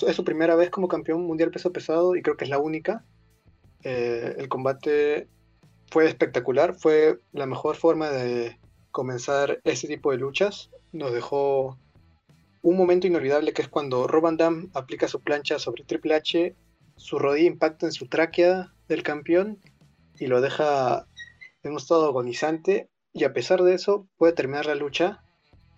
Es 0.08 0.16
su 0.16 0.24
primera 0.24 0.54
vez 0.54 0.70
como 0.70 0.88
campeón 0.88 1.26
mundial 1.26 1.50
peso 1.50 1.72
pesado 1.72 2.16
y 2.16 2.22
creo 2.22 2.38
que 2.38 2.44
es 2.44 2.52
la 2.52 2.60
única. 2.60 3.04
Eh, 3.84 4.36
el 4.38 4.48
combate 4.48 5.28
fue 5.90 6.06
espectacular, 6.06 6.76
fue 6.76 7.20
la 7.32 7.48
mejor 7.48 7.76
forma 7.76 8.12
de 8.12 8.60
comenzar 8.92 9.60
ese 9.64 9.88
tipo 9.88 10.12
de 10.12 10.18
luchas. 10.20 10.70
Nos 10.92 11.12
dejó 11.12 11.80
un 12.62 12.78
momento 12.78 13.08
inolvidable 13.08 13.54
que 13.54 13.64
es 13.64 13.70
cuando 13.70 14.06
Rob 14.06 14.38
Damme 14.38 14.70
aplica 14.76 15.08
su 15.08 15.20
plancha 15.20 15.58
sobre 15.58 15.84
Triple 15.84 16.14
H, 16.14 16.56
su 16.96 17.18
rodilla 17.18 17.48
impacta 17.48 17.88
en 17.88 17.92
su 17.92 18.06
tráquea 18.06 18.72
del 18.88 19.02
campeón 19.02 19.58
y 20.20 20.28
lo 20.28 20.42
deja 20.42 21.08
en 21.64 21.72
un 21.72 21.78
estado 21.78 22.08
agonizante 22.08 22.90
y 23.14 23.24
a 23.24 23.34
pesar 23.34 23.64
de 23.64 23.74
eso 23.74 24.08
puede 24.18 24.34
terminar 24.34 24.66
la 24.66 24.76
lucha, 24.76 25.22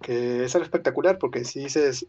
que 0.01 0.43
es 0.43 0.55
algo 0.55 0.65
espectacular 0.65 1.17
porque 1.17 1.43
si 1.43 1.61
dices 1.61 2.05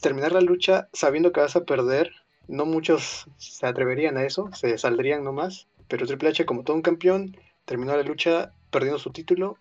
terminar 0.00 0.32
la 0.32 0.40
lucha 0.40 0.88
sabiendo 0.92 1.32
que 1.32 1.40
vas 1.40 1.56
a 1.56 1.64
perder, 1.64 2.12
no 2.48 2.66
muchos 2.66 3.26
se 3.36 3.66
atreverían 3.66 4.16
a 4.16 4.24
eso, 4.24 4.50
se 4.52 4.76
saldrían 4.78 5.24
nomás, 5.24 5.68
pero 5.88 6.06
Triple 6.06 6.30
H 6.30 6.46
como 6.46 6.64
todo 6.64 6.76
un 6.76 6.82
campeón 6.82 7.36
terminó 7.64 7.96
la 7.96 8.02
lucha 8.02 8.52
perdiendo 8.70 8.98
su 8.98 9.10
título 9.10 9.56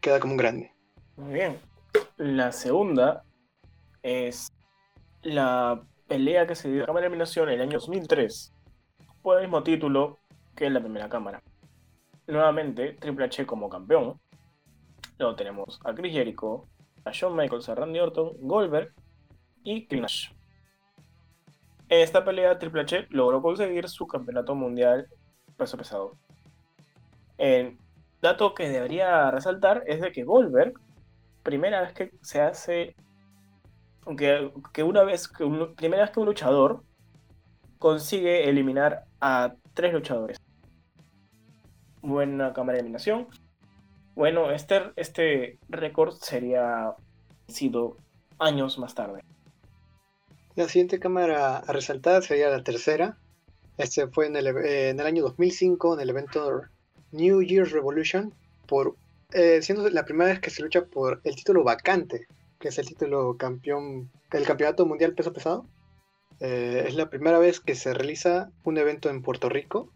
queda 0.00 0.20
como 0.20 0.34
un 0.34 0.38
grande. 0.38 0.72
Muy 1.16 1.34
bien. 1.34 1.58
La 2.16 2.52
segunda 2.52 3.24
es 4.02 4.48
la 5.22 5.82
pelea 6.06 6.46
que 6.46 6.54
se 6.54 6.68
dio 6.68 6.76
en 6.76 6.80
la 6.80 6.86
Cámara 6.86 7.02
de 7.02 7.06
Eliminación 7.08 7.48
en 7.48 7.54
el 7.56 7.60
año 7.62 7.78
2003 7.78 8.52
por 9.22 9.36
el 9.36 9.42
mismo 9.42 9.62
título 9.62 10.18
que 10.54 10.66
en 10.66 10.74
la 10.74 10.80
primera 10.80 11.08
cámara. 11.08 11.42
Nuevamente, 12.28 12.92
Triple 12.92 13.24
H 13.24 13.46
como 13.46 13.70
campeón. 13.70 14.20
Luego 15.18 15.34
tenemos 15.34 15.80
a 15.84 15.94
Chris 15.94 16.12
Jericho, 16.12 16.68
a 17.04 17.10
Shawn 17.10 17.34
Michaels, 17.34 17.68
a 17.70 17.74
Randy 17.74 17.98
Orton, 17.98 18.32
Goldberg 18.40 18.92
y 19.64 19.86
Kevin 19.86 20.02
Nash. 20.02 20.30
En 21.88 22.00
esta 22.00 22.24
pelea, 22.24 22.58
Triple 22.58 22.82
H 22.82 23.06
logró 23.08 23.40
conseguir 23.40 23.88
su 23.88 24.06
campeonato 24.06 24.54
mundial 24.54 25.08
peso 25.56 25.78
pesado. 25.78 26.18
En 27.38 27.78
dato 28.20 28.54
que 28.54 28.68
debería 28.68 29.30
resaltar 29.30 29.82
es 29.86 30.00
de 30.00 30.12
que 30.12 30.24
Goldberg, 30.24 30.74
primera 31.42 31.80
vez 31.80 31.92
que 31.94 32.10
se 32.20 32.42
hace, 32.42 32.94
aunque 34.04 34.52
que 34.74 34.82
una 34.82 35.02
vez 35.02 35.28
que 35.28 35.44
primera 35.76 36.02
vez 36.02 36.10
que 36.10 36.20
un 36.20 36.26
luchador 36.26 36.82
consigue 37.78 38.48
eliminar 38.48 39.04
a 39.20 39.54
tres 39.72 39.94
luchadores. 39.94 40.37
Buena 42.08 42.54
cámara 42.54 42.76
de 42.76 42.80
eliminación. 42.80 43.28
Bueno, 44.14 44.50
este, 44.50 44.80
este 44.96 45.58
récord 45.68 46.14
sería 46.14 46.94
sido 47.48 47.98
años 48.38 48.78
más 48.78 48.94
tarde. 48.94 49.20
La 50.54 50.68
siguiente 50.68 51.00
cámara 51.00 51.58
a 51.58 51.70
resaltar 51.70 52.22
sería 52.22 52.48
la 52.48 52.64
tercera. 52.64 53.18
Este 53.76 54.08
fue 54.08 54.26
en 54.26 54.36
el, 54.36 54.46
en 54.46 54.98
el 54.98 55.06
año 55.06 55.22
2005 55.22 55.94
en 55.94 56.00
el 56.00 56.08
evento 56.08 56.62
New 57.12 57.42
Year's 57.42 57.72
Revolution, 57.72 58.32
por, 58.66 58.96
eh, 59.34 59.60
siendo 59.60 59.86
la 59.90 60.06
primera 60.06 60.30
vez 60.30 60.40
que 60.40 60.48
se 60.48 60.62
lucha 60.62 60.86
por 60.86 61.20
el 61.24 61.36
título 61.36 61.62
vacante, 61.62 62.26
que 62.58 62.68
es 62.68 62.78
el 62.78 62.86
título 62.86 63.36
campeón, 63.36 64.10
el 64.32 64.46
campeonato 64.46 64.86
mundial 64.86 65.12
peso 65.12 65.34
pesado. 65.34 65.66
Eh, 66.40 66.84
es 66.88 66.94
la 66.94 67.10
primera 67.10 67.38
vez 67.38 67.60
que 67.60 67.74
se 67.74 67.92
realiza 67.92 68.50
un 68.64 68.78
evento 68.78 69.10
en 69.10 69.20
Puerto 69.20 69.50
Rico. 69.50 69.92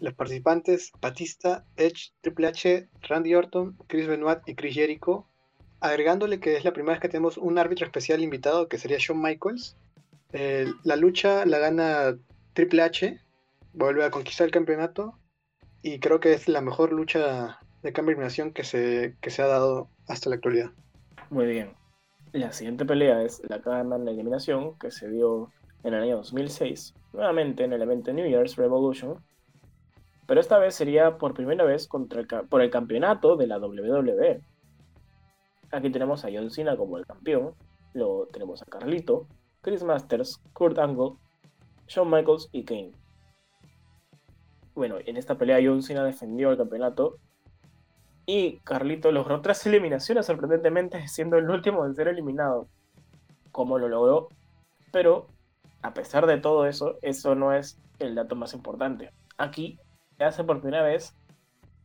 Los 0.00 0.14
participantes, 0.14 0.92
Batista, 1.00 1.64
Edge, 1.76 2.12
Triple 2.20 2.48
H, 2.48 2.88
Randy 3.02 3.34
Orton, 3.34 3.76
Chris 3.86 4.06
Benoit 4.06 4.40
y 4.46 4.54
Chris 4.54 4.74
Jericho, 4.74 5.26
agregándole 5.80 6.40
que 6.40 6.56
es 6.56 6.64
la 6.64 6.72
primera 6.72 6.94
vez 6.94 7.00
que 7.00 7.08
tenemos 7.08 7.38
un 7.38 7.58
árbitro 7.58 7.86
especial 7.86 8.22
invitado, 8.22 8.68
que 8.68 8.78
sería 8.78 8.98
Shawn 8.98 9.20
Michaels. 9.20 9.76
La 10.84 10.96
lucha 10.96 11.44
la 11.44 11.58
gana 11.58 12.16
Triple 12.54 12.82
H, 12.82 13.20
vuelve 13.72 14.04
a 14.04 14.10
conquistar 14.10 14.46
el 14.46 14.52
campeonato 14.52 15.14
y 15.82 15.98
creo 16.00 16.20
que 16.20 16.32
es 16.32 16.48
la 16.48 16.60
mejor 16.60 16.92
lucha 16.92 17.58
de 17.82 17.92
cambio 17.92 18.10
de 18.10 18.14
eliminación 18.14 18.52
que 18.52 18.64
se, 18.64 19.16
que 19.20 19.30
se 19.30 19.42
ha 19.42 19.46
dado 19.46 19.88
hasta 20.08 20.28
la 20.28 20.36
actualidad. 20.36 20.70
Muy 21.30 21.46
bien. 21.46 21.72
La 22.32 22.52
siguiente 22.52 22.84
pelea 22.84 23.22
es 23.22 23.42
la 23.48 23.60
cámara 23.60 24.04
de 24.04 24.10
eliminación 24.10 24.78
que 24.78 24.90
se 24.90 25.08
dio 25.10 25.50
en 25.82 25.94
el 25.94 26.02
año 26.02 26.16
2006, 26.18 26.94
nuevamente 27.12 27.64
en 27.64 27.72
el 27.72 27.82
evento 27.82 28.12
New 28.12 28.28
Year's 28.28 28.56
Revolution, 28.56 29.18
pero 30.30 30.40
esta 30.40 30.60
vez 30.60 30.76
sería 30.76 31.18
por 31.18 31.34
primera 31.34 31.64
vez 31.64 31.88
contra 31.88 32.44
por 32.44 32.62
el 32.62 32.70
campeonato 32.70 33.34
de 33.34 33.48
la 33.48 33.58
WWE. 33.58 34.40
Aquí 35.72 35.90
tenemos 35.90 36.24
a 36.24 36.28
John 36.32 36.52
Cena 36.52 36.76
como 36.76 36.98
el 36.98 37.04
campeón, 37.04 37.56
luego 37.94 38.28
tenemos 38.28 38.62
a 38.62 38.66
Carlito, 38.66 39.26
Chris 39.60 39.82
Masters, 39.82 40.40
Kurt 40.52 40.78
Angle, 40.78 41.16
Shawn 41.88 42.08
Michaels 42.08 42.48
y 42.52 42.62
Kane 42.62 42.92
bueno, 44.76 44.98
en 45.04 45.16
esta 45.16 45.36
pelea 45.36 45.58
John 45.60 45.82
Cena 45.82 46.04
defendió 46.04 46.52
el 46.52 46.56
campeonato 46.56 47.18
y 48.24 48.60
Carlito 48.60 49.10
logró 49.10 49.40
tres 49.42 49.66
eliminaciones, 49.66 50.26
sorprendentemente 50.26 51.08
siendo 51.08 51.38
el 51.38 51.50
último 51.50 51.84
en 51.84 51.96
ser 51.96 52.06
eliminado. 52.06 52.68
Como 53.50 53.80
lo 53.80 53.88
logró, 53.88 54.28
pero 54.92 55.26
a 55.82 55.92
pesar 55.92 56.26
de 56.28 56.38
todo 56.38 56.66
eso, 56.66 56.98
eso 57.02 57.34
no 57.34 57.52
es 57.52 57.80
el 57.98 58.14
dato 58.14 58.36
más 58.36 58.54
importante. 58.54 59.10
Aquí 59.36 59.80
hace 60.24 60.44
por 60.44 60.60
primera 60.60 60.82
vez 60.82 61.14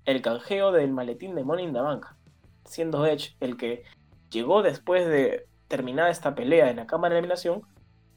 el 0.06 0.22
canjeo 0.22 0.72
del 0.72 0.92
maletín 0.92 1.36
de 1.36 1.44
Money 1.44 1.66
in 1.66 1.74
the 1.74 1.80
Bank, 1.80 2.06
siendo 2.66 3.06
Edge 3.06 3.36
el 3.40 3.58
que 3.58 3.84
llegó 4.30 4.62
después 4.62 5.08
de 5.08 5.46
terminar 5.68 6.10
esta 6.10 6.36
pelea 6.36 6.70
en 6.70 6.78
la 6.78 6.88
cámara 6.88 7.14
de 7.14 7.20
eliminación 7.20 7.64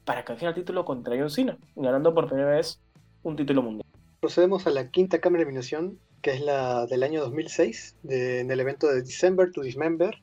para 0.05 0.25
canjear 0.25 0.49
el 0.49 0.55
título 0.55 0.85
contra 0.85 1.17
John 1.17 1.29
Cena, 1.29 1.57
ganando 1.75 2.13
por 2.13 2.27
primera 2.27 2.51
vez 2.51 2.79
un 3.23 3.35
título 3.35 3.61
mundial. 3.61 3.85
Procedemos 4.19 4.67
a 4.67 4.71
la 4.71 4.89
quinta 4.89 5.19
cámara 5.19 5.39
de 5.39 5.43
eliminación, 5.43 5.99
que 6.21 6.31
es 6.31 6.41
la 6.41 6.85
del 6.87 7.03
año 7.03 7.21
2006, 7.21 7.97
en 8.09 8.51
el 8.51 8.59
evento 8.59 8.87
de 8.87 9.01
December 9.01 9.51
to 9.51 9.61
Dismember. 9.61 10.15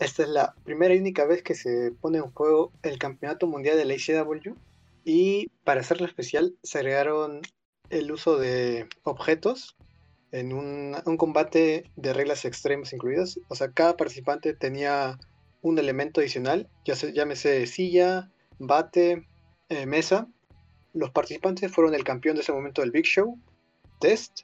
Esta 0.00 0.24
es 0.24 0.28
la 0.28 0.54
primera 0.64 0.94
y 0.94 0.98
única 0.98 1.24
vez 1.24 1.42
que 1.42 1.54
se 1.54 1.92
pone 2.00 2.18
en 2.18 2.30
juego 2.32 2.72
el 2.82 2.98
campeonato 2.98 3.46
mundial 3.46 3.76
de 3.76 3.84
la 3.84 3.94
ICW. 3.94 4.54
Y 5.04 5.48
para 5.64 5.80
hacerlo 5.80 6.06
especial, 6.06 6.54
se 6.62 6.78
agregaron 6.78 7.42
el 7.94 8.10
uso 8.10 8.36
de 8.38 8.88
objetos. 9.04 9.76
en 10.32 10.52
un, 10.52 11.16
combate 11.16 11.84
de 11.94 12.12
reglas 12.12 12.44
extremas 12.44 12.92
incluidas. 12.92 13.38
O 13.48 13.54
sea, 13.54 13.70
cada 13.70 13.96
participante 13.96 14.52
tenía 14.52 15.18
un 15.62 15.78
elemento 15.78 16.20
adicional, 16.20 16.68
ya 16.84 16.96
se, 16.96 17.12
llámese 17.12 17.66
silla, 17.68 18.32
bate, 18.58 19.28
eh, 19.68 19.86
mesa. 19.86 20.26
Los 20.92 21.10
participantes 21.10 21.70
fueron 21.70 21.94
el 21.94 22.02
campeón 22.02 22.34
de 22.34 22.42
ese 22.42 22.52
momento 22.52 22.82
del 22.82 22.90
Big 22.90 23.04
Show, 23.04 23.38
Test, 24.00 24.40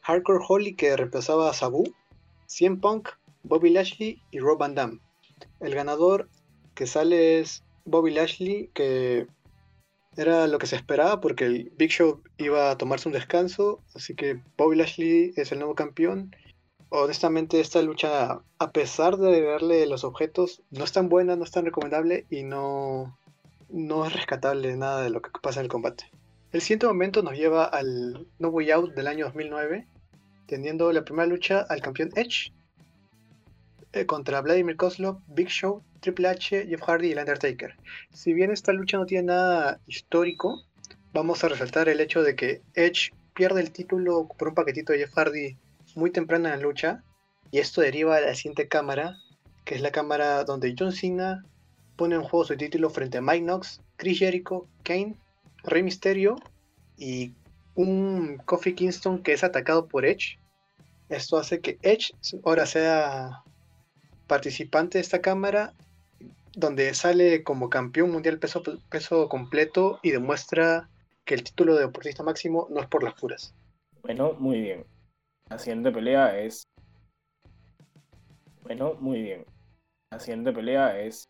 Hardcore 0.00 0.44
Holly 0.48 0.74
que 0.74 0.96
reemplazaba 0.96 1.50
a 1.50 1.54
Sabu, 1.54 1.84
CM 2.46 2.78
Punk, 2.78 3.10
Bobby 3.42 3.68
Lashley 3.68 4.22
y 4.30 4.38
Rob 4.38 4.58
Van 4.58 4.74
Damme. 4.74 5.00
El 5.60 5.74
ganador 5.74 6.30
que 6.74 6.86
sale 6.86 7.40
es 7.40 7.62
Bobby 7.84 8.12
Lashley, 8.12 8.70
que 8.72 9.26
era 10.18 10.48
lo 10.48 10.58
que 10.58 10.66
se 10.66 10.74
esperaba 10.74 11.20
porque 11.20 11.44
el 11.44 11.72
Big 11.78 11.90
Show 11.90 12.20
iba 12.38 12.72
a 12.72 12.76
tomarse 12.76 13.08
un 13.08 13.12
descanso, 13.12 13.80
así 13.94 14.16
que 14.16 14.42
Bobby 14.56 14.76
Lashley 14.76 15.32
es 15.36 15.52
el 15.52 15.60
nuevo 15.60 15.76
campeón. 15.76 16.34
Honestamente, 16.88 17.60
esta 17.60 17.80
lucha, 17.82 18.40
a 18.58 18.72
pesar 18.72 19.16
de 19.16 19.40
verle 19.40 19.86
los 19.86 20.02
objetos, 20.02 20.60
no 20.70 20.82
es 20.82 20.90
tan 20.90 21.08
buena, 21.08 21.36
no 21.36 21.44
es 21.44 21.52
tan 21.52 21.66
recomendable 21.66 22.26
y 22.30 22.42
no, 22.42 23.16
no 23.68 24.06
es 24.06 24.12
rescatable 24.12 24.76
nada 24.76 25.02
de 25.02 25.10
lo 25.10 25.22
que 25.22 25.30
pasa 25.40 25.60
en 25.60 25.66
el 25.66 25.70
combate. 25.70 26.10
El 26.50 26.62
siguiente 26.62 26.88
momento 26.88 27.22
nos 27.22 27.34
lleva 27.34 27.64
al 27.64 28.26
No 28.40 28.48
Way 28.48 28.72
Out 28.72 28.94
del 28.94 29.06
año 29.06 29.26
2009, 29.26 29.86
teniendo 30.46 30.90
la 30.90 31.04
primera 31.04 31.26
lucha 31.26 31.64
al 31.68 31.80
campeón 31.80 32.10
Edge 32.16 32.52
eh, 33.92 34.04
contra 34.04 34.40
Vladimir 34.40 34.76
Kozlov, 34.76 35.20
Big 35.28 35.48
Show, 35.48 35.84
Triple 36.00 36.28
H, 36.28 36.66
Jeff 36.66 36.82
Hardy 36.82 37.08
y 37.08 37.12
el 37.12 37.18
Undertaker. 37.18 37.76
Si 38.12 38.32
bien 38.32 38.50
esta 38.50 38.72
lucha 38.72 38.98
no 38.98 39.06
tiene 39.06 39.24
nada 39.24 39.80
histórico, 39.86 40.64
vamos 41.12 41.42
a 41.44 41.48
resaltar 41.48 41.88
el 41.88 42.00
hecho 42.00 42.22
de 42.22 42.36
que 42.36 42.62
Edge 42.74 43.12
pierde 43.34 43.60
el 43.60 43.70
título 43.70 44.28
por 44.38 44.48
un 44.48 44.54
paquetito 44.54 44.92
de 44.92 45.00
Jeff 45.00 45.14
Hardy 45.14 45.56
muy 45.94 46.10
temprano 46.10 46.46
en 46.46 46.52
la 46.52 46.60
lucha, 46.60 47.02
y 47.50 47.58
esto 47.58 47.80
deriva 47.80 48.16
a 48.16 48.20
la 48.20 48.34
siguiente 48.34 48.68
cámara, 48.68 49.16
que 49.64 49.74
es 49.74 49.80
la 49.80 49.90
cámara 49.90 50.44
donde 50.44 50.74
John 50.78 50.92
Cena 50.92 51.44
pone 51.96 52.14
en 52.14 52.22
juego 52.22 52.44
su 52.44 52.56
título 52.56 52.90
frente 52.90 53.18
a 53.18 53.20
Mike 53.22 53.44
Knox, 53.44 53.80
Chris 53.96 54.18
Jericho, 54.18 54.68
Kane 54.84 55.16
Rey 55.64 55.82
Misterio 55.82 56.36
y 56.96 57.32
un 57.74 58.38
Kofi 58.44 58.74
Kingston 58.74 59.22
que 59.22 59.32
es 59.32 59.44
atacado 59.44 59.88
por 59.88 60.04
Edge. 60.04 60.38
Esto 61.08 61.38
hace 61.38 61.60
que 61.60 61.78
Edge 61.82 62.12
ahora 62.44 62.66
sea 62.66 63.42
participante 64.26 64.98
de 64.98 65.02
esta 65.02 65.20
cámara 65.20 65.74
donde 66.58 66.92
sale 66.92 67.44
como 67.44 67.70
campeón 67.70 68.10
mundial 68.10 68.40
peso, 68.40 68.62
peso 68.90 69.28
completo 69.28 70.00
y 70.02 70.10
demuestra 70.10 70.88
que 71.24 71.34
el 71.34 71.44
título 71.44 71.76
de 71.76 71.82
deportista 71.82 72.24
máximo 72.24 72.66
no 72.70 72.80
es 72.80 72.88
por 72.88 73.04
las 73.04 73.14
puras. 73.14 73.54
Bueno, 74.02 74.32
muy 74.32 74.60
bien. 74.60 74.84
La 75.48 75.58
siguiente 75.58 75.92
pelea 75.92 76.36
es... 76.36 76.64
Bueno, 78.62 78.94
muy 78.98 79.22
bien. 79.22 79.46
La 80.10 80.18
siguiente 80.18 80.52
pelea 80.52 81.00
es 81.00 81.28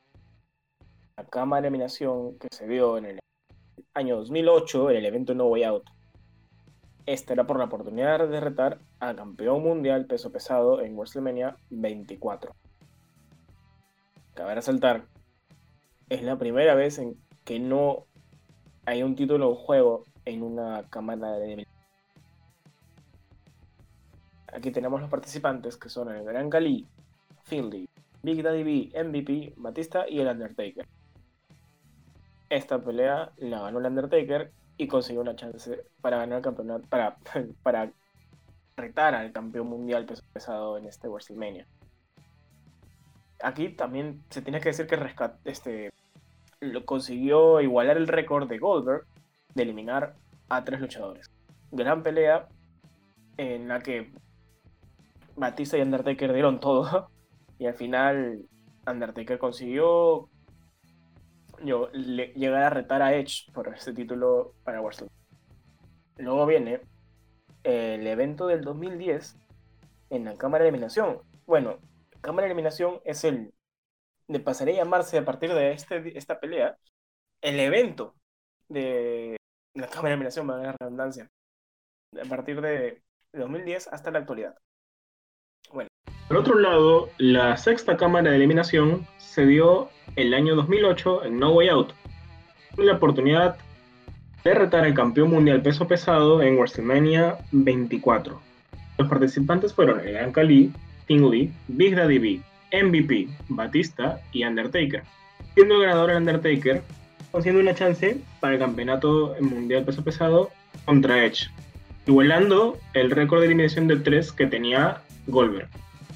la 1.19 1.25
cámara 1.25 1.61
de 1.61 1.69
eliminación 1.69 2.39
que 2.39 2.49
se 2.51 2.67
dio 2.67 2.97
en 2.97 3.05
el 3.05 3.19
año 3.93 4.17
2008 4.17 4.91
en 4.91 4.97
el 4.97 5.07
evento 5.07 5.35
No 5.35 5.45
Way 5.49 5.65
Out. 5.65 5.85
Esta 7.05 7.35
era 7.35 7.47
por 7.47 7.59
la 7.59 7.67
oportunidad 7.67 8.27
de 8.27 8.41
retar 8.41 8.79
al 8.99 9.17
campeón 9.17 9.63
mundial 9.63 10.07
peso 10.07 10.33
pesado 10.33 10.81
en 10.81 10.97
WrestleMania 10.97 11.59
24. 11.69 12.55
Cabe 14.35 14.55
resaltar, 14.55 15.05
es 16.09 16.23
la 16.23 16.37
primera 16.39 16.75
vez 16.75 16.99
en 16.99 17.17
que 17.45 17.59
no 17.59 18.07
hay 18.87 19.03
un 19.03 19.15
título 19.15 19.51
en 19.51 19.55
juego 19.57 20.05
en 20.25 20.43
una 20.43 20.85
cámara 20.89 21.33
de 21.33 21.67
Aquí 24.53 24.71
tenemos 24.71 25.01
los 25.01 25.11
participantes 25.11 25.77
que 25.77 25.91
son 25.91 26.11
el 26.11 26.25
Gran 26.25 26.49
Cali, 26.49 26.87
Finley, 27.45 27.89
Big 28.23 28.43
Daddy 28.43 28.63
B, 28.63 29.05
MVP, 29.05 29.55
Batista 29.57 30.09
y 30.09 30.21
el 30.21 30.29
Undertaker. 30.29 30.87
Esta 32.49 32.83
pelea 32.83 33.31
la 33.37 33.61
ganó 33.61 33.79
el 33.79 33.87
Undertaker 33.87 34.51
y 34.79 34.89
consiguió 34.89 35.21
una 35.21 35.37
chance 35.37 35.85
para 36.01 36.19
ganar 36.19 36.39
el 36.39 36.45
campeonato, 36.45 36.89
para, 36.89 37.19
para 37.63 37.93
retar 38.77 39.15
al 39.15 39.33
campeón 39.33 39.67
mundial 39.69 40.07
pesado 40.33 40.79
en 40.79 40.87
este 40.87 41.09
WrestleMania. 41.09 41.67
Aquí 43.43 43.69
también 43.71 44.23
se 44.31 44.43
tiene 44.43 44.61
que 44.61 44.71
decir 44.71 44.87
que 44.87 44.99
este, 45.45 45.91
lo 46.61 46.85
consiguió 46.85 47.61
igualar 47.61 47.97
el 47.97 48.09
récord 48.09 48.49
de 48.49 48.59
Goldberg 48.59 49.05
de 49.55 49.63
eliminar 49.63 50.15
a 50.49 50.65
tres 50.65 50.81
luchadores. 50.81 51.31
Gran 51.71 52.03
pelea 52.03 52.49
en 53.37 53.69
la 53.69 53.81
que 53.81 54.13
Batista 55.37 55.79
y 55.79 55.83
Undertaker 55.83 56.33
dieron 56.33 56.59
todo 56.59 57.11
y 57.59 57.67
al 57.67 57.75
final 57.75 58.45
Undertaker 58.87 59.39
consiguió 59.39 60.29
yo, 61.65 61.91
llegar 61.93 62.63
a 62.63 62.71
retar 62.71 63.03
a 63.03 63.15
Edge 63.15 63.51
por 63.53 63.69
este 63.69 63.93
título 63.93 64.55
para 64.65 64.81
Warzone. 64.81 65.11
Luego 66.19 66.47
viene 66.47 66.81
el 67.65 68.07
evento 68.07 68.47
del 68.47 68.63
2010 68.63 69.37
en 70.11 70.25
la 70.25 70.35
cámara 70.35 70.65
de 70.65 70.71
eliminación. 70.71 71.19
Bueno, 71.47 71.79
cámara 72.21 72.47
de 72.47 72.53
eliminación 72.53 73.01
es 73.05 73.25
el, 73.25 73.53
de 74.29 74.41
pasaré 74.41 74.73
a 74.75 74.85
llamarse 74.85 75.19
a 75.19 75.25
partir 75.25 75.53
de 75.53 75.73
este, 75.73 76.17
esta 76.17 76.41
pelea, 76.41 76.77
el 77.41 77.59
evento 77.61 78.15
de 78.69 79.37
la 79.75 79.87
cámara 79.87 80.09
de 80.09 80.15
eliminación, 80.15 80.49
va 80.49 80.61
a 80.61 80.77
redundancia, 80.79 81.31
a 82.21 82.29
partir 82.29 82.61
de 82.61 83.03
2010 83.33 83.89
hasta 83.89 84.11
la 84.11 84.21
actualidad. 84.21 84.57
Bueno. 85.73 85.89
Por 86.29 86.37
otro 86.37 86.59
lado, 86.59 87.09
la 87.19 87.57
sexta 87.57 87.97
cámara 87.97 88.31
de 88.31 88.37
eliminación 88.37 89.07
se 89.19 89.47
dio 89.47 89.89
el 90.17 90.35
año 90.35 90.57
2008 90.57 91.25
en 91.25 91.39
No 91.39 91.53
Way 91.53 91.69
Out, 91.69 91.93
la 92.77 92.95
oportunidad 92.95 93.57
de 94.45 94.55
retar 94.55 94.85
al 94.85 94.95
campeón 94.95 95.31
mundial 95.31 95.63
peso 95.63 95.87
pesado 95.87 96.43
en 96.43 96.57
WrestleMania 96.57 97.39
24. 97.53 98.41
Los 98.99 99.09
participantes 99.09 99.75
fueron 99.75 100.01
el 100.01 100.13
Gran 100.13 100.33
Khali, 101.09 101.31
Lee, 101.31 101.53
Big 101.69 101.97
Daddy 101.97 102.19
B, 102.19 102.41
MVP, 102.73 103.29
Batista 103.49 104.21
y 104.33 104.45
Undertaker, 104.45 105.03
siendo 105.55 105.77
el 105.77 105.83
ganador 105.83 106.11
el 106.11 106.19
Undertaker, 106.19 106.83
consiguiendo 107.33 107.63
una 107.63 107.75
chance 107.75 108.19
para 108.41 108.55
el 108.55 108.59
campeonato 108.61 109.35
mundial 109.41 109.85
peso 109.85 110.05
pesado 110.05 110.51
contra 110.85 111.25
Edge, 111.25 111.51
igualando 112.07 112.79
el 112.95 113.11
récord 113.11 113.41
de 113.41 113.47
eliminación 113.47 113.89
de 113.89 113.97
3 113.97 114.33
que 114.33 114.47
tenía 114.47 115.03
Goldberg. 115.27 115.69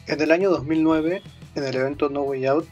En 0.06 0.20
el 0.20 0.30
año 0.30 0.50
2009, 0.50 1.22
en 1.54 1.64
el 1.64 1.74
evento 1.74 2.08
No 2.08 2.22
Way 2.22 2.46
Out, 2.46 2.66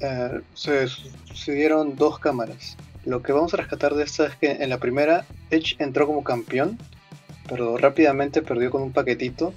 eh, 0.00 0.40
se 0.54 0.88
sucedieron 0.88 1.96
dos 1.96 2.18
cámaras. 2.18 2.76
Lo 3.04 3.22
que 3.22 3.32
vamos 3.32 3.54
a 3.54 3.58
rescatar 3.58 3.94
de 3.94 4.04
esta 4.04 4.26
es 4.26 4.36
que 4.36 4.50
en 4.50 4.70
la 4.70 4.78
primera 4.78 5.24
Edge 5.50 5.76
entró 5.78 6.06
como 6.06 6.24
campeón, 6.24 6.78
pero 7.48 7.76
rápidamente 7.76 8.42
perdió 8.42 8.70
con 8.70 8.82
un 8.82 8.92
paquetito. 8.92 9.52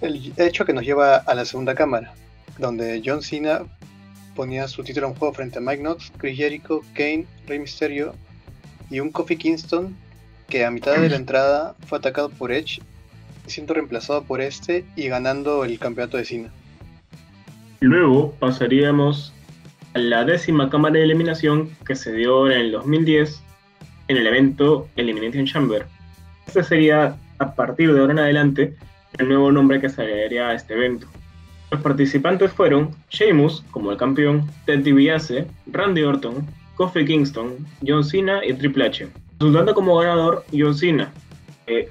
El 0.00 0.32
hecho 0.36 0.64
que 0.64 0.72
nos 0.72 0.84
lleva 0.84 1.16
a 1.16 1.34
la 1.34 1.44
segunda 1.44 1.74
cámara, 1.74 2.14
donde 2.58 3.02
John 3.04 3.22
Cena 3.22 3.62
ponía 4.36 4.68
su 4.68 4.84
título 4.84 5.08
en 5.08 5.14
juego 5.14 5.34
frente 5.34 5.58
a 5.58 5.60
Mike 5.60 5.82
Knox, 5.82 6.12
Chris 6.16 6.36
Jericho, 6.36 6.82
Kane, 6.94 7.26
Rey 7.46 7.58
Mysterio 7.58 8.14
y 8.90 9.00
un 9.00 9.10
Kofi 9.10 9.36
Kingston 9.36 9.96
que 10.48 10.64
a 10.64 10.70
mitad 10.70 10.96
de 10.96 11.08
la 11.10 11.16
entrada 11.16 11.74
fue 11.86 11.98
atacado 11.98 12.30
por 12.30 12.52
Edge, 12.52 12.80
siendo 13.46 13.74
reemplazado 13.74 14.22
por 14.22 14.40
este 14.40 14.84
y 14.94 15.08
ganando 15.08 15.64
el 15.64 15.78
campeonato 15.78 16.16
de 16.16 16.24
Cena. 16.24 16.50
Luego 17.80 18.32
pasaríamos 18.38 19.32
la 19.94 20.24
décima 20.24 20.70
cámara 20.70 20.94
de 20.94 21.04
eliminación 21.04 21.70
que 21.86 21.96
se 21.96 22.12
dio 22.12 22.50
en 22.50 22.60
el 22.60 22.72
2010 22.72 23.42
en 24.08 24.16
el 24.16 24.26
evento 24.26 24.88
Elimination 24.96 25.46
Chamber. 25.46 25.86
Este 26.46 26.62
sería, 26.62 27.16
a 27.38 27.54
partir 27.54 27.92
de 27.92 28.00
ahora 28.00 28.12
en 28.12 28.18
adelante, 28.20 28.74
el 29.16 29.28
nuevo 29.28 29.50
nombre 29.50 29.80
que 29.80 29.88
se 29.88 30.04
le 30.04 30.40
a 30.40 30.54
este 30.54 30.74
evento. 30.74 31.06
Los 31.70 31.80
participantes 31.80 32.52
fueron 32.52 32.90
Sheamus 33.10 33.64
como 33.70 33.90
el 33.90 33.98
campeón, 33.98 34.48
Ted 34.64 34.80
DiBiase, 34.80 35.46
Randy 35.66 36.02
Orton, 36.02 36.46
Kofi 36.76 37.04
Kingston, 37.04 37.56
John 37.86 38.04
Cena 38.04 38.44
y 38.44 38.54
Triple 38.54 38.86
H. 38.86 39.08
Resultando 39.38 39.74
como 39.74 39.98
ganador 39.98 40.44
John 40.52 40.74
Cena. 40.74 41.12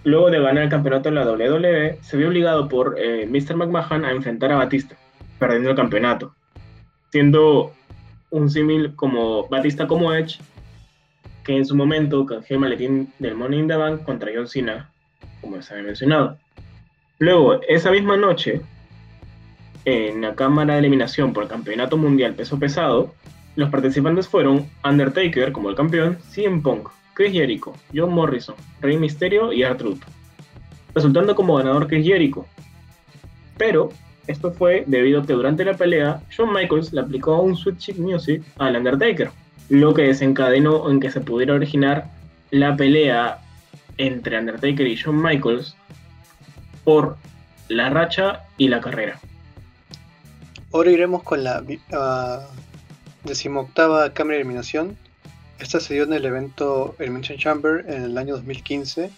luego 0.04 0.32
de 0.32 0.40
ganar 0.40 0.64
el 0.64 0.70
campeonato 0.70 1.10
en 1.10 1.16
la 1.16 1.30
WWE, 1.30 2.00
se 2.02 2.18
vio 2.18 2.30
obligado 2.30 2.68
por 2.68 2.96
eh, 2.98 3.28
Mr. 3.28 3.56
McMahon 3.56 4.06
a 4.06 4.12
enfrentar 4.12 4.52
a 4.52 4.56
Batista, 4.56 4.96
perdiendo 5.38 5.70
el 5.70 5.76
campeonato, 5.76 6.34
siendo 7.12 7.74
un 8.32 8.50
símil 8.50 8.96
como 8.96 9.48
Batista 9.48 9.86
como 9.86 10.14
Edge, 10.14 10.40
que 11.44 11.56
en 11.56 11.66
su 11.66 11.76
momento 11.76 12.26
canjeó 12.26 12.56
el 12.56 12.62
maletín 12.62 13.14
del 13.20 13.36
Money 13.36 13.60
in 13.60 13.98
contra 14.04 14.32
John 14.34 14.48
Cena, 14.48 14.90
como 15.42 15.62
se 15.62 15.74
había 15.74 15.86
mencionado. 15.86 16.38
Luego, 17.20 17.60
esa 17.68 17.92
misma 17.92 18.16
noche, 18.16 18.62
en 19.86 20.22
la 20.22 20.36
cámara 20.36 20.74
de 20.74 20.80
eliminación 20.80 21.34
por 21.34 21.44
el 21.44 21.50
Campeonato 21.50 21.98
Mundial 21.98 22.36
Peso 22.36 22.60
Pesado, 22.60 23.14
los 23.56 23.70
participantes 23.70 24.28
fueron 24.28 24.68
Undertaker 24.84 25.52
como 25.52 25.70
el 25.70 25.76
campeón, 25.76 26.20
CM 26.30 26.62
Punk, 26.62 26.90
Chris 27.16 27.34
Jericho, 27.34 27.74
John 27.94 28.14
Morrison, 28.14 28.56
Rey 28.82 28.98
Mysterio 28.98 29.52
y 29.52 29.64
R-Truth. 29.64 30.04
resultando 30.94 31.34
como 31.36 31.56
ganador 31.56 31.92
es 31.92 32.06
Jericho. 32.06 32.46
Pero 33.58 33.90
esto 34.28 34.52
fue 34.52 34.84
debido 34.86 35.22
a 35.22 35.26
que 35.26 35.34
durante 35.34 35.66
la 35.66 35.76
pelea, 35.76 36.22
Shawn 36.30 36.54
Michaels 36.54 36.94
le 36.94 37.02
aplicó 37.02 37.42
un 37.42 37.56
Sweet 37.56 37.98
Music 37.98 38.44
al 38.60 38.76
Undertaker, 38.76 39.32
lo 39.70 39.94
que 39.96 40.04
desencadenó 40.04 40.90
en 40.92 41.00
que 41.00 41.10
se 41.10 41.22
pudiera 41.22 41.56
originar 41.56 42.12
la 42.52 42.76
pelea 42.76 43.40
entre 43.98 44.38
Undertaker 44.38 44.86
y 44.86 44.96
Shawn 44.96 45.20
Michaels 45.20 45.76
por 46.88 47.18
la 47.68 47.90
racha 47.90 48.46
y 48.58 48.70
la 48.70 48.80
carrera. 48.80 49.20
Ahora 50.72 50.90
iremos 50.90 51.22
con 51.22 51.44
la 51.44 51.62
uh, 51.62 53.28
decimoctava 53.28 54.14
cámara 54.14 54.36
de 54.36 54.44
eliminación. 54.44 54.98
Esta 55.60 55.82
se 55.82 55.96
dio 55.96 56.04
en 56.04 56.14
el 56.14 56.24
evento 56.24 56.96
Elimination 56.98 57.38
Chamber 57.38 57.84
en 57.90 58.04
el 58.04 58.18
año 58.18 58.36
2015 58.36 59.12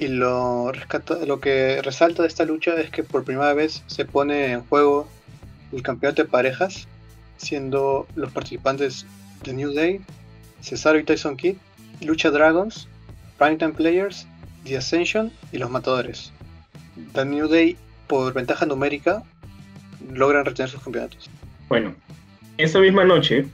y 0.00 0.08
lo, 0.08 0.72
lo 1.28 1.38
que 1.38 1.80
resalta 1.80 2.22
de 2.22 2.28
esta 2.28 2.44
lucha 2.44 2.74
es 2.74 2.90
que 2.90 3.04
por 3.04 3.22
primera 3.22 3.54
vez 3.54 3.84
se 3.86 4.04
pone 4.04 4.50
en 4.50 4.62
juego 4.62 5.06
el 5.70 5.84
campeonato 5.84 6.24
de 6.24 6.28
parejas, 6.28 6.88
siendo 7.36 8.08
los 8.16 8.32
participantes 8.32 9.06
de 9.44 9.52
New 9.52 9.72
Day, 9.72 10.00
Cesaro 10.60 10.98
y 10.98 11.04
Tyson 11.04 11.36
Kidd, 11.36 11.54
Lucha 12.00 12.32
Dragons, 12.32 12.88
Primetime 13.38 13.74
Players, 13.74 14.26
The 14.64 14.78
Ascension 14.78 15.30
y 15.52 15.58
los 15.58 15.70
Matadores. 15.70 16.32
The 17.12 17.24
New 17.24 17.48
Day, 17.48 17.76
por 18.06 18.32
ventaja 18.32 18.66
numérica, 18.66 19.22
logran 20.12 20.44
retener 20.44 20.70
sus 20.70 20.82
campeonatos. 20.82 21.30
Bueno, 21.68 21.94
esa 22.58 22.78
misma 22.80 23.04
noche 23.04 23.46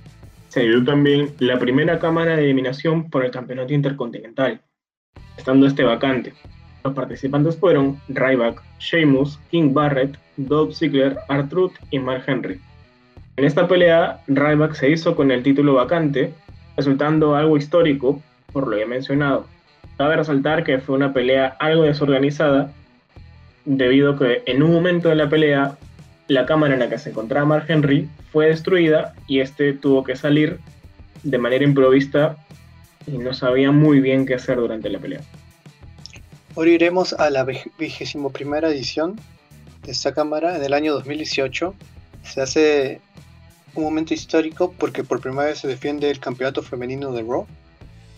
se 0.48 0.60
dio 0.60 0.84
también 0.84 1.34
la 1.38 1.58
primera 1.58 1.98
cámara 1.98 2.36
de 2.36 2.44
eliminación 2.44 3.08
por 3.10 3.24
el 3.24 3.30
campeonato 3.30 3.72
intercontinental 3.72 4.60
estando 5.36 5.66
este 5.66 5.82
vacante. 5.82 6.34
Los 6.84 6.94
participantes 6.94 7.56
fueron 7.56 7.98
Ryback, 8.08 8.62
Sheamus, 8.78 9.38
King 9.50 9.72
Barrett, 9.72 10.16
Dolph 10.36 10.74
Ziggler, 10.74 11.16
Artruth 11.28 11.72
y 11.90 11.98
Mark 11.98 12.24
Henry. 12.26 12.60
En 13.36 13.44
esta 13.44 13.68
pelea, 13.68 14.20
Ryback 14.26 14.74
se 14.74 14.90
hizo 14.90 15.14
con 15.14 15.30
el 15.30 15.42
título 15.42 15.74
vacante, 15.74 16.34
resultando 16.76 17.34
algo 17.34 17.56
histórico, 17.56 18.20
por 18.52 18.68
lo 18.68 18.78
ya 18.78 18.86
mencionado. 18.86 19.46
Cabe 19.96 20.16
resaltar 20.16 20.64
que 20.64 20.78
fue 20.78 20.96
una 20.96 21.12
pelea 21.12 21.56
algo 21.60 21.84
desorganizada, 21.84 22.72
debido 23.64 24.12
a 24.12 24.18
que 24.18 24.42
en 24.46 24.62
un 24.62 24.72
momento 24.72 25.08
de 25.08 25.14
la 25.14 25.28
pelea, 25.28 25.76
la 26.28 26.46
cámara 26.46 26.74
en 26.74 26.80
la 26.80 26.88
que 26.88 26.98
se 26.98 27.10
encontraba 27.10 27.46
Mark 27.46 27.66
Henry 27.68 28.08
fue 28.32 28.46
destruida 28.46 29.14
y 29.26 29.40
este 29.40 29.72
tuvo 29.72 30.04
que 30.04 30.16
salir 30.16 30.58
de 31.22 31.38
manera 31.38 31.64
improvista 31.64 32.36
y 33.06 33.18
no 33.18 33.34
sabía 33.34 33.70
muy 33.70 34.00
bien 34.00 34.26
qué 34.26 34.34
hacer 34.34 34.56
durante 34.56 34.88
la 34.88 34.98
pelea. 34.98 35.20
Ahora 36.56 36.70
iremos 36.70 37.12
a 37.14 37.30
la 37.30 37.44
vigésimo 37.78 38.30
primera 38.30 38.68
edición 38.68 39.18
de 39.84 39.92
esta 39.92 40.12
cámara 40.12 40.56
en 40.56 40.62
el 40.62 40.74
año 40.74 40.92
2018. 40.92 41.74
Se 42.24 42.40
hace 42.40 43.00
un 43.74 43.84
momento 43.84 44.14
histórico 44.14 44.72
porque 44.78 45.02
por 45.02 45.20
primera 45.20 45.46
vez 45.46 45.60
se 45.60 45.68
defiende 45.68 46.10
el 46.10 46.20
campeonato 46.20 46.62
femenino 46.62 47.12
de 47.12 47.22
Raw, 47.22 47.46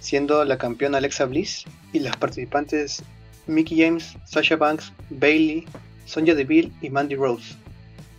siendo 0.01 0.45
la 0.45 0.59
campeona 0.59 0.99
Alexa 0.99 1.27
Bliss 1.27 1.65
y 1.93 2.01
las 2.01 2.17
participantes 2.17 3.05
Mickey 3.47 3.79
James, 3.79 4.17
Sasha 4.25 4.57
Banks, 4.57 4.93
Bailey, 5.11 5.67
Sonja 6.07 6.35
Deville 6.35 6.73
y 6.81 6.91
Mandy 6.91 7.17
Rose. 7.17 7.57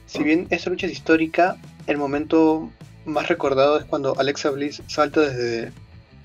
Si 0.06 0.24
bien 0.24 0.48
esta 0.50 0.70
lucha 0.70 0.88
es 0.88 0.94
histórica, 0.94 1.58
el 1.88 1.98
momento 1.98 2.70
más 3.06 3.28
recordado 3.28 3.78
es 3.78 3.86
cuando 3.86 4.18
Alexa 4.20 4.50
Bliss 4.52 4.82
salta 4.88 5.22
desde 5.22 5.72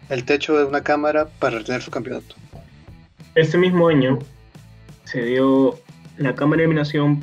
el 0.09 0.25
techo 0.25 0.57
de 0.57 0.65
una 0.65 0.83
cámara 0.83 1.29
para 1.39 1.59
retener 1.59 1.83
su 1.83 1.91
campeonato. 1.91 2.35
Este 3.35 3.57
mismo 3.59 3.89
año 3.89 4.19
se 5.05 5.23
dio 5.23 5.79
la 6.19 6.35
cámara 6.35 6.59
de 6.59 6.65
eliminación 6.65 7.23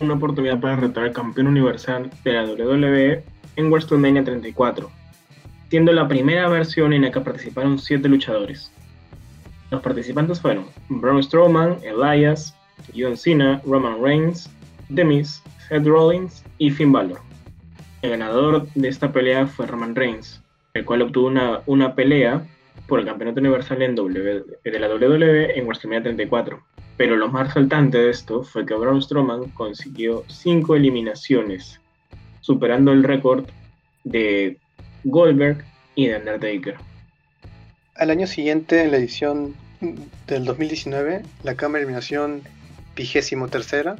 una 0.00 0.14
oportunidad 0.14 0.60
para 0.60 0.76
retar 0.76 1.04
al 1.04 1.12
campeón 1.12 1.46
universal 1.46 2.10
de 2.24 2.32
la 2.32 2.44
WWE 2.44 3.22
en 3.56 3.70
WrestleMania 3.70 4.24
34, 4.24 4.90
siendo 5.70 5.92
la 5.92 6.08
primera 6.08 6.48
versión 6.48 6.92
en 6.92 7.02
la 7.02 7.12
que 7.12 7.20
participaron 7.20 7.78
siete 7.78 8.08
luchadores. 8.08 8.72
Los 9.74 9.82
participantes 9.82 10.40
fueron 10.40 10.66
Braun 10.88 11.20
Strowman, 11.20 11.78
Elias, 11.82 12.54
John 12.96 13.16
Cena, 13.16 13.60
Roman 13.66 14.00
Reigns, 14.00 14.48
Demis, 14.88 15.42
Seth 15.66 15.84
Rollins 15.84 16.44
y 16.58 16.70
Finn 16.70 16.92
Balor. 16.92 17.18
El 18.02 18.10
ganador 18.10 18.68
de 18.76 18.86
esta 18.86 19.10
pelea 19.10 19.48
fue 19.48 19.66
Roman 19.66 19.96
Reigns, 19.96 20.40
el 20.74 20.84
cual 20.84 21.02
obtuvo 21.02 21.26
una, 21.26 21.62
una 21.66 21.96
pelea 21.96 22.46
por 22.86 23.00
el 23.00 23.06
campeonato 23.06 23.40
universal 23.40 23.82
en 23.82 23.96
w, 23.96 24.44
de 24.62 24.78
la 24.78 24.86
WWE 24.86 25.58
en 25.58 25.66
WrestleMania 25.66 26.04
34. 26.04 26.62
Pero 26.96 27.16
lo 27.16 27.26
más 27.26 27.48
resaltante 27.48 27.98
de 27.98 28.10
esto 28.10 28.44
fue 28.44 28.64
que 28.64 28.74
Braun 28.74 29.02
Strowman 29.02 29.50
consiguió 29.54 30.22
5 30.28 30.76
eliminaciones, 30.76 31.80
superando 32.42 32.92
el 32.92 33.02
récord 33.02 33.44
de 34.04 34.56
Goldberg 35.02 35.64
y 35.96 36.06
de 36.06 36.18
Undertaker. 36.18 36.76
Al 37.96 38.10
año 38.10 38.28
siguiente, 38.28 38.84
en 38.84 38.92
la 38.92 38.98
edición 38.98 39.56
del 40.26 40.44
2019, 40.44 41.22
la 41.42 41.54
Cámara 41.54 41.78
de 41.78 41.84
Eliminación 41.84 42.42
vigésimo 42.94 43.48
tercera 43.48 43.96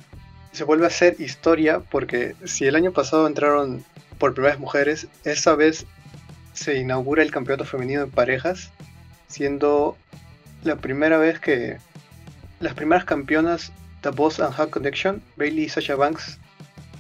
se 0.53 0.65
vuelve 0.65 0.85
a 0.85 0.89
hacer 0.89 1.17
historia 1.19 1.81
porque 1.81 2.37
si 2.45 2.65
el 2.65 2.77
año 2.77 2.93
pasado 2.93 3.27
entraron 3.27 3.85
por 4.19 4.35
primera 4.35 4.55
vez 4.55 4.61
mujeres, 4.61 5.09
esta 5.25 5.57
vez 5.57 5.85
se 6.53 6.79
inaugura 6.79 7.23
el 7.23 7.33
campeonato 7.33 7.65
femenino 7.65 8.03
en 8.03 8.11
parejas, 8.11 8.71
siendo 9.27 9.97
la 10.63 10.77
primera 10.77 11.19
vez 11.19 11.41
que 11.41 11.79
las 12.61 12.75
primeras 12.75 13.05
campeonas 13.05 13.73
The 14.03 14.11
Boss 14.11 14.39
and 14.39 14.55
Hug 14.59 14.71
Connection, 14.71 15.23
Bailey 15.37 15.65
y 15.65 15.69
Sasha 15.69 15.97
Banks, 15.97 16.39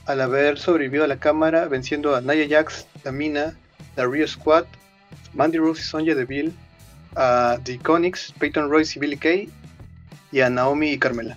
al 0.07 0.20
haber 0.20 0.59
sobrevivido 0.59 1.05
a 1.05 1.09
la 1.09 1.20
cámara, 1.20 1.66
venciendo 1.66 2.16
a 2.16 2.20
Nia 2.20 2.49
Jax, 2.49 2.87
Tamina, 3.05 3.55
The 3.95 4.07
Rio 4.07 4.27
Squad, 4.27 4.64
Mandy 5.33 5.59
Rose 5.59 5.81
y 5.81 5.85
Sonja 5.85 6.14
Deville, 6.14 6.53
a 7.17 7.59
The 7.62 7.75
Iconics, 7.75 8.33
Peyton 8.39 8.71
Royce 8.71 8.99
y 8.99 9.01
Billy 9.01 9.17
Kay, 9.17 9.49
y 10.33 10.41
a 10.41 10.51
Naomi 10.51 10.93
y 10.93 10.99
Carmela. 10.99 11.37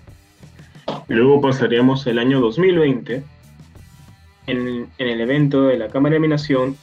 Luego 1.08 1.42
pasaríamos 1.42 2.06
el 2.08 2.20
año 2.20 2.40
2020 2.40 3.24
en, 4.48 4.88
en 4.98 5.08
el 5.08 5.22
evento 5.22 5.68
de 5.68 5.78
la 5.78 5.88
Cámara 5.90 6.14
de 6.14 6.18
Eliminación 6.18 6.78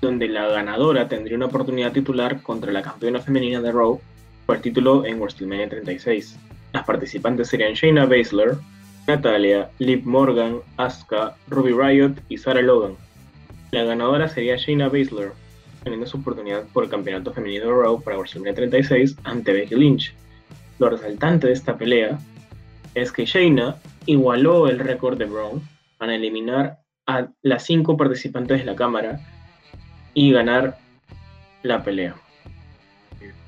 donde 0.00 0.28
la 0.28 0.46
ganadora 0.48 1.08
tendría 1.08 1.36
una 1.36 1.46
oportunidad 1.46 1.92
titular 1.92 2.42
contra 2.42 2.72
la 2.72 2.82
campeona 2.82 3.20
femenina 3.20 3.60
de 3.60 3.72
Raw 3.72 4.00
por 4.44 4.56
el 4.56 4.62
título 4.62 5.04
en 5.04 5.18
WrestleMania 5.18 5.68
36. 5.68 6.36
Las 6.72 6.84
participantes 6.84 7.48
serían 7.48 7.74
Shayna 7.74 8.06
Baszler, 8.06 8.56
Natalia, 9.06 9.70
Liv 9.78 10.04
Morgan, 10.04 10.58
Asuka, 10.76 11.34
Ruby 11.48 11.72
Riot 11.72 12.14
y 12.28 12.38
Sarah 12.38 12.62
Logan. 12.62 12.94
La 13.70 13.84
ganadora 13.84 14.28
sería 14.28 14.56
Shayna 14.56 14.88
Baszler, 14.88 15.32
teniendo 15.86 16.06
su 16.08 16.16
oportunidad 16.16 16.64
por 16.72 16.82
el 16.82 16.90
campeonato 16.90 17.32
femenino 17.32 17.66
de 17.66 17.70
Raw 17.70 18.02
para 18.02 18.16
WrestleMania 18.16 18.56
36 18.56 19.18
ante 19.22 19.52
Becky 19.52 19.76
Lynch. 19.76 20.12
Lo 20.80 20.90
resaltante 20.90 21.46
de 21.46 21.52
esta 21.52 21.78
pelea 21.78 22.18
es 22.94 23.12
que 23.12 23.24
Shayna 23.24 23.76
igualó 24.04 24.66
el 24.66 24.80
récord 24.80 25.16
de 25.16 25.26
Braun 25.26 25.62
para 25.96 26.16
eliminar 26.16 26.80
a 27.06 27.28
las 27.42 27.62
cinco 27.62 27.96
participantes 27.96 28.58
de 28.58 28.64
la 28.64 28.74
cámara 28.74 29.20
y 30.12 30.32
ganar 30.32 30.76
la 31.62 31.84
pelea. 31.84 32.16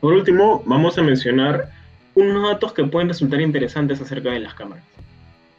Por 0.01 0.13
último, 0.13 0.63
vamos 0.65 0.97
a 0.97 1.03
mencionar 1.03 1.73
unos 2.15 2.51
datos 2.53 2.73
que 2.73 2.85
pueden 2.85 3.09
resultar 3.09 3.41
interesantes 3.41 4.01
acerca 4.01 4.31
de 4.31 4.39
las 4.39 4.55
cámaras. 4.55 4.85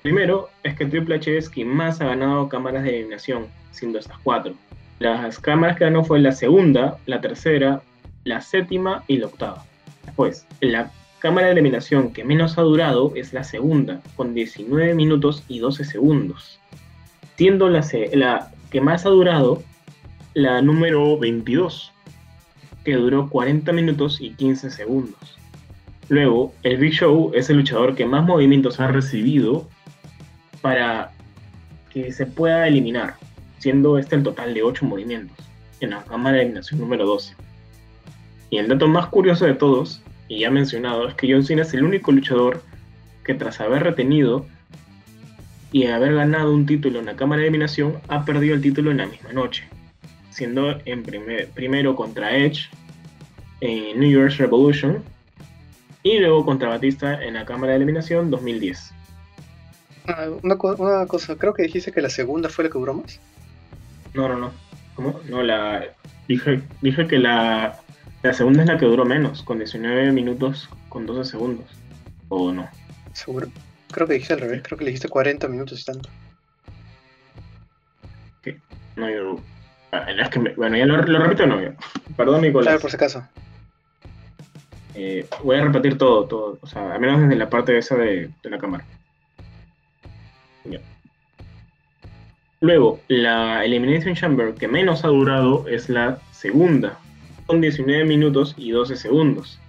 Primero, 0.02 0.48
es 0.64 0.78
que 0.78 0.86
Triple 0.86 1.16
H 1.16 1.38
es 1.38 1.50
quien 1.50 1.68
más 1.68 2.00
ha 2.00 2.06
ganado 2.06 2.48
cámaras 2.48 2.84
de 2.84 2.92
eliminación, 2.92 3.48
siendo 3.72 4.00
estas 4.00 4.18
cuatro. 4.20 4.54
Las 5.00 5.40
cámaras 5.40 5.78
que 5.78 5.86
ganó 5.86 6.04
fue 6.04 6.20
la 6.20 6.34
segunda, 6.34 6.98
la 7.06 7.22
tercera, 7.22 7.82
la 8.26 8.42
séptima 8.42 9.04
y 9.08 9.18
la 9.18 9.28
octava. 9.28 9.64
Después, 10.06 10.46
la 10.60 10.92
cámara 11.20 11.48
de 11.48 11.54
eliminación 11.54 12.12
que 12.12 12.24
menos 12.24 12.58
ha 12.58 12.62
durado 12.64 13.14
es 13.16 13.34
la 13.34 13.44
segunda, 13.44 14.02
con 14.16 14.34
19 14.34 14.94
minutos 14.96 15.44
y 15.48 15.60
12 15.60 15.86
segundos. 15.86 16.60
Siendo 17.38 17.70
la, 17.70 17.86
la 18.14 18.52
que 18.70 18.82
más 18.82 19.06
ha 19.06 19.10
durado 19.10 19.64
la 20.34 20.62
número 20.62 21.18
22, 21.18 21.94
que 22.84 22.96
duró 22.96 23.30
40 23.30 23.72
minutos 23.72 24.20
y 24.20 24.32
15 24.32 24.70
segundos. 24.70 25.38
Luego, 26.10 26.54
el 26.64 26.78
Big 26.78 26.94
Show 26.94 27.32
es 27.34 27.50
el 27.50 27.58
luchador 27.58 27.96
que 27.96 28.06
más 28.06 28.26
movimientos 28.26 28.80
ha 28.80 28.88
recibido 28.88 29.68
para 30.62 31.12
que 31.92 32.12
se 32.12 32.26
pueda 32.26 32.68
eliminar, 32.68 33.16
siendo 33.60 33.98
este 33.98 34.16
el 34.16 34.24
total 34.24 34.54
de 34.54 34.64
8 34.64 34.86
movimientos 34.86 35.38
en 35.80 35.92
la 35.92 36.04
cámara 36.04 36.38
de 36.38 36.44
eliminación 36.44 36.80
número 36.80 37.06
12. 37.06 37.36
Y 38.50 38.58
el 38.58 38.68
dato 38.68 38.88
más 38.88 39.08
curioso 39.08 39.46
de 39.46 39.54
todos, 39.54 40.02
y 40.28 40.40
ya 40.40 40.52
mencionado, 40.52 41.08
es 41.08 41.16
que 41.16 41.32
John 41.32 41.44
Cena 41.44 41.62
es 41.62 41.74
el 41.74 41.84
único 41.84 42.12
luchador 42.12 42.64
que 43.24 43.36
tras 43.36 43.62
haber 43.62 43.84
retenido 43.84 44.46
y 45.72 45.86
haber 45.86 46.16
ganado 46.16 46.54
un 46.54 46.66
título 46.66 47.00
en 47.00 47.06
la 47.06 47.16
cámara 47.16 47.42
de 47.42 47.48
eliminación, 47.48 48.00
ha 48.08 48.26
perdido 48.26 48.56
el 48.56 48.62
título 48.62 48.90
en 48.90 48.98
la 48.98 49.06
misma 49.06 49.32
noche 49.34 49.68
siendo 50.40 50.80
en 50.86 51.04
primer, 51.04 51.50
primero 51.50 51.96
contra 51.96 52.36
Edge 52.36 52.70
en 53.60 54.00
New 54.00 54.10
Year's 54.10 54.38
Revolution 54.38 55.04
y 56.02 56.18
luego 56.20 56.46
contra 56.46 56.70
Batista 56.70 57.22
en 57.22 57.34
la 57.34 57.46
Cámara 57.46 57.72
de 57.72 57.78
Eliminación 57.78 58.32
2010. 58.32 58.94
Ah, 60.08 60.28
una, 60.42 60.56
una, 60.56 61.06
cosa, 61.08 61.36
creo 61.36 61.54
que 61.54 61.64
dijiste 61.64 61.92
que 61.92 62.02
la 62.02 62.10
segunda 62.10 62.48
fue 62.48 62.64
la 62.64 62.70
que 62.70 62.80
duró 62.80 62.94
más. 62.94 63.20
No, 64.14 64.28
no, 64.28 64.38
no. 64.38 64.52
¿Cómo? 64.96 65.20
No, 65.30 65.44
la. 65.44 65.86
Dije, 66.28 66.62
dije 66.82 67.08
que 67.08 67.18
la, 67.18 67.80
la 68.22 68.34
segunda 68.34 68.62
es 68.64 68.68
la 68.68 68.78
que 68.78 68.86
duró 68.86 69.06
menos, 69.06 69.44
con 69.44 69.58
19 69.58 70.12
minutos 70.12 70.70
con 70.90 71.06
12 71.06 71.32
segundos. 71.32 71.66
¿O 72.28 72.52
no? 72.52 72.68
Seguro. 73.14 73.48
Creo 73.92 74.08
que 74.08 74.14
dijiste 74.14 74.34
al 74.34 74.42
revés, 74.42 74.62
creo 74.64 74.78
que 74.78 74.84
le 74.84 74.92
dijiste 74.92 75.08
40 75.08 75.48
minutos 75.48 75.82
y 75.82 75.86
tanto. 75.86 76.10
¿Qué? 78.42 78.60
No, 78.96 79.10
yo. 79.10 79.40
Ah, 79.92 80.06
es 80.12 80.30
que 80.30 80.40
bueno, 80.56 80.78
ya 80.78 80.86
lo, 80.86 81.02
lo 81.02 81.20
repito 81.20 81.48
no, 81.48 81.58
Perdón, 82.16 82.42
Nicolás. 82.42 82.68
Claro, 82.68 82.82
por 82.82 82.92
si 82.92 82.96
acaso. 82.96 83.28
Eh, 84.94 85.28
voy 85.44 85.58
a 85.58 85.64
repetir 85.64 85.98
todo, 85.98 86.26
todo. 86.26 86.60
O 86.62 86.68
sea, 86.68 86.94
al 86.94 87.00
menos 87.00 87.22
desde 87.22 87.36
la 87.36 87.50
parte 87.50 87.78
esa 87.78 87.96
de, 87.96 88.30
de 88.44 88.50
la 88.50 88.58
cámara. 88.58 88.86
Luego, 92.62 93.00
la 93.08 93.64
Elimination 93.64 94.16
Chamber 94.16 94.54
que 94.54 94.68
menos 94.68 95.06
ha 95.06 95.08
durado 95.08 95.66
es 95.70 95.88
la 95.88 96.20
segunda, 96.32 97.00
con 97.46 97.62
19 97.62 98.04
minutos 98.04 98.54
y 98.58 98.72
12 98.72 98.98
segundos. 98.98 99.60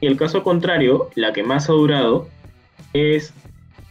Y 0.00 0.06
el 0.06 0.16
caso 0.16 0.44
contrario, 0.44 1.10
la 1.16 1.32
que 1.32 1.42
más 1.42 1.68
ha 1.68 1.72
durado 1.72 2.28
es 2.92 3.34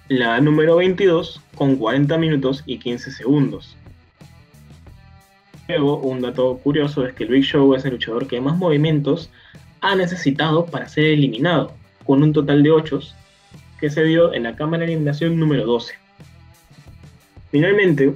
la 0.07 0.39
número 0.39 0.77
22, 0.77 1.41
con 1.55 1.75
40 1.75 2.17
minutos 2.17 2.63
y 2.65 2.79
15 2.79 3.11
segundos. 3.11 3.75
Luego, 5.67 5.97
un 5.97 6.21
dato 6.21 6.57
curioso 6.63 7.05
es 7.05 7.13
que 7.13 7.25
el 7.25 7.29
Big 7.29 7.43
Show 7.43 7.75
es 7.75 7.83
el 7.83 7.91
luchador 7.91 8.25
que 8.25 8.39
más 8.39 8.55
movimientos 8.57 9.29
ha 9.81 9.95
necesitado 9.95 10.65
para 10.65 10.87
ser 10.87 11.07
eliminado, 11.07 11.73
con 12.05 12.23
un 12.23 12.31
total 12.31 12.63
de 12.63 12.71
8 12.71 13.01
que 13.81 13.89
se 13.89 14.05
dio 14.05 14.33
en 14.33 14.43
la 14.43 14.55
cámara 14.55 14.85
de 14.85 14.93
eliminación 14.93 15.37
número 15.37 15.65
12. 15.65 16.06
Finalmente, 17.51 18.13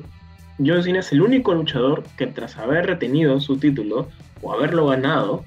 John 0.64 0.84
Cena 0.84 1.00
es 1.00 1.12
el 1.12 1.22
único 1.22 1.54
luchador 1.54 2.04
que 2.18 2.28
tras 2.28 2.58
haber 2.58 2.86
retenido 2.86 3.40
su 3.40 3.58
título 3.58 4.10
o 4.42 4.54
haberlo 4.54 4.88
ganado, 4.88 5.46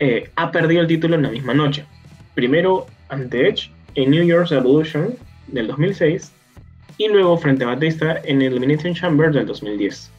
eh, 0.00 0.30
ha 0.36 0.50
perdido 0.50 0.80
el 0.80 0.86
título 0.86 1.14
en 1.14 1.22
la 1.22 1.30
misma 1.30 1.54
noche. 1.54 1.84
Primero 2.34 2.86
ante 3.08 3.48
Edge 3.48 3.70
en 3.94 4.10
New 4.10 4.24
York's 4.24 4.50
Revolution 4.50 5.14
del 5.48 5.66
2006 5.68 6.32
y 6.98 7.08
luego 7.08 7.36
frente 7.38 7.64
a 7.64 7.68
Batista 7.68 8.20
en 8.24 8.42
el 8.42 8.52
Elimination 8.52 8.94
Chamber 8.94 9.32
del 9.32 9.46
2010. 9.46 10.10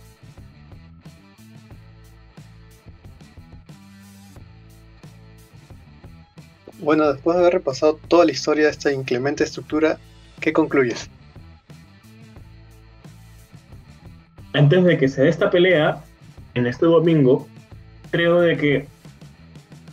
Bueno, 6.79 7.11
después 7.13 7.37
de 7.37 7.41
haber 7.43 7.53
repasado 7.53 7.99
toda 8.07 8.25
la 8.25 8.31
historia 8.31 8.65
de 8.65 8.71
esta 8.71 8.91
inclemente 8.91 9.43
estructura, 9.43 9.99
¿qué 10.39 10.51
concluyes? 10.51 11.09
Antes 14.53 14.83
de 14.83 14.97
que 14.97 15.07
se 15.07 15.23
dé 15.23 15.29
esta 15.29 15.49
pelea, 15.49 16.03
en 16.53 16.67
este 16.67 16.85
domingo, 16.85 17.47
creo 18.09 18.41
de 18.41 18.57
que 18.57 18.87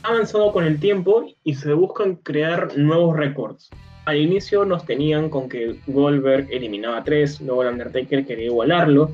ha 0.03 0.09
avanzado 0.09 0.53
con 0.53 0.65
el 0.65 0.81
tiempo 0.81 1.27
y 1.45 1.55
se 1.55 1.73
buscan 1.73 2.17
crear 2.17 2.77
nuevos 2.77 3.17
récords. 3.17 3.71
Al 4.05 4.17
inicio 4.17 4.65
nos 4.65 4.85
tenían 4.87 5.29
con 5.29 5.49
que 5.49 5.77
Goldberg 5.87 6.49
eliminaba 6.51 7.05
tres, 7.05 7.41
luego 7.41 7.63
el 7.63 7.69
Undertaker 7.69 8.27
quería 8.27 8.47
igualarlo, 8.47 9.13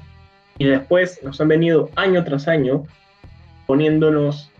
y 0.56 0.66
después 0.66 1.20
nos 1.22 1.40
han 1.40 1.48
venido 1.48 1.90
año 1.96 2.22
tras 2.24 2.46
año 2.46 2.84
poniéndonos 3.66 4.50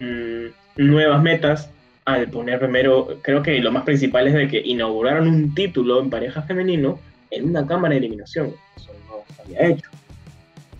mmm, 0.00 0.46
nuevas 0.76 1.22
metas 1.22 1.70
al 2.04 2.28
poner 2.28 2.58
primero, 2.58 3.18
creo 3.22 3.42
que 3.42 3.58
lo 3.60 3.70
más 3.72 3.84
principal 3.84 4.26
es 4.28 4.34
de 4.34 4.48
que 4.48 4.60
inauguraron 4.60 5.28
un 5.28 5.54
título 5.54 6.00
en 6.00 6.10
pareja 6.10 6.42
femenino 6.42 6.98
en 7.30 7.50
una 7.50 7.66
cámara 7.66 7.92
de 7.92 7.98
eliminación. 7.98 8.52
Eso 8.76 8.92
no 9.08 9.34
se 9.34 9.42
había 9.42 9.68
hecho. 9.68 9.90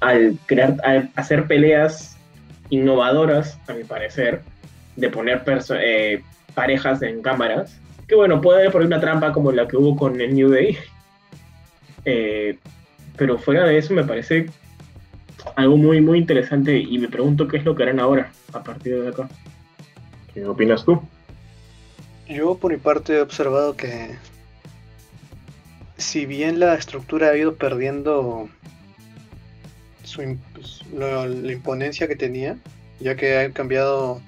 Al 0.00 0.38
crear, 0.46 0.76
al 0.82 1.10
hacer 1.14 1.46
peleas 1.46 2.16
innovadoras, 2.70 3.58
a 3.68 3.74
mi 3.74 3.84
parecer, 3.84 4.42
de 4.96 5.10
poner 5.10 5.42
eh, 5.78 6.22
parejas 6.54 7.02
en 7.02 7.22
cámaras, 7.22 7.78
que 8.08 8.14
bueno, 8.14 8.40
puede 8.40 8.60
haber 8.60 8.72
por 8.72 8.82
una 8.82 9.00
trampa 9.00 9.32
como 9.32 9.52
la 9.52 9.68
que 9.68 9.76
hubo 9.76 9.96
con 9.96 10.20
el 10.20 10.34
New 10.34 10.50
Day, 10.50 10.76
eh, 12.04 12.58
pero 13.16 13.38
fuera 13.38 13.64
de 13.64 13.78
eso 13.78 13.92
me 13.94 14.04
parece 14.04 14.46
algo 15.56 15.76
muy, 15.76 16.00
muy 16.00 16.18
interesante 16.18 16.78
y 16.78 16.98
me 16.98 17.08
pregunto 17.08 17.48
qué 17.48 17.58
es 17.58 17.64
lo 17.64 17.74
que 17.74 17.82
harán 17.82 18.00
ahora, 18.00 18.32
a 18.52 18.62
partir 18.62 19.02
de 19.02 19.08
acá. 19.08 19.28
¿Qué 20.32 20.44
opinas 20.44 20.84
tú? 20.84 21.00
Yo 22.28 22.56
por 22.56 22.72
mi 22.72 22.78
parte 22.78 23.14
he 23.14 23.20
observado 23.20 23.76
que 23.76 24.16
si 25.96 26.26
bien 26.26 26.60
la 26.60 26.74
estructura 26.74 27.30
ha 27.30 27.36
ido 27.36 27.56
perdiendo 27.56 28.48
su, 30.10 30.36
pues, 30.54 30.80
la, 30.92 31.26
la, 31.26 31.52
imponencia 31.52 32.08
que 32.08 32.16
tenía, 32.16 32.58
ya 32.98 33.16
que 33.16 33.38
han 33.38 33.52
cambiado 33.52 34.20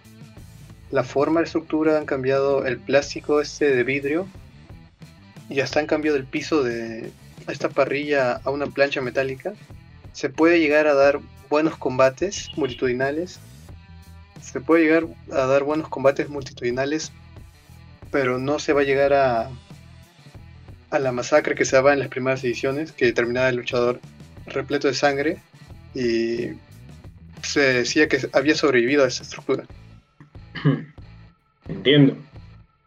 la 0.91 1.05
forma 1.05 1.41
de 1.41 1.47
estructura, 1.47 1.99
han 1.99 2.07
cambiado 2.07 2.66
el 2.66 2.78
plástico 2.78 3.41
este 3.41 3.74
de 3.74 3.85
vidrio 3.85 4.26
y 5.49 5.61
hasta 5.61 5.80
han 5.80 5.87
cambiado 5.87 6.16
el 6.16 6.24
piso 6.24 6.62
de 6.62 7.11
esta 7.49 7.68
parrilla 7.68 8.41
a 8.45 8.51
una 8.51 8.66
plancha 8.66 9.01
metálica, 9.01 9.53
se 10.12 10.28
puede 10.30 10.61
llegar 10.61 10.87
a 10.87 10.95
dar 10.95 11.20
buenos 11.49 11.76
combates 11.76 12.51
multitudinales 12.57 13.41
se 14.43 14.61
puede 14.61 14.85
llegar 14.85 15.07
a 15.30 15.47
dar 15.47 15.62
buenos 15.62 15.89
combates 15.89 16.28
multitudinales, 16.28 17.12
pero 18.11 18.39
no 18.39 18.59
se 18.59 18.72
va 18.72 18.80
a 18.80 18.85
llegar 18.85 19.12
a, 19.12 19.51
a 20.91 20.99
la 20.99 21.12
masacre 21.12 21.55
que 21.55 21.64
se 21.64 21.76
daba 21.76 21.93
en 21.93 22.01
las 22.01 22.09
primeras 22.09 22.43
ediciones, 22.45 22.93
que 22.93 23.12
terminaba 23.12 23.49
el 23.49 23.57
luchador 23.57 24.01
repleto 24.47 24.89
de 24.89 24.95
sangre 24.95 25.39
y 25.95 26.53
se 27.43 27.61
decía 27.61 28.09
que 28.09 28.18
había 28.32 28.55
sobrevivido 28.55 29.05
a 29.05 29.09
esa 29.09 29.22
estructura. 29.22 29.64
Entiendo. 31.68 32.16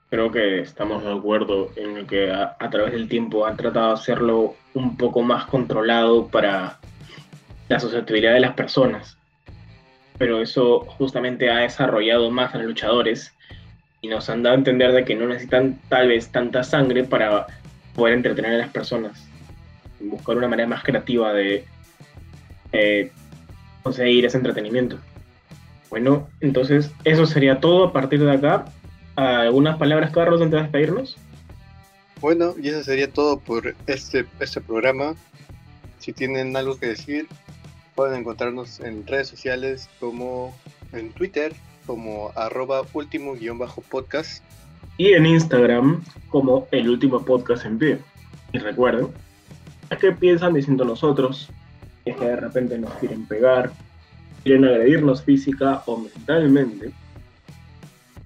Creo 0.10 0.32
que 0.32 0.62
estamos 0.62 1.04
de 1.04 1.12
acuerdo 1.12 1.72
en 1.76 2.06
que 2.08 2.32
a, 2.32 2.56
través 2.70 2.94
del 2.94 3.10
tiempo 3.10 3.46
han 3.46 3.58
tratado 3.58 3.88
de 3.88 3.94
hacerlo 3.96 4.56
un 4.74 4.96
poco 4.96 5.22
más 5.24 5.46
controlado 5.46 6.28
para 6.28 6.80
la 7.68 7.80
susceptibilidad 7.80 8.34
de 8.34 8.40
las 8.40 8.54
personas 8.54 9.18
pero 10.18 10.42
eso 10.42 10.82
justamente 10.98 11.50
ha 11.50 11.58
desarrollado 11.58 12.30
más 12.32 12.54
a 12.54 12.58
los 12.58 12.68
luchadores 12.68 13.34
y 14.02 14.08
nos 14.08 14.30
han 14.30 14.44
dado 14.44 14.56
a 14.56 14.58
entender 14.58 14.92
de 14.92 15.04
que 15.04 15.16
no 15.16 15.28
necesitan 15.28 15.80
tal 15.90 16.10
vez 16.10 16.32
tanta 16.32 16.64
sangre 16.64 17.04
para 17.04 17.48
poder 17.96 18.14
entretener 18.14 18.54
a 18.54 18.58
las 18.58 18.70
personas. 18.70 19.28
Buscar 20.00 20.38
una 20.38 20.48
manera 20.48 20.68
más 20.68 20.84
creativa 20.84 21.34
de 21.34 21.66
eh, 22.76 23.12
conseguir 23.84 24.26
ese 24.26 24.38
entretenimiento. 24.38 24.98
Bueno, 25.90 26.28
entonces 26.42 26.92
eso 27.04 27.26
sería 27.26 27.60
todo 27.60 27.86
a 27.86 27.94
partir 27.94 28.24
de 28.24 28.32
acá. 28.32 28.66
¿Algunas 29.16 29.78
palabras, 29.78 30.12
Carlos, 30.12 30.42
antes 30.42 30.58
de 30.58 30.64
despedirnos? 30.64 31.18
Bueno, 32.20 32.54
y 32.62 32.70
eso 32.70 32.84
sería 32.84 33.10
todo 33.10 33.40
por 33.40 33.76
este, 33.88 34.26
este 34.40 34.62
programa. 34.62 35.16
Si 36.00 36.12
tienen 36.12 36.56
algo 36.58 36.78
que 36.78 36.88
decir, 36.88 37.28
Pueden 37.96 38.20
encontrarnos 38.20 38.82
en 38.82 39.08
redes 39.08 39.30
sociales 39.30 39.90
como 40.02 40.54
en 40.92 41.12
Twitter 41.14 41.54
como 41.86 42.32
arroba 42.36 42.82
último-podcast. 42.94 44.44
Y 44.98 45.14
en 45.14 45.26
Instagram 45.26 46.04
como 46.30 46.68
el 46.72 46.90
último 46.90 47.24
podcast 47.24 47.66
en 47.66 47.78
pie. 47.78 48.00
Y 48.52 48.60
recuerden, 48.60 49.08
¿a 49.90 49.96
qué 49.96 50.12
piensan 50.12 50.54
diciendo 50.54 50.84
nosotros? 50.84 51.50
Es 52.06 52.16
que 52.16 52.26
de 52.26 52.36
repente 52.36 52.78
nos 52.78 52.94
quieren 52.96 53.26
pegar, 53.26 53.72
quieren 54.44 54.66
agredirnos 54.66 55.24
física 55.24 55.82
o 55.88 55.98
mentalmente. 55.98 56.92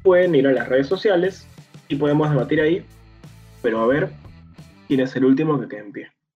Pueden 0.03 0.35
ir 0.35 0.47
a 0.47 0.51
las 0.51 0.67
redes 0.67 0.87
sociales 0.87 1.47
y 1.87 1.95
podemos 1.95 2.29
debatir 2.29 2.61
ahí, 2.61 2.85
pero 3.61 3.81
a 3.81 3.87
ver 3.87 4.09
quién 4.87 4.99
es 4.99 5.15
el 5.15 5.25
último 5.25 5.59
que 5.59 5.67
quede 5.67 5.79
en 5.79 5.91
pie. 5.91 6.18